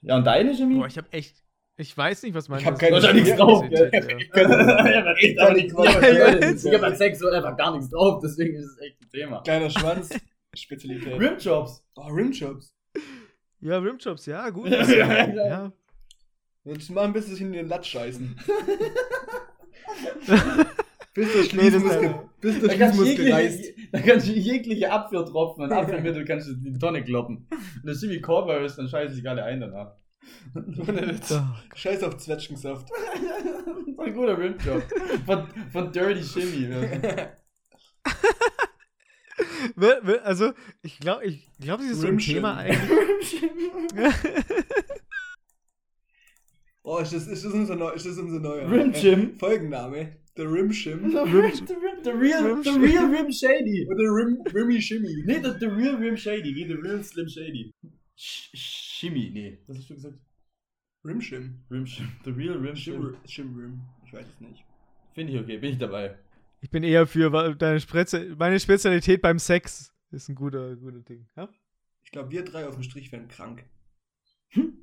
Ja, 0.00 0.16
und 0.16 0.24
deine 0.26 0.54
Chemie? 0.54 0.76
Boah, 0.78 0.86
ich 0.86 0.96
hab 0.98 1.12
echt. 1.14 1.41
Ich 1.78 1.96
weiß 1.96 2.22
nicht, 2.24 2.34
was 2.34 2.48
meine 2.48 2.60
Ich 2.60 2.66
hab 2.66 2.78
keine 2.78 3.00
Spezialität. 3.00 3.38
drauf, 3.38 3.64
ja. 3.70 3.84
ja, 3.84 5.10
riecht 5.12 5.38
aber 5.38 5.54
nichts 5.54 5.72
drauf. 5.72 5.86
Ich 5.86 6.74
hab 6.74 6.82
an 6.82 6.96
Sex 6.96 7.18
so 7.18 7.28
einfach 7.30 7.56
gar 7.56 7.72
nichts 7.72 7.88
drauf, 7.90 8.20
deswegen 8.22 8.54
ist 8.56 8.66
es 8.66 8.78
echt 8.78 9.00
ein 9.00 9.08
Thema. 9.10 9.40
Kleiner 9.42 9.70
Schwanz. 9.70 10.10
Spezialität. 10.54 11.18
Rimjobs. 11.18 11.82
Oh, 11.96 12.02
Rimjobs. 12.08 12.74
Ja, 13.60 13.78
Rimjobs, 13.78 14.26
ja, 14.26 14.50
gut. 14.50 14.68
Ja, 14.68 14.82
ja, 14.84 15.26
ja. 15.28 15.46
ja. 15.48 15.72
Jetzt 16.64 16.90
machen, 16.90 17.12
bis 17.14 17.28
es 17.28 17.40
in 17.40 17.52
den 17.52 17.68
Latz 17.68 17.86
scheißen. 17.86 18.36
bis 21.14 21.32
der 21.32 21.42
Nee, 21.42 21.48
Schließmuskel, 21.48 22.04
ist- 22.04 22.40
bis 22.40 22.60
der 22.60 22.68
Da 22.68 22.74
kannst, 22.76 22.98
du 22.98 23.02
Schließmuskel 23.04 23.32
reißt. 23.32 23.58
jegliche, 23.64 23.88
da 23.92 24.00
kannst 24.00 24.28
du 24.28 24.32
jegliche 24.32 24.90
Abführtropfen 24.92 25.64
und 25.64 25.72
Abführmittel 25.78 26.24
kannst 26.24 26.48
du 26.48 26.52
in 26.52 26.64
die 26.74 26.78
Tonne 26.78 27.02
kloppen. 27.04 27.46
Wenn 27.50 27.92
das 27.92 28.02
Jimmy 28.02 28.20
Cowboy 28.20 28.64
ist, 28.64 28.76
dann 28.76 28.88
scheiße 28.88 29.14
sich 29.14 29.28
alle 29.28 29.44
ein 29.44 29.60
danach. 29.60 29.96
Ohne 30.54 31.08
Witz. 31.14 31.34
Scheiß 31.74 32.02
auf 32.02 32.16
Zwetschgensaft. 32.18 32.88
Das 32.90 33.96
war 33.96 34.04
ein 34.06 34.14
guter 34.14 34.36
Rimjob. 34.38 34.82
Von, 35.26 35.48
von 35.72 35.92
Dirty 35.92 36.22
Shimmy. 36.22 36.68
wer- 39.76 40.24
Also, 40.26 40.52
ich 40.82 40.98
glaube, 40.98 41.24
ich 41.24 41.46
glaub, 41.60 41.78
das 41.80 41.88
ist 41.90 42.00
so 42.00 42.06
ein. 42.08 42.18
Thema 42.18 42.56
eigentlich. 42.58 43.42
Oh, 46.84 46.98
ist 46.98 47.12
das, 47.12 47.28
ist 47.28 47.44
das 47.44 47.52
unser, 47.52 47.76
neu, 47.76 47.90
ist 47.90 48.06
das 48.06 48.18
unser 48.18 48.40
neuer 48.40 48.68
Rimshim? 48.68 49.34
äh, 49.36 49.38
Folgenname? 49.38 50.16
The, 50.34 50.42
Rim, 50.42 50.72
the, 50.72 50.90
Rim, 50.90 51.10
the, 51.12 51.20
real, 52.10 52.60
the 52.64 52.70
real 52.70 53.06
Rim 53.06 53.30
Shady. 53.30 53.86
Oder 53.88 54.02
Rim, 54.12 54.42
Rimmy 54.52 54.80
Shimmy. 54.82 55.22
Nee, 55.24 55.40
the, 55.42 55.52
the 55.60 55.66
real 55.66 55.94
Rim 55.96 56.16
Shady. 56.16 56.52
Wie 56.56 56.66
the 56.66 56.74
real 56.74 57.04
Slim 57.04 57.28
Shady. 57.28 57.72
Sh 58.16 58.48
Shimmy, 59.02 59.30
nee. 59.30 59.58
Was 59.66 59.78
hast 59.78 59.90
du 59.90 59.94
gesagt? 59.94 60.18
Rimshim. 61.04 61.64
Rim 61.68 61.84
Shim. 61.86 62.08
The 62.24 62.30
real 62.30 62.56
Rim 62.56 62.76
Shim, 62.76 63.02
Shim. 63.02 63.16
Shim 63.26 63.56
Rim. 63.58 63.80
Ich 64.06 64.12
weiß 64.12 64.24
es 64.28 64.40
nicht. 64.40 64.64
Finde 65.12 65.32
ich 65.32 65.40
okay, 65.40 65.58
bin 65.58 65.72
ich 65.72 65.78
dabei. 65.78 66.16
Ich 66.60 66.70
bin 66.70 66.84
eher 66.84 67.08
für 67.08 67.28
deine 67.56 67.80
Spezi 67.80 68.32
meine 68.38 68.60
Spezialität 68.60 69.20
beim 69.20 69.40
Sex. 69.40 69.92
Ist 70.12 70.28
ein 70.28 70.36
guter, 70.36 70.76
guter 70.76 71.00
Ding. 71.00 71.26
Ja? 71.36 71.48
Ich 72.04 72.12
glaube, 72.12 72.30
wir 72.30 72.44
drei 72.44 72.68
auf 72.68 72.74
dem 72.74 72.84
Strich 72.84 73.10
wären 73.10 73.26
krank. 73.26 73.64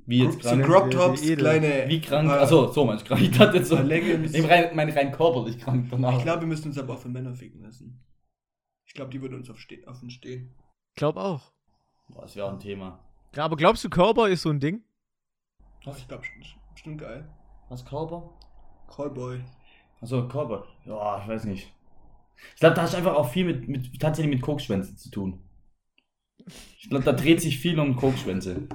Wie 0.04 0.22
jetzt 0.22 0.42
so 0.42 0.48
krank? 0.50 0.64
Crop 0.66 0.90
Tops, 0.90 1.22
Edel. 1.22 1.36
kleine. 1.38 1.88
Wie 1.88 2.02
krank? 2.02 2.28
paar- 2.28 2.40
Achso, 2.42 2.70
so 2.70 2.84
manch 2.84 3.02
krank. 3.06 3.22
Ich 3.22 3.30
dachte 3.30 3.56
jetzt 3.56 3.68
so. 3.68 3.80
Leggings. 3.80 4.34
Ich 4.34 4.46
rein, 4.46 4.76
mein 4.76 4.90
rein 4.90 5.12
körperlich 5.12 5.58
krank 5.58 5.88
danach. 5.90 6.18
Ich 6.18 6.24
glaube, 6.24 6.42
wir 6.42 6.48
müssen 6.48 6.68
uns 6.68 6.76
aber 6.76 6.92
auch 6.92 6.98
für 7.00 7.08
Männer 7.08 7.34
ficken 7.34 7.62
lassen. 7.62 8.04
Ich 8.84 8.92
glaube, 8.92 9.12
die 9.12 9.22
würden 9.22 9.36
uns 9.36 9.48
auf, 9.48 9.58
ste 9.58 9.78
auf 9.86 10.02
uns 10.02 10.12
stehen. 10.12 10.54
Glaub 10.94 11.16
auch. 11.16 11.54
Boah, 12.08 12.22
das 12.22 12.36
wäre 12.36 12.46
auch 12.48 12.52
ein 12.52 12.58
Thema. 12.60 13.02
Ja, 13.36 13.44
aber 13.44 13.56
glaubst 13.56 13.84
du, 13.84 13.88
Cowboy 13.88 14.32
ist 14.32 14.42
so 14.42 14.50
ein 14.50 14.60
Ding? 14.60 14.82
Ich 15.96 16.08
glaube, 16.08 16.22
bestimmt 16.72 17.00
geil. 17.00 17.28
Was, 17.68 17.84
Körper? 17.84 18.30
Callboy. 18.94 19.40
Achso, 20.00 20.26
Körper. 20.28 20.66
Ja, 20.84 21.20
ich 21.22 21.28
weiß 21.28 21.44
nicht. 21.44 21.72
Ich 22.54 22.60
glaube, 22.60 22.74
da 22.74 22.82
hast 22.82 22.94
du 22.94 22.98
einfach 22.98 23.14
auch 23.14 23.30
viel 23.30 23.44
mit, 23.44 23.68
mit 23.68 24.00
tatsächlich 24.00 24.34
mit 24.34 24.42
Kokschwänzen 24.42 24.96
zu 24.96 25.10
tun. 25.10 25.42
Ich 26.78 26.88
glaube, 26.88 27.04
da 27.04 27.12
dreht 27.12 27.40
sich 27.40 27.58
viel 27.58 27.78
um 27.78 27.94
Kokschwänze. 27.96 28.66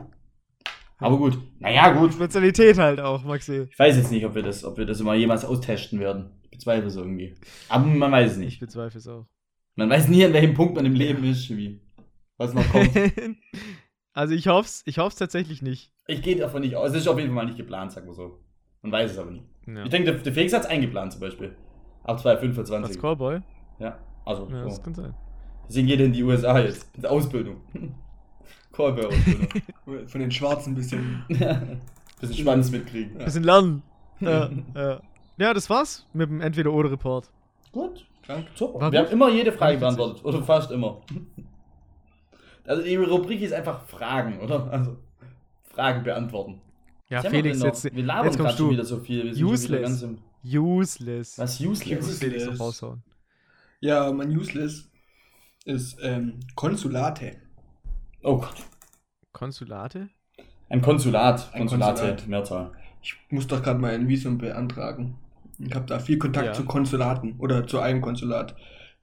Aber 0.99 1.17
gut. 1.17 1.37
Naja, 1.59 1.91
gut. 1.91 2.13
Spezialität 2.13 2.77
halt 2.77 3.01
auch, 3.01 3.23
Maxi. 3.23 3.67
Ich 3.69 3.77
weiß 3.79 3.97
jetzt 3.97 4.11
nicht, 4.11 4.25
ob 4.25 4.35
wir 4.35 4.43
das, 4.43 4.63
ob 4.63 4.77
wir 4.77 4.85
das 4.85 4.99
immer 5.01 5.15
jemals 5.15 5.43
austesten 5.43 5.99
werden. 5.99 6.29
Ich 6.43 6.51
bezweifle 6.51 6.87
es 6.87 6.95
irgendwie. 6.95 7.35
Aber 7.67 7.85
man 7.85 8.11
weiß 8.11 8.31
es 8.33 8.37
Ich 8.37 8.43
nicht. 8.45 8.59
bezweifle 8.61 8.99
es 8.99 9.07
auch. 9.07 9.25
Man 9.75 9.89
weiß 9.89 10.07
nie, 10.07 10.23
an 10.23 10.31
welchem 10.31 10.53
Punkt 10.53 10.75
man 10.75 10.85
im 10.85 10.93
Leben 10.93 11.23
ist, 11.25 11.49
wie. 11.49 11.81
Was 12.37 12.53
noch 12.53 12.67
kommt. 12.71 12.91
also 14.15 14.33
ich 14.33 14.47
hoff's, 14.47 14.81
ich 14.87 14.97
hoff's 14.97 15.15
tatsächlich 15.17 15.61
nicht. 15.61 15.91
Ich 16.07 16.21
gehe 16.23 16.35
davon 16.35 16.61
nicht 16.61 16.75
aus. 16.75 16.89
Es 16.91 16.97
ist 16.97 17.07
auf 17.07 17.17
jeden 17.19 17.29
Fall 17.29 17.35
mal 17.35 17.45
nicht 17.45 17.57
geplant, 17.57 17.91
sagen 17.91 18.07
wir 18.07 18.13
so. 18.13 18.39
Man 18.81 18.91
weiß 18.91 19.11
es 19.11 19.17
aber 19.19 19.31
nicht. 19.31 19.45
Ja. 19.67 19.83
Ich 19.83 19.89
denke, 19.89 20.11
der, 20.11 20.21
der 20.21 20.33
Felix 20.33 20.53
hat 20.53 20.61
es 20.63 20.67
eingeplant 20.67 21.11
zum 21.13 21.21
Beispiel. 21.21 21.55
Ab 22.03 22.19
2025. 22.19 22.95
Als 22.95 22.97
Cowboy? 22.99 23.41
Ja, 23.79 23.97
also 24.25 24.47
Ja, 24.51 24.63
das 24.63 24.75
so. 24.77 24.81
kann 24.81 24.93
sein. 24.95 25.13
Deswegen 25.67 25.87
geht 25.87 25.99
er 25.99 26.05
in 26.07 26.13
die 26.13 26.23
USA 26.23 26.59
jetzt. 26.59 26.87
In 26.95 27.01
der 27.01 27.11
Ausbildung. 27.11 27.57
Callboy-Ausbildung. 28.73 29.47
Von 30.07 30.21
den 30.21 30.31
Schwarzen 30.31 30.73
ein 30.73 30.75
bisschen. 30.75 31.23
Bisschen 32.21 32.35
Schwanz 32.37 32.71
mitkriegen. 32.71 33.17
Bisschen 33.17 33.43
lernen. 33.43 33.83
ja, 34.21 34.49
ja. 34.73 35.01
ja, 35.37 35.53
das 35.53 35.69
war's 35.69 36.05
mit 36.13 36.29
dem 36.29 36.39
Entweder-Oder-Report. 36.39 37.29
Gut. 37.73 38.05
Krank. 38.23 38.47
Super. 38.55 38.79
War 38.79 38.91
Wir 38.91 38.99
gut. 39.01 39.07
haben 39.09 39.13
immer 39.13 39.29
jede 39.29 39.51
Frage 39.51 39.77
beantwortet. 39.77 40.23
Oder 40.23 40.41
fast 40.43 40.71
immer. 40.71 41.01
Also 42.65 42.81
die 42.83 42.95
Rubrik 42.95 43.41
ist 43.41 43.53
einfach 43.53 43.85
Fragen, 43.85 44.39
oder? 44.39 44.69
Also 44.71 44.97
Fragen 45.63 46.03
beantworten. 46.03 46.61
Ja, 47.09 47.23
Was 47.23 47.27
Felix, 47.31 47.59
wir 47.59 47.67
jetzt, 47.67 47.83
wir 47.95 48.03
labern 48.03 48.25
jetzt 48.25 48.37
gerade 48.37 48.47
kommst 48.47 48.57
schon 48.57 48.67
du. 48.67 48.73
wieder 48.73 48.85
so 48.85 48.99
viel. 48.99 49.23
Wir 49.25 49.33
sind 49.35 49.45
Useless. 49.45 49.81
ganz 49.81 50.01
im- 50.01 50.17
Useless. 50.43 51.37
Was 51.37 51.59
useless? 51.61 52.05
muss 52.05 52.17
Felix 52.19 52.45
noch 52.45 52.59
raushauen. 52.59 53.03
Ja, 53.81 54.11
mein 54.11 54.29
Useless 54.35 54.89
ist 55.65 55.97
ähm, 56.01 56.39
Konsulate. 56.55 57.35
Oh 58.23 58.37
Gott. 58.37 58.55
Konsulate? 59.31 60.09
Ein 60.69 60.81
Konsulat. 60.81 61.49
Ein 61.53 61.61
Konsulate, 61.67 61.99
Konsulat. 62.01 62.27
Mehrzahl. 62.27 62.71
Ich 63.03 63.15
muss 63.29 63.45
doch 63.47 63.61
gerade 63.61 63.79
mal 63.79 63.93
ein 63.93 64.07
Visum 64.07 64.37
beantragen. 64.39 65.17
Ich 65.59 65.73
habe 65.75 65.85
da 65.85 65.99
viel 65.99 66.17
Kontakt 66.17 66.47
Ja. 66.47 66.53
zu 66.53 66.65
Konsulaten 66.65 67.35
oder 67.37 67.67
zu 67.67 67.79
einem 67.79 68.01
Konsulat, 68.01 68.55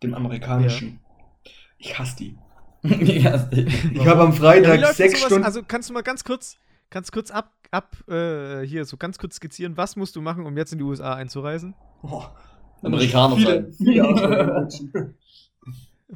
dem 0.02 0.14
amerikanischen. 0.14 0.98
Ich 1.78 1.98
hasse 1.98 2.16
die. 2.16 2.38
Ja, 2.82 3.48
Ich 3.94 4.06
habe 4.06 4.22
am 4.22 4.32
Ja, 4.54 4.74
Freitag 4.74 4.76
läuft 4.76 4.96
sechs 4.96 5.20
sowas? 5.20 5.26
Stunden. 5.26 5.44
Also 5.44 5.62
kannst 5.66 5.88
du 5.88 5.94
mal 5.94 6.02
ganz 6.02 6.24
kurz, 6.24 6.58
ganz 6.90 7.10
kurz 7.12 7.30
ab, 7.30 7.52
ab 7.70 7.96
äh, 8.08 8.62
hier 8.66 8.84
so 8.84 8.96
ganz 8.96 9.18
kurz 9.18 9.36
skizzieren, 9.36 9.76
was 9.76 9.96
musst 9.96 10.16
du 10.16 10.20
machen, 10.20 10.46
um 10.46 10.56
jetzt 10.56 10.72
in 10.72 10.78
die 10.78 10.84
USA 10.84 11.14
einzureisen? 11.14 11.74
Oh, 12.02 12.24
Amerikaner 12.82 13.36
viele, 13.36 13.44
sein. 13.44 13.72
viele 13.76 14.04
Arschlöcher. 14.04 15.14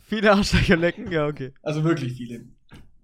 Viele 0.01 0.33
Arschlöcher 0.33 0.77
lecken? 0.77 1.11
Ja, 1.13 1.27
okay. 1.27 1.53
Also 1.63 1.85
wirklich 1.85 2.15
viele. 2.15 2.47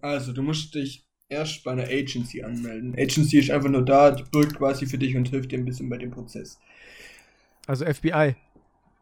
Also, 0.01 0.33
du 0.33 0.43
musst 0.43 0.75
dich 0.75 1.07
erst 1.29 1.65
bei 1.65 1.73
einer 1.73 1.85
Agency 1.85 2.43
anmelden. 2.43 2.95
Agency 2.99 3.39
ist 3.39 3.51
einfach 3.51 3.69
nur 3.71 3.85
da, 3.85 4.11
die 4.13 4.25
bürgt 4.25 4.57
quasi 4.57 4.87
für 4.87 4.99
dich 4.99 5.17
und 5.17 5.29
hilft 5.29 5.53
dir 5.53 5.59
ein 5.59 5.65
bisschen 5.67 5.89
bei 5.91 5.99
dem 5.99 6.11
Prozess. 6.11 6.63
Also 7.67 7.85
FBI. 7.85 8.37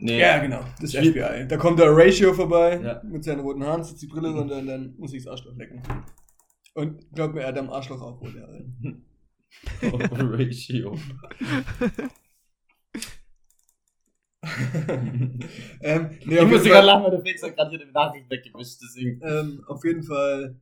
Nee. 0.00 0.18
Ja, 0.20 0.38
genau. 0.38 0.60
Das 0.80 0.92
ist 0.94 1.02
Wie- 1.02 1.10
FBI. 1.10 1.46
Da 1.48 1.56
kommt 1.56 1.78
der 1.78 1.94
Ratio 1.96 2.32
vorbei 2.34 2.80
Ja. 2.82 3.02
mit 3.04 3.22
seinen 3.24 3.40
roten 3.40 3.64
Haaren, 3.64 3.84
zieht 3.84 4.00
die 4.02 4.06
Brille 4.06 4.30
runter 4.30 4.58
und 4.58 4.66
dann 4.66 4.94
muss 4.98 5.12
ich 5.12 5.22
das 5.24 5.32
Arschloch 5.32 5.54
lecken. 5.56 5.82
Und 6.74 7.04
glaub 7.12 7.34
mir, 7.34 7.40
er 7.42 7.48
hat 7.48 7.58
am 7.58 7.70
Arschloch 7.70 8.00
auch 8.00 8.20
rote 8.20 8.40
Haare. 8.42 8.64
Ratio. 10.38 10.96
ähm, 15.82 16.10
nee, 16.24 16.36
Ich 16.38 16.46
muss 16.46 16.62
sogar 16.62 16.82
lachen, 16.82 17.04
weil 17.04 17.10
der 17.10 17.20
Felix 17.20 17.42
hat 17.42 17.56
gerade 17.56 17.70
hier 17.70 17.78
die 17.84 17.92
Nachricht 17.92 18.30
weggewischt, 18.30 18.78
deswegen. 18.82 19.20
ähm, 19.22 19.62
auf 19.66 19.84
jeden 19.84 20.02
Fall, 20.02 20.56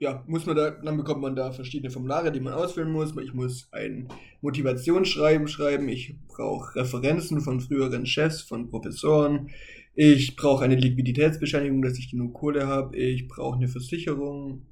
ja, 0.00 0.24
muss 0.28 0.46
man 0.46 0.56
da, 0.56 0.70
dann 0.70 0.96
bekommt 0.96 1.20
man 1.20 1.34
da 1.34 1.50
verschiedene 1.50 1.90
Formulare, 1.90 2.30
die 2.30 2.40
man 2.40 2.52
ausfüllen 2.52 2.92
muss. 2.92 3.16
Ich 3.16 3.34
muss 3.34 3.68
ein 3.72 4.08
Motivationsschreiben 4.42 5.48
schreiben, 5.48 5.88
ich 5.88 6.14
brauche 6.28 6.76
Referenzen 6.76 7.40
von 7.40 7.60
früheren 7.60 8.06
Chefs, 8.06 8.42
von 8.42 8.70
Professoren, 8.70 9.50
ich 9.94 10.36
brauche 10.36 10.64
eine 10.64 10.76
Liquiditätsbescheinigung, 10.76 11.82
dass 11.82 11.98
ich 11.98 12.10
genug 12.12 12.34
Kohle 12.34 12.68
habe, 12.68 12.96
ich 12.96 13.26
brauche 13.26 13.56
eine 13.56 13.66
Versicherung, 13.66 14.66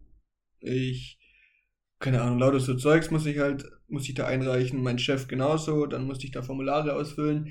ich, 0.60 1.18
keine 1.98 2.22
Ahnung, 2.22 2.38
lauter 2.38 2.60
so 2.60 2.74
Zeugs 2.74 3.10
muss 3.10 3.26
ich 3.26 3.40
halt, 3.40 3.64
muss 3.88 4.08
ich 4.08 4.14
da 4.14 4.26
einreichen, 4.26 4.80
mein 4.80 5.00
Chef 5.00 5.26
genauso, 5.26 5.86
dann 5.86 6.06
musste 6.06 6.26
ich 6.26 6.30
da 6.30 6.42
Formulare 6.42 6.94
ausfüllen. 6.94 7.50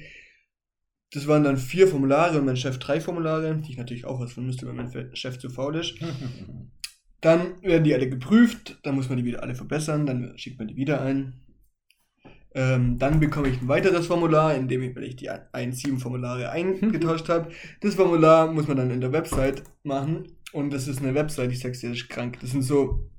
Das 1.11 1.27
waren 1.27 1.43
dann 1.43 1.57
vier 1.57 1.89
Formulare 1.89 2.39
und 2.39 2.45
mein 2.45 2.57
Chef 2.57 2.79
drei 2.79 3.01
Formulare, 3.01 3.57
die 3.57 3.71
ich 3.71 3.77
natürlich 3.77 4.05
auch 4.05 4.21
ausfüllen 4.21 4.47
müsste, 4.47 4.65
weil 4.65 4.73
mein 4.73 5.15
Chef 5.15 5.39
zu 5.39 5.49
faul 5.49 5.75
ist. 5.75 5.95
Dann 7.25 7.59
werden 7.63 7.83
die 7.83 7.95
alle 7.95 8.07
geprüft, 8.07 8.77
dann 8.83 8.93
muss 8.93 9.09
man 9.09 9.17
die 9.17 9.25
wieder 9.25 9.41
alle 9.41 9.55
verbessern, 9.55 10.05
dann 10.05 10.37
schickt 10.37 10.59
man 10.59 10.67
die 10.67 10.75
wieder 10.75 11.01
ein. 11.01 11.33
Ähm, 12.53 12.99
dann 12.99 13.19
bekomme 13.19 13.47
ich 13.47 13.59
ein 13.59 13.67
weiteres 13.67 14.05
Formular, 14.05 14.53
in 14.53 14.67
dem 14.67 14.83
ich, 14.83 14.95
weil 14.95 15.05
ich 15.05 15.15
die 15.15 15.31
ein, 15.31 15.71
sieben 15.71 15.97
Formulare 15.97 16.49
eingetauscht 16.51 17.27
habe. 17.29 17.49
Das 17.81 17.95
Formular 17.95 18.51
muss 18.51 18.67
man 18.67 18.77
dann 18.77 18.91
in 18.91 19.01
der 19.01 19.11
Website 19.11 19.63
machen. 19.81 20.27
Und 20.53 20.71
das 20.71 20.87
ist 20.87 21.01
eine 21.01 21.15
Website, 21.15 21.51
ich 21.51 21.61
sag's 21.61 21.79
dir, 21.79 21.89
das 21.89 21.97
ist 21.97 22.09
krank. 22.09 22.37
Das 22.41 22.51
sind 22.51 22.61
so, 22.61 23.09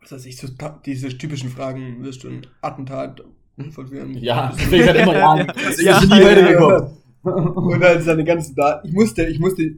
was 0.00 0.10
weiß 0.10 0.26
ich, 0.26 0.38
so 0.38 0.48
diese 0.84 1.16
typischen 1.16 1.50
Fragen, 1.50 2.02
wirst 2.02 2.24
du 2.24 2.28
ein 2.28 2.48
Attentat 2.62 3.22
vollführen? 3.70 4.14
Ja, 4.14 4.50
Felix 4.50 4.88
hat 4.88 4.96
immer 4.96 5.14
ja. 5.14 5.36
Ja. 5.36 5.54
ja. 5.78 6.00
nie 6.00 6.24
weitergekommen. 6.24 6.96
Und 7.22 7.80
halt 7.80 8.02
seine 8.02 8.24
ganzen 8.24 8.56
Daten. 8.56 8.88
Ich 8.88 8.92
musste, 8.92 9.24
ich 9.24 9.38
musste 9.38 9.76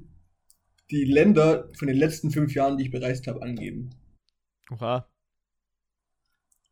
die 0.91 1.05
Länder 1.05 1.69
von 1.79 1.89
den 1.89 1.97
letzten 1.97 2.31
fünf 2.31 2.55
Jahren, 2.55 2.77
die 2.79 2.85
ich 2.85 2.91
bereist 2.91 3.27
habe, 3.27 3.43
angeben. 3.43 3.91
Oha. 4.71 5.07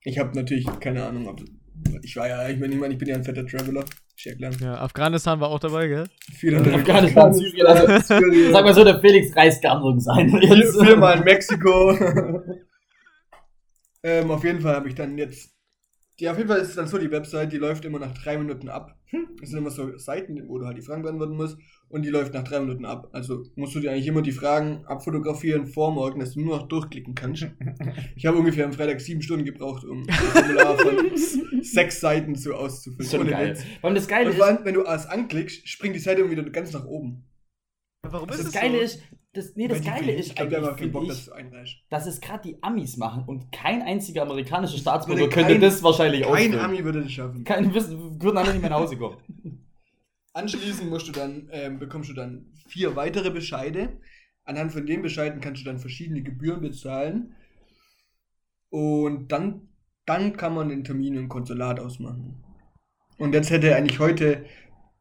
Ich 0.02 0.18
habe 0.18 0.34
natürlich 0.36 0.66
keine 0.80 1.04
Ahnung, 1.04 1.26
ob 1.28 1.40
ich 2.02 2.16
war 2.16 2.26
ja, 2.28 2.48
ich 2.48 2.58
meine, 2.58 2.72
ich, 2.74 2.80
mein, 2.80 2.90
ich 2.92 2.98
bin 2.98 3.08
ja 3.08 3.16
ein 3.16 3.24
fetter 3.24 3.46
Traveler. 3.46 3.84
Ja 4.60 4.78
Afghanistan 4.80 5.40
war 5.40 5.50
auch 5.50 5.58
dabei, 5.60 5.88
gell? 5.88 6.08
Viel 6.32 6.56
Afghanistan, 6.56 7.34
Syrien, 7.34 7.66
also, 7.66 7.86
Syrien. 8.14 8.50
Sag 8.52 8.64
mal 8.64 8.72
so, 8.72 8.82
der 8.82 8.98
Felix 9.00 9.36
reist 9.36 9.60
gern 9.60 9.82
nirgends 9.82 10.08
ein. 10.08 10.30
Vier- 10.30 10.72
Viermal 10.72 11.18
in 11.18 11.24
Mexiko. 11.24 11.92
ähm, 14.02 14.30
auf 14.30 14.42
jeden 14.42 14.60
Fall 14.60 14.74
habe 14.76 14.88
ich 14.88 14.94
dann 14.94 15.18
jetzt. 15.18 15.52
Ja, 16.18 16.30
auf 16.30 16.38
jeden 16.38 16.48
Fall 16.48 16.60
ist 16.60 16.70
es 16.70 16.76
dann 16.76 16.86
so, 16.86 16.96
die 16.96 17.10
Website, 17.10 17.52
die 17.52 17.58
läuft 17.58 17.84
immer 17.84 17.98
nach 17.98 18.14
drei 18.14 18.38
Minuten 18.38 18.70
ab. 18.70 18.98
Es 19.42 19.50
sind 19.50 19.58
immer 19.58 19.70
so 19.70 19.98
Seiten, 19.98 20.48
wo 20.48 20.58
du 20.58 20.64
halt 20.66 20.78
die 20.78 20.82
Fragen 20.82 21.02
beantworten 21.02 21.36
musst. 21.36 21.58
Und 21.88 22.02
die 22.02 22.10
läuft 22.10 22.34
nach 22.34 22.42
drei 22.42 22.58
Minuten 22.60 22.84
ab. 22.84 23.08
Also 23.12 23.44
musst 23.54 23.74
du 23.76 23.80
dir 23.80 23.92
eigentlich 23.92 24.08
immer 24.08 24.20
die 24.22 24.32
Fragen 24.32 24.84
abfotografieren 24.86 25.66
vor 25.66 25.92
morgen, 25.92 26.18
dass 26.18 26.32
du 26.34 26.40
nur 26.40 26.56
noch 26.58 26.66
durchklicken 26.66 27.14
kannst. 27.14 27.46
Ich 28.16 28.26
habe 28.26 28.38
ungefähr 28.38 28.64
am 28.64 28.72
Freitag 28.72 29.00
sieben 29.00 29.22
Stunden 29.22 29.44
gebraucht, 29.44 29.84
um 29.84 30.02
ein 30.02 30.12
Formular 30.12 30.76
von 30.76 30.96
sechs 31.62 32.00
Seiten 32.00 32.34
so 32.34 32.54
auszufüllen. 32.54 33.08
Schon 33.08 33.20
Ohne 33.20 33.30
geil. 33.30 33.58
Allem 33.82 33.94
das 33.94 34.08
Geile 34.08 34.24
Und 34.26 34.30
ist, 34.32 34.36
vor 34.38 34.46
allem, 34.46 34.58
wenn 34.64 34.74
du 34.74 34.82
alles 34.84 35.06
anklickst, 35.06 35.68
springt 35.68 35.94
die 35.94 36.00
Seite 36.00 36.22
immer 36.22 36.30
wieder 36.32 36.42
ganz 36.50 36.72
nach 36.72 36.84
oben. 36.84 37.24
Warum 38.02 38.26
das 38.28 38.50
Geile 38.52 38.78
ist, 38.78 39.00
das, 39.32 39.54
nee, 39.54 39.68
das 39.68 39.82
Geile 39.82 40.12
ist 40.12 40.32
ich 40.32 40.40
eigentlich, 40.40 40.92
Bock, 40.92 41.06
dass 41.08 41.18
ich, 41.20 41.24
du 41.26 41.32
einreichst. 41.32 41.76
dass 41.90 42.06
es 42.06 42.20
gerade 42.20 42.48
die 42.48 42.62
Amis 42.62 42.96
machen 42.96 43.24
und 43.26 43.52
kein 43.52 43.82
einziger 43.82 44.22
amerikanischer 44.22 44.78
Staatsbürger 44.78 45.28
könnte 45.28 45.52
kein- 45.52 45.60
das 45.60 45.82
wahrscheinlich 45.82 46.22
Kein 46.22 46.32
ausfüllen. 46.32 46.58
Ami 46.58 46.84
würde 46.84 47.02
das 47.02 47.12
schaffen. 47.12 47.44
Kein, 47.44 47.72
würden 47.74 48.38
alle 48.38 48.52
nicht 48.52 48.60
mehr 48.62 48.70
nach 48.70 48.80
Hause 48.80 48.96
kommen. 48.96 49.16
Anschließend 50.36 50.90
musst 50.90 51.08
du 51.08 51.12
dann, 51.12 51.48
ähm, 51.50 51.78
bekommst 51.78 52.10
du 52.10 52.12
dann 52.12 52.52
vier 52.68 52.94
weitere 52.94 53.30
Bescheide. 53.30 53.98
Anhand 54.44 54.70
von 54.70 54.84
den 54.84 55.00
Bescheiden 55.00 55.40
kannst 55.40 55.62
du 55.62 55.64
dann 55.64 55.78
verschiedene 55.78 56.22
Gebühren 56.22 56.60
bezahlen. 56.60 57.34
Und 58.68 59.32
dann, 59.32 59.70
dann 60.04 60.36
kann 60.36 60.54
man 60.54 60.68
den 60.68 60.84
Termin 60.84 61.14
im 61.14 61.30
Konsulat 61.30 61.80
ausmachen. 61.80 62.44
Und 63.16 63.32
jetzt 63.32 63.48
hätte 63.48 63.74
eigentlich 63.74 63.98
heute, 63.98 64.44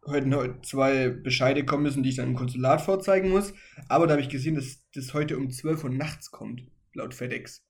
heute 0.06 0.62
zwei 0.62 1.10
Bescheide 1.10 1.65
kommen 1.65 1.84
müssen, 1.84 2.02
die 2.02 2.12
ich 2.12 2.15
dann 2.15 2.30
im 2.30 2.36
Konsulat 2.38 2.80
vorzeigen 2.80 3.30
muss. 3.30 3.54
Aber 3.89 4.08
da 4.08 4.13
habe 4.13 4.21
ich 4.21 4.30
gesehen, 4.30 4.56
dass 4.56 4.86
das 4.93 5.13
heute 5.13 5.38
um 5.38 5.52
12 5.52 5.84
Uhr 5.84 5.89
nachts 5.89 6.32
kommt, 6.32 6.63
laut 6.93 7.13
FedEx. 7.13 7.62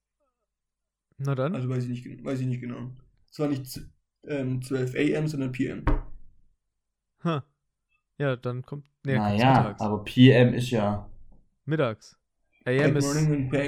Na 1.18 1.34
dann. 1.34 1.56
Also 1.56 1.68
weiß 1.68 1.86
ich 1.86 1.90
nicht, 1.90 2.24
weiß 2.24 2.42
ich 2.42 2.46
nicht 2.46 2.62
genau. 2.62 2.92
Es 3.32 3.40
war 3.40 3.48
nicht 3.48 3.82
ähm, 4.28 4.62
12 4.62 4.94
AM, 4.94 5.28
sondern 5.28 5.52
PM. 5.52 5.84
Ha. 7.24 7.44
Ja, 8.18 8.36
dann 8.36 8.62
kommt. 8.64 8.86
Nee, 9.04 9.16
naja, 9.18 9.76
aber 9.80 10.04
PM 10.04 10.54
ist 10.54 10.70
ja. 10.72 11.10
Mittags. 11.66 12.18
AM 12.66 12.96
ist 12.96 13.16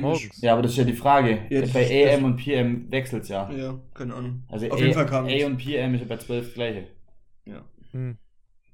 morgens. 0.01 0.41
Ja, 0.41 0.53
aber 0.53 0.63
das 0.63 0.71
ist 0.71 0.77
ja 0.77 0.83
die 0.83 0.93
Frage. 0.93 1.45
Ja, 1.49 1.61
das 1.61 1.71
bei 1.71 1.85
AM 2.15 2.23
und 2.23 2.37
PM 2.37 2.91
wechselt 2.91 3.23
es 3.23 3.29
ja. 3.29 3.49
Ja, 3.51 3.79
keine 3.93 4.15
Ahnung. 4.15 4.43
Also 4.47 4.67
Auf 4.67 4.79
A, 4.79 4.81
jeden 4.81 4.93
Fall 4.93 5.05
kam 5.05 5.25
A 5.27 5.45
und 5.45 5.57
PM 5.57 5.93
ist 5.93 6.01
ja 6.01 6.07
bei 6.07 6.17
12 6.17 6.45
das 6.45 6.53
gleiche. 6.55 6.87
Ja, 7.45 7.63
Hm. 7.91 8.17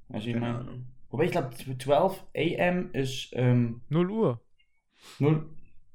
Weißt 0.08 0.24
du, 0.24 0.28
ich 0.28 0.34
keine 0.34 0.46
meine? 0.46 0.58
Ahnung. 0.60 0.86
Wobei 1.10 1.24
ich 1.24 1.30
glaube, 1.30 1.50
12 1.78 2.24
AM 2.36 2.90
ist 2.92 3.30
ähm, 3.32 3.82
0 3.90 4.10
Uhr. 4.10 4.40
0, 5.18 5.46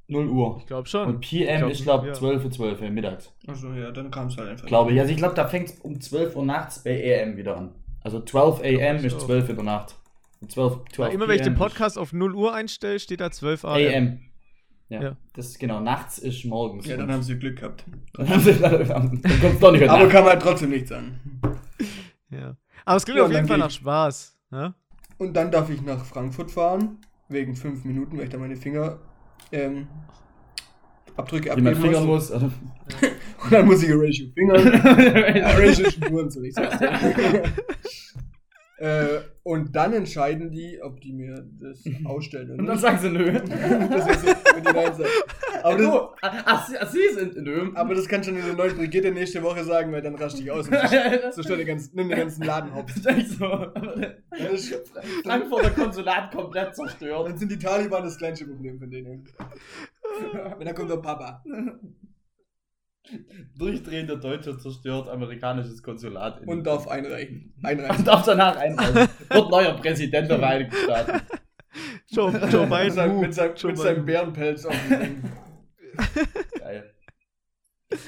0 0.08 0.28
Uhr. 0.30 0.58
Ich 0.60 0.68
glaube 0.68 0.88
schon. 0.88 1.08
Und 1.08 1.22
PM 1.22 1.48
Ich 1.50 1.58
glaub, 1.58 1.72
ist, 1.72 1.84
glaube 1.84 2.08
ja. 2.08 2.14
ich, 2.14 2.20
12 2.20 2.46
Uhr 2.46 2.52
12 2.52 2.82
Uhr 2.82 2.90
mittags. 2.92 3.34
Achso, 3.48 3.74
ja, 3.74 3.92
dann 3.92 4.12
kam 4.12 4.28
es 4.28 4.38
halt 4.38 4.50
einfach. 4.50 4.68
Glaube 4.68 4.94
ich. 4.94 5.00
Also 5.00 5.12
ich 5.12 5.18
glaube, 5.18 5.36
da 5.36 5.48
fängt 5.48 5.70
es 5.70 5.80
um 5.80 6.00
12 6.00 6.36
Uhr 6.36 6.46
nachts 6.46 6.84
bei 6.84 7.22
AM 7.24 7.36
wieder 7.38 7.58
an. 7.58 7.74
Also 8.04 8.22
12 8.22 8.60
AM 8.62 9.04
ist 9.06 9.16
auch. 9.16 9.26
12 9.26 9.50
in 9.50 9.56
der 9.56 9.66
Nacht. 9.66 9.96
Und 10.42 10.52
12, 10.52 10.74
12 10.94 11.00
Weil 11.10 11.14
immer 11.16 11.28
wenn 11.28 11.36
ich 11.36 11.42
den 11.42 11.56
Podcast 11.56 11.98
auf 11.98 12.14
0 12.14 12.34
Uhr 12.34 12.54
einstelle, 12.54 13.00
steht 13.00 13.20
da 13.22 13.30
12 13.32 13.60
ist 13.60 13.66
AM. 13.66 13.76
AM. 13.76 14.20
Ja, 14.90 15.02
Ja. 15.02 15.18
das 15.34 15.48
ist 15.50 15.60
genau. 15.60 15.80
Nachts 15.82 16.18
ist 16.18 16.46
morgens. 16.46 16.86
Ja, 16.88 16.98
dann 16.98 17.12
haben 17.12 17.22
sie 17.24 17.38
Glück 17.38 17.58
gehabt. 17.60 17.84
dann 18.14 18.30
haben 18.30 18.40
sie 18.42 18.54
dann 18.60 18.88
kommt 18.90 19.26
es 19.26 19.60
doch 19.60 19.72
nicht 19.72 19.88
Aber 19.88 20.04
Nacht. 20.04 20.12
kam 20.12 20.26
halt 20.26 20.42
trotzdem 20.42 20.70
nichts 20.72 20.92
an. 20.92 21.20
Ja. 22.32 22.56
Aber 22.86 22.98
es 22.98 23.06
klingt 23.06 23.18
Ja, 23.18 23.26
auf 23.26 23.32
jeden 23.32 23.42
dann 23.42 23.48
Fall 23.48 23.58
nach 23.58 23.72
Spaß. 23.72 24.38
Ja? 24.52 24.76
Und 25.18 25.34
dann 25.34 25.50
darf 25.52 25.68
ich 25.72 25.82
nach 25.82 26.06
Frankfurt 26.06 26.52
fahren, 26.52 27.00
wegen 27.28 27.56
fünf 27.56 27.84
Minuten, 27.86 28.18
weil 28.18 28.26
ich 28.26 28.30
da 28.30 28.38
meine 28.38 28.56
Finger 28.56 29.00
ähm, 29.52 29.88
Abdrücke 31.18 31.50
man 31.50 31.68
abgeben 31.68 32.06
muss. 32.06 32.30
muss. 32.30 32.32
Also, 32.32 32.52
Und 33.44 33.52
dann 33.52 33.66
muss 33.66 33.84
ich 33.84 33.90
Ratio 33.92 34.28
fingern. 34.34 34.66
Ja, 35.36 35.50
Ratio 35.58 35.90
Spuren, 35.90 36.30
so 36.30 36.42
ich 36.42 36.54
sag's. 36.54 36.78
Äh, 38.80 39.20
und 39.44 39.76
dann 39.76 39.92
entscheiden 39.92 40.52
die, 40.52 40.80
ob 40.82 41.02
die 41.02 41.12
mir 41.12 41.46
das 41.60 41.84
ausstellen 42.06 42.52
oder 42.52 42.60
Und 42.60 42.66
dann 42.66 42.78
sagen 42.78 42.98
sie 42.98 43.10
nö. 43.10 43.34
das 43.90 44.08
ist 44.08 44.22
so, 44.22 44.28
wenn 44.56 44.64
die 44.64 44.72
Nein 44.72 44.94
sagen. 44.96 45.10
Aber 45.64 45.78
das, 45.78 45.88
Oh, 45.88 46.10
ach, 46.22 46.66
sie, 46.66 46.78
ach, 46.80 46.90
sie 46.90 47.14
sind 47.14 47.36
nö. 47.44 47.72
aber 47.76 47.94
das 47.94 48.08
kann 48.08 48.24
schon 48.24 48.38
in 48.38 48.46
der 48.46 48.54
neuen 48.54 48.78
Brigitte 48.78 49.12
nächste 49.12 49.44
Woche 49.44 49.66
sagen, 49.66 49.92
weil 49.92 50.02
dann 50.02 50.16
raste 50.16 50.42
ich 50.42 50.50
aus 50.50 50.70
und 50.70 50.76
so 50.76 51.32
so 51.32 51.44
stell 51.44 51.58
den 51.58 51.68
ganzen, 51.68 51.94
nimm 51.94 52.08
den 52.08 52.20
ganzen 52.20 52.44
Laden 52.44 52.74
hops. 52.74 52.96
So. 52.96 53.68
Frankfurter 55.26 55.72
Konsulat 55.72 56.34
komplett 56.34 56.74
zerstört. 56.74 57.28
Dann 57.28 57.38
sind 57.38 57.52
die 57.52 57.60
Taliban 57.60 58.04
das 58.04 58.18
kleinste 58.18 58.46
Problem 58.46 58.80
von 58.80 58.90
denen. 58.90 59.28
Wenn 60.58 60.66
dann 60.66 60.76
kommt 60.76 60.90
der 60.90 60.98
Papa. 60.98 61.44
Durchdrehender 63.58 64.16
Deutscher 64.18 64.58
zerstört 64.58 65.10
amerikanisches 65.10 65.82
Konsulat. 65.84 66.42
in- 66.42 66.48
Und 66.50 66.64
darf 66.66 66.88
einreichen. 66.88 67.54
Und 67.58 67.66
Einreichen. 67.66 68.06
darf 68.06 68.26
danach 68.26 68.56
einreisen. 68.58 69.10
Wird 69.30 69.50
neuer 69.52 69.74
Präsident 69.74 70.30
der 70.30 70.40
Vereinigten 70.40 70.76
Staaten. 70.76 71.22
Joe, 72.12 72.32
Joe 72.52 72.62
Mit 72.68 72.70
Biden. 72.78 72.92
seinem, 72.92 73.18
uh, 73.18 73.22
mit 73.22 73.34
seinem, 73.34 73.56
Joe 73.56 73.72
mit 73.72 73.78
seinem 73.80 73.94
Biden. 73.98 74.06
Bärenpelz 74.06 74.66
auf 74.66 74.76
dem 74.90 75.00
Ding. 75.00 75.24
Geil. 76.60 76.94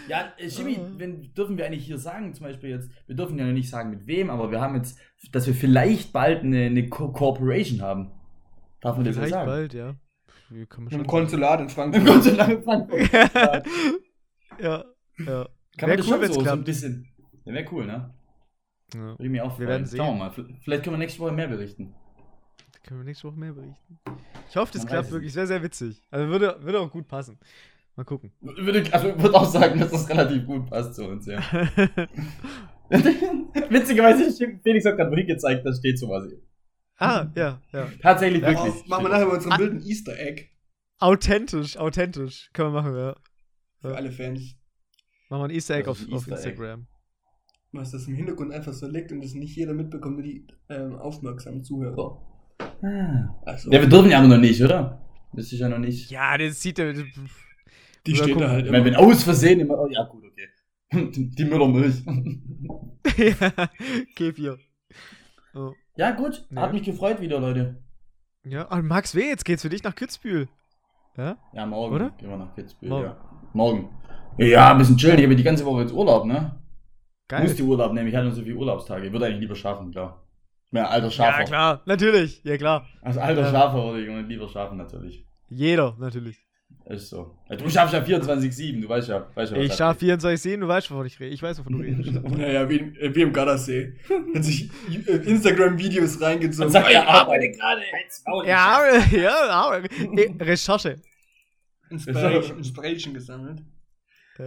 Ja, 0.08 0.34
äh, 0.38 0.48
Jimmy, 0.48 0.80
wenn, 0.98 1.34
dürfen 1.34 1.58
wir 1.58 1.66
eigentlich 1.66 1.86
hier 1.86 1.98
sagen, 1.98 2.34
zum 2.34 2.46
Beispiel 2.46 2.70
jetzt, 2.72 2.90
wir 3.08 3.16
dürfen 3.16 3.38
ja 3.38 3.46
nicht 3.46 3.70
sagen 3.70 3.90
mit 3.90 4.06
wem, 4.08 4.30
aber 4.30 4.52
wir 4.52 4.62
haben 4.62 4.76
jetzt, 4.76 4.98
dass 5.32 5.48
wir 5.48 5.54
vielleicht 5.56 6.14
bald 6.14 6.44
eine, 6.44 6.66
eine 6.66 6.88
Co 6.90 7.12
Corporation 7.12 7.82
haben. 7.82 8.12
Darf 8.82 8.96
man 8.96 9.06
das 9.06 9.16
ja 9.16 9.22
Vielleicht 9.22 9.34
sagen? 9.34 9.48
bald, 9.48 9.74
ja. 9.74 9.96
Im 10.52 10.68
schon. 10.90 11.08
Konsulat 11.08 11.60
in 11.62 11.66
Im 11.68 11.70
Frankfurt. 11.70 12.06
Konsulat 12.06 12.50
in 12.50 12.64
Frankfurt. 12.64 13.10
ja, 14.60 14.84
ja. 15.26 15.48
Kann 15.78 15.88
Wär 15.88 15.88
man 15.90 15.98
das 15.98 16.08
cool, 16.08 16.14
schon 16.14 16.28
so, 16.28 16.34
so 16.34 16.40
ein 16.40 16.44
klappt. 16.46 16.66
bisschen. 16.66 17.08
Ja, 17.46 17.54
wäre 17.54 17.66
cool, 17.72 17.86
ne? 17.86 18.14
ja. 18.94 19.00
Würde 19.00 19.24
ich 19.24 19.30
mir 19.30 19.44
auch 19.46 19.58
Wir 19.60 19.68
werden 19.68 19.88
Schauen 19.88 20.18
wir 20.20 20.32
sehen. 20.32 20.48
mal. 20.48 20.58
Vielleicht 20.64 20.84
können 20.84 20.94
wir 20.96 20.98
nächste 21.00 21.20
Woche 21.22 21.32
mehr 21.32 21.48
berichten. 21.48 21.94
Können 22.84 23.00
wir 23.02 23.06
nächste 23.06 23.28
Woche 23.28 23.38
mehr 23.40 23.54
berichten. 23.54 24.00
Ich 24.50 24.56
hoffe, 24.58 24.74
das 24.74 24.84
Man 24.84 24.92
klappt 24.92 25.12
wirklich. 25.12 25.34
Wäre 25.36 25.48
sehr 25.48 25.64
witzig. 25.64 26.02
Also 26.12 26.28
würde, 26.28 26.58
würde 26.62 26.80
auch 26.80 26.92
gut 26.92 27.08
passen. 27.08 27.38
Mal 27.96 28.04
gucken. 28.06 28.32
Würde, 28.42 28.84
also 28.94 29.10
ich 29.10 29.22
würde 29.22 29.36
auch 29.36 29.46
sagen, 29.46 29.80
dass 29.80 29.92
das 29.92 30.10
relativ 30.10 30.46
gut 30.46 30.70
passt 30.70 30.96
zu 30.96 31.06
uns, 31.08 31.26
ja. 31.26 31.40
Witzigerweise, 33.70 34.26
ich- 34.26 34.62
Felix 34.64 34.86
hat 34.86 34.98
gerade 34.98 35.12
wohin 35.12 35.28
gezeigt, 35.28 35.66
da 35.66 35.74
steht 35.74 35.98
sowas. 36.00 36.26
ah, 36.98 37.28
ja, 37.36 37.62
ja. 37.72 37.88
Tatsächlich 38.02 38.42
Ja, 38.42 38.50
wirklich. 38.50 38.74
Auf, 38.74 38.88
machen 38.88 39.06
wir 39.06 39.10
nachher 39.10 39.26
bei 39.26 39.34
unserem 39.36 39.52
Ah. 39.54 39.58
Bild 39.58 39.74
ein 39.74 39.82
Easter 39.82 40.18
Egg 40.20 40.48
Authentisch, 41.00 41.78
authentisch. 41.78 42.50
Können 42.54 42.74
wir 42.74 42.82
machen, 42.82 42.96
ja. 42.96 43.16
für 43.82 43.96
alle 43.96 44.12
Fans. 44.12 44.56
Machen 45.32 45.42
wir 45.44 45.46
ein 45.46 45.52
Easter 45.52 45.76
Egg 45.76 45.86
Das 45.86 46.02
auf, 46.02 46.08
auf 46.14 46.28
Easter 46.28 46.34
Egg. 46.34 46.50
Instagram. 46.50 46.88
Was 47.72 47.92
das 47.92 48.06
im 48.08 48.16
Hintergrund 48.16 48.52
einfach 48.52 48.74
so 48.74 48.86
liegt 48.88 49.14
und 49.14 49.24
das 49.24 49.34
nicht 49.34 49.56
jeder 49.56 49.74
mitbekommt, 49.74 50.16
nur 50.16 50.24
die 50.24 50.46
ähm, 50.70 50.96
aufmerksamen 50.98 51.64
Zuhörer. 51.64 52.22
Ah. 52.84 53.40
Also, 53.46 53.72
Ja, 53.72 53.80
wir 53.82 53.88
dürfen 53.88 54.12
ja 54.12 54.20
aber 54.20 54.28
noch 54.28 54.38
nicht, 54.38 54.62
oder? 54.62 55.02
Das 55.34 55.46
ist 55.54 55.60
ja 55.60 55.70
noch 55.70 55.78
nicht. 55.80 56.12
Ja, 56.12 56.38
das 56.38 56.62
sieht 56.62 56.78
er. 56.80 56.92
die 56.94 57.02
oder 58.14 58.24
steht 58.24 58.42
da 58.42 58.50
halt 58.50 58.66
Ich 58.66 58.72
meine, 58.74 58.84
wenn 58.84 58.94
immer. 58.94 59.04
aus 59.04 59.24
Versehen 59.24 59.62
immer. 59.62 59.80
Oh, 59.80 59.88
ja, 59.90 60.04
gut, 60.04 60.22
okay. 60.26 60.50
Die 61.12 61.46
Müllermilch. 61.46 62.04
ja, 63.18 63.70
Kefir. 64.16 64.60
Oh. 65.54 65.72
ja, 65.96 66.12
gut. 66.12 66.46
Nee. 66.50 66.60
Hat 66.60 66.74
mich 66.74 66.84
gefreut 66.84 67.22
wieder, 67.22 67.40
Leute. 67.40 67.82
Ja, 68.44 68.64
und 68.66 68.86
Max 68.86 69.16
W., 69.16 69.22
jetzt 69.30 69.46
geht's 69.46 69.62
für 69.62 69.70
dich 69.70 69.84
nach 69.84 69.96
Kitzbühel. 69.96 70.50
Ja? 71.16 71.38
Ja, 71.54 71.66
morgen. 71.66 71.96
Oder? 71.96 72.10
Gehen 72.18 72.30
wir 72.30 72.36
nach 72.38 72.54
Kitzbühel, 72.54 72.90
Morgen. 72.90 73.06
ja. 73.06 73.50
Morgen. 73.54 73.90
Ja, 74.38 74.72
ein 74.72 74.78
bisschen 74.78 74.98
chillen. 74.98 75.18
Ich 75.20 75.24
habe 75.26 75.36
die 75.36 75.44
ganze 75.44 75.66
Woche 75.66 75.82
jetzt 75.82 75.94
Urlaub, 75.94 76.26
ne? 76.26 76.56
Geil. 77.28 77.44
Muss 77.44 77.56
die 77.56 77.64
Urlaub 77.64 77.94
nehmen. 77.94 78.08
Ich 78.08 78.16
hatte 78.16 78.26
nur 78.26 78.34
so 78.36 78.42
viele 78.42 78.56
Urlaubstage. 78.56 79.06
Ich 79.08 79.12
würde 79.12 79.26
eigentlich 79.26 79.40
lieber 79.42 79.56
schaffen, 79.56 79.92
klar. 79.92 80.26
Ja, 80.72 80.86
alter 80.88 81.12
Schafer. 81.12 81.40
ja, 81.40 81.46
klar, 81.46 81.82
natürlich. 81.86 82.42
Ja, 82.44 82.58
klar. 82.58 82.88
Als 83.02 83.18
alter 83.18 83.42
Ja. 83.42 83.52
Schafer 83.52 83.84
würde 83.94 84.22
ich 84.22 84.28
lieber 84.28 84.48
schaffen, 84.48 84.78
natürlich. 84.78 85.26
Jeder, 85.50 85.96
natürlich. 86.00 86.38
Ist 86.86 87.10
so. 87.10 87.38
Ja, 87.50 87.58
Du 87.58 87.70
schaffst 87.70 87.94
ja 87.94 88.00
24-7, 88.02 88.82
du 88.82 88.88
weißt 88.90 89.10
ja. 89.10 89.28
Weißt 89.36 89.52
ja 89.52 89.58
was 89.58 89.66
Ich 89.66 89.74
schaff 89.74 89.98
24 90.00 90.60
du 90.60 90.68
weißt, 90.68 90.90
wovon 90.92 91.06
ich 91.06 91.20
rede. 91.20 91.34
Ich 91.34 91.44
weiß, 91.44 91.60
wovon 91.60 91.74
du 91.74 91.80
redest. 91.80 92.12
Naja, 92.38 92.70
wie, 92.70 92.78
im- 92.78 93.16
wie 93.16 93.22
im 93.22 93.34
Gardasee. 93.34 93.94
Hat 94.34 94.44
sich 94.46 94.70
Instagram-Videos 95.26 96.22
reingezogen. 96.22 96.68
Und 96.68 96.72
sagt, 96.72 96.90
er 96.92 97.08
arbeitet 97.08 97.60
gerade. 97.60 97.82
ja, 98.48 98.80
ja, 99.12 99.76
eh, 99.76 100.44
Recherche. 100.44 100.96
Inspiration, 101.90 102.58
Inspiration 102.60 103.14
gesammelt. 103.14 103.62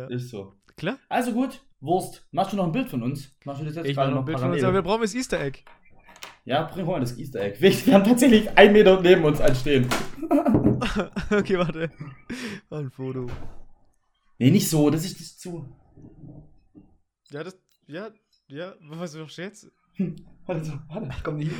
Ist 0.09 0.31
so. 0.31 0.55
Klar. 0.77 0.99
Also 1.09 1.33
gut, 1.33 1.63
Wurst. 1.81 2.27
Machst 2.33 2.53
du 2.53 2.57
noch 2.57 2.65
ein 2.65 2.73
Bild 2.73 2.89
von 2.89 3.03
uns? 3.03 3.37
Machst 3.45 3.61
du 3.61 3.67
das 3.67 3.77
jetzt 3.77 3.87
Ich 3.87 3.95
gerade 3.95 4.11
mache 4.11 4.17
noch 4.17 4.23
ein 4.23 4.27
Bild 4.27 4.41
von 4.41 4.53
uns, 4.53 4.63
aber 4.63 4.75
wir 4.75 4.83
brauchen 4.83 5.03
das 5.03 5.15
Easter 5.15 5.41
Egg. 5.41 5.61
Ja, 6.45 6.63
bring 6.65 6.87
mal 6.87 7.01
das 7.01 7.17
Easter 7.19 7.41
Egg. 7.41 7.61
Wir 7.61 7.95
haben 7.95 8.05
tatsächlich 8.05 8.57
einen 8.57 8.73
Meter 8.73 9.01
neben 9.01 9.25
uns 9.25 9.41
anstehen. 9.41 9.89
okay, 11.31 11.59
warte. 11.59 11.91
Ein 12.71 12.91
Foto. 12.91 13.27
Nee, 14.39 14.51
nicht 14.51 14.69
so, 14.69 14.91
das 14.91 15.05
ist 15.05 15.21
das 15.21 15.39
zu. 15.39 15.67
Ja, 17.31 17.45
das. 17.45 17.59
Ja, 17.87 18.11
ja, 18.49 18.75
was 18.81 19.15
machst 19.15 19.39
du 19.39 19.43
jetzt? 19.43 19.71
Warte, 20.47 20.65
so, 20.65 20.73
warte. 20.89 21.09
Komm 21.23 21.37
nicht. 21.37 21.55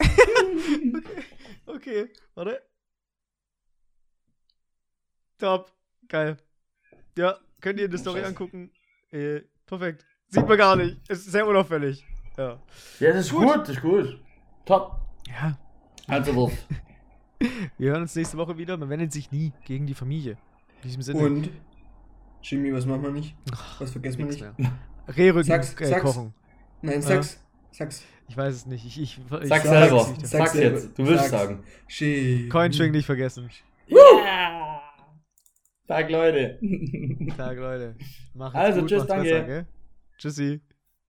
Okay, 1.64 2.10
warte. 2.34 2.60
Top. 5.38 5.72
Geil. 6.08 6.36
Ja, 7.16 7.36
könnt 7.60 7.78
ihr 7.78 7.84
in 7.86 7.90
der 7.90 7.98
Story 8.00 8.18
Scheiße. 8.20 8.28
angucken. 8.28 8.70
Äh, 9.10 9.40
perfekt. 9.66 10.04
Sieht 10.28 10.48
man 10.48 10.56
gar 10.58 10.76
nicht. 10.76 10.98
Ist 11.10 11.30
sehr 11.30 11.46
unauffällig. 11.46 12.04
Ja. 12.38 12.58
Ja, 13.00 13.12
das 13.12 13.26
ist 13.26 13.32
gut, 13.32 13.58
das 13.60 13.68
ist 13.70 13.82
gut. 13.82 14.20
Top. 14.64 14.98
Ja. 15.28 15.58
Also 16.08 16.34
Wurst. 16.34 16.66
Wir 17.78 17.90
hören 17.90 18.02
uns 18.02 18.14
nächste 18.14 18.36
Woche 18.38 18.56
wieder. 18.56 18.76
Man 18.76 18.88
wendet 18.88 19.12
sich 19.12 19.30
nie 19.32 19.52
gegen 19.64 19.86
die 19.86 19.94
Familie. 19.94 20.38
In 20.76 20.82
diesem 20.88 21.02
Sinne. 21.02 21.18
Und, 21.20 21.50
Jimmy, 22.42 22.72
was 22.72 22.86
machen 22.86 23.02
wir 23.02 23.10
nicht? 23.10 23.36
Was 23.78 23.90
vergessen 23.90 24.18
wir 24.18 24.26
nicht? 24.26 24.44
Rehrücken 25.08 25.44
Sag's- 25.48 25.74
äh, 25.80 25.86
sag's. 25.86 26.02
kochen. 26.02 26.32
Nein, 26.80 27.02
sag's. 27.02 27.42
Sag's. 27.72 28.04
Ich 28.28 28.36
weiß 28.36 28.54
es 28.54 28.66
nicht. 28.66 28.86
Ich, 28.86 29.00
ich, 29.00 29.18
ich 29.18 29.24
Sag 29.48 29.62
sag's 29.62 29.68
selber. 29.68 30.08
nicht. 30.08 30.20
Sag's 30.20 30.30
Sag's 30.30 30.52
selber. 30.52 30.78
jetzt. 30.78 30.98
Du 30.98 31.06
willst 31.06 31.28
Sag's. 31.28 31.30
sagen. 31.30 31.64
Shit. 31.88 32.50
Coinstring 32.50 32.92
nicht 32.92 33.06
vergessen. 33.06 33.50
Ja! 33.86 34.82
Tag, 35.86 36.10
Leute. 36.10 36.58
Tag, 37.36 37.56
Leute. 37.58 37.96
Macht's 38.34 38.56
Also, 38.56 38.80
gut, 38.80 38.88
tschüss, 38.90 39.06
danke. 39.06 39.44
besser? 39.44 39.66
Tschüssi. 40.18 40.60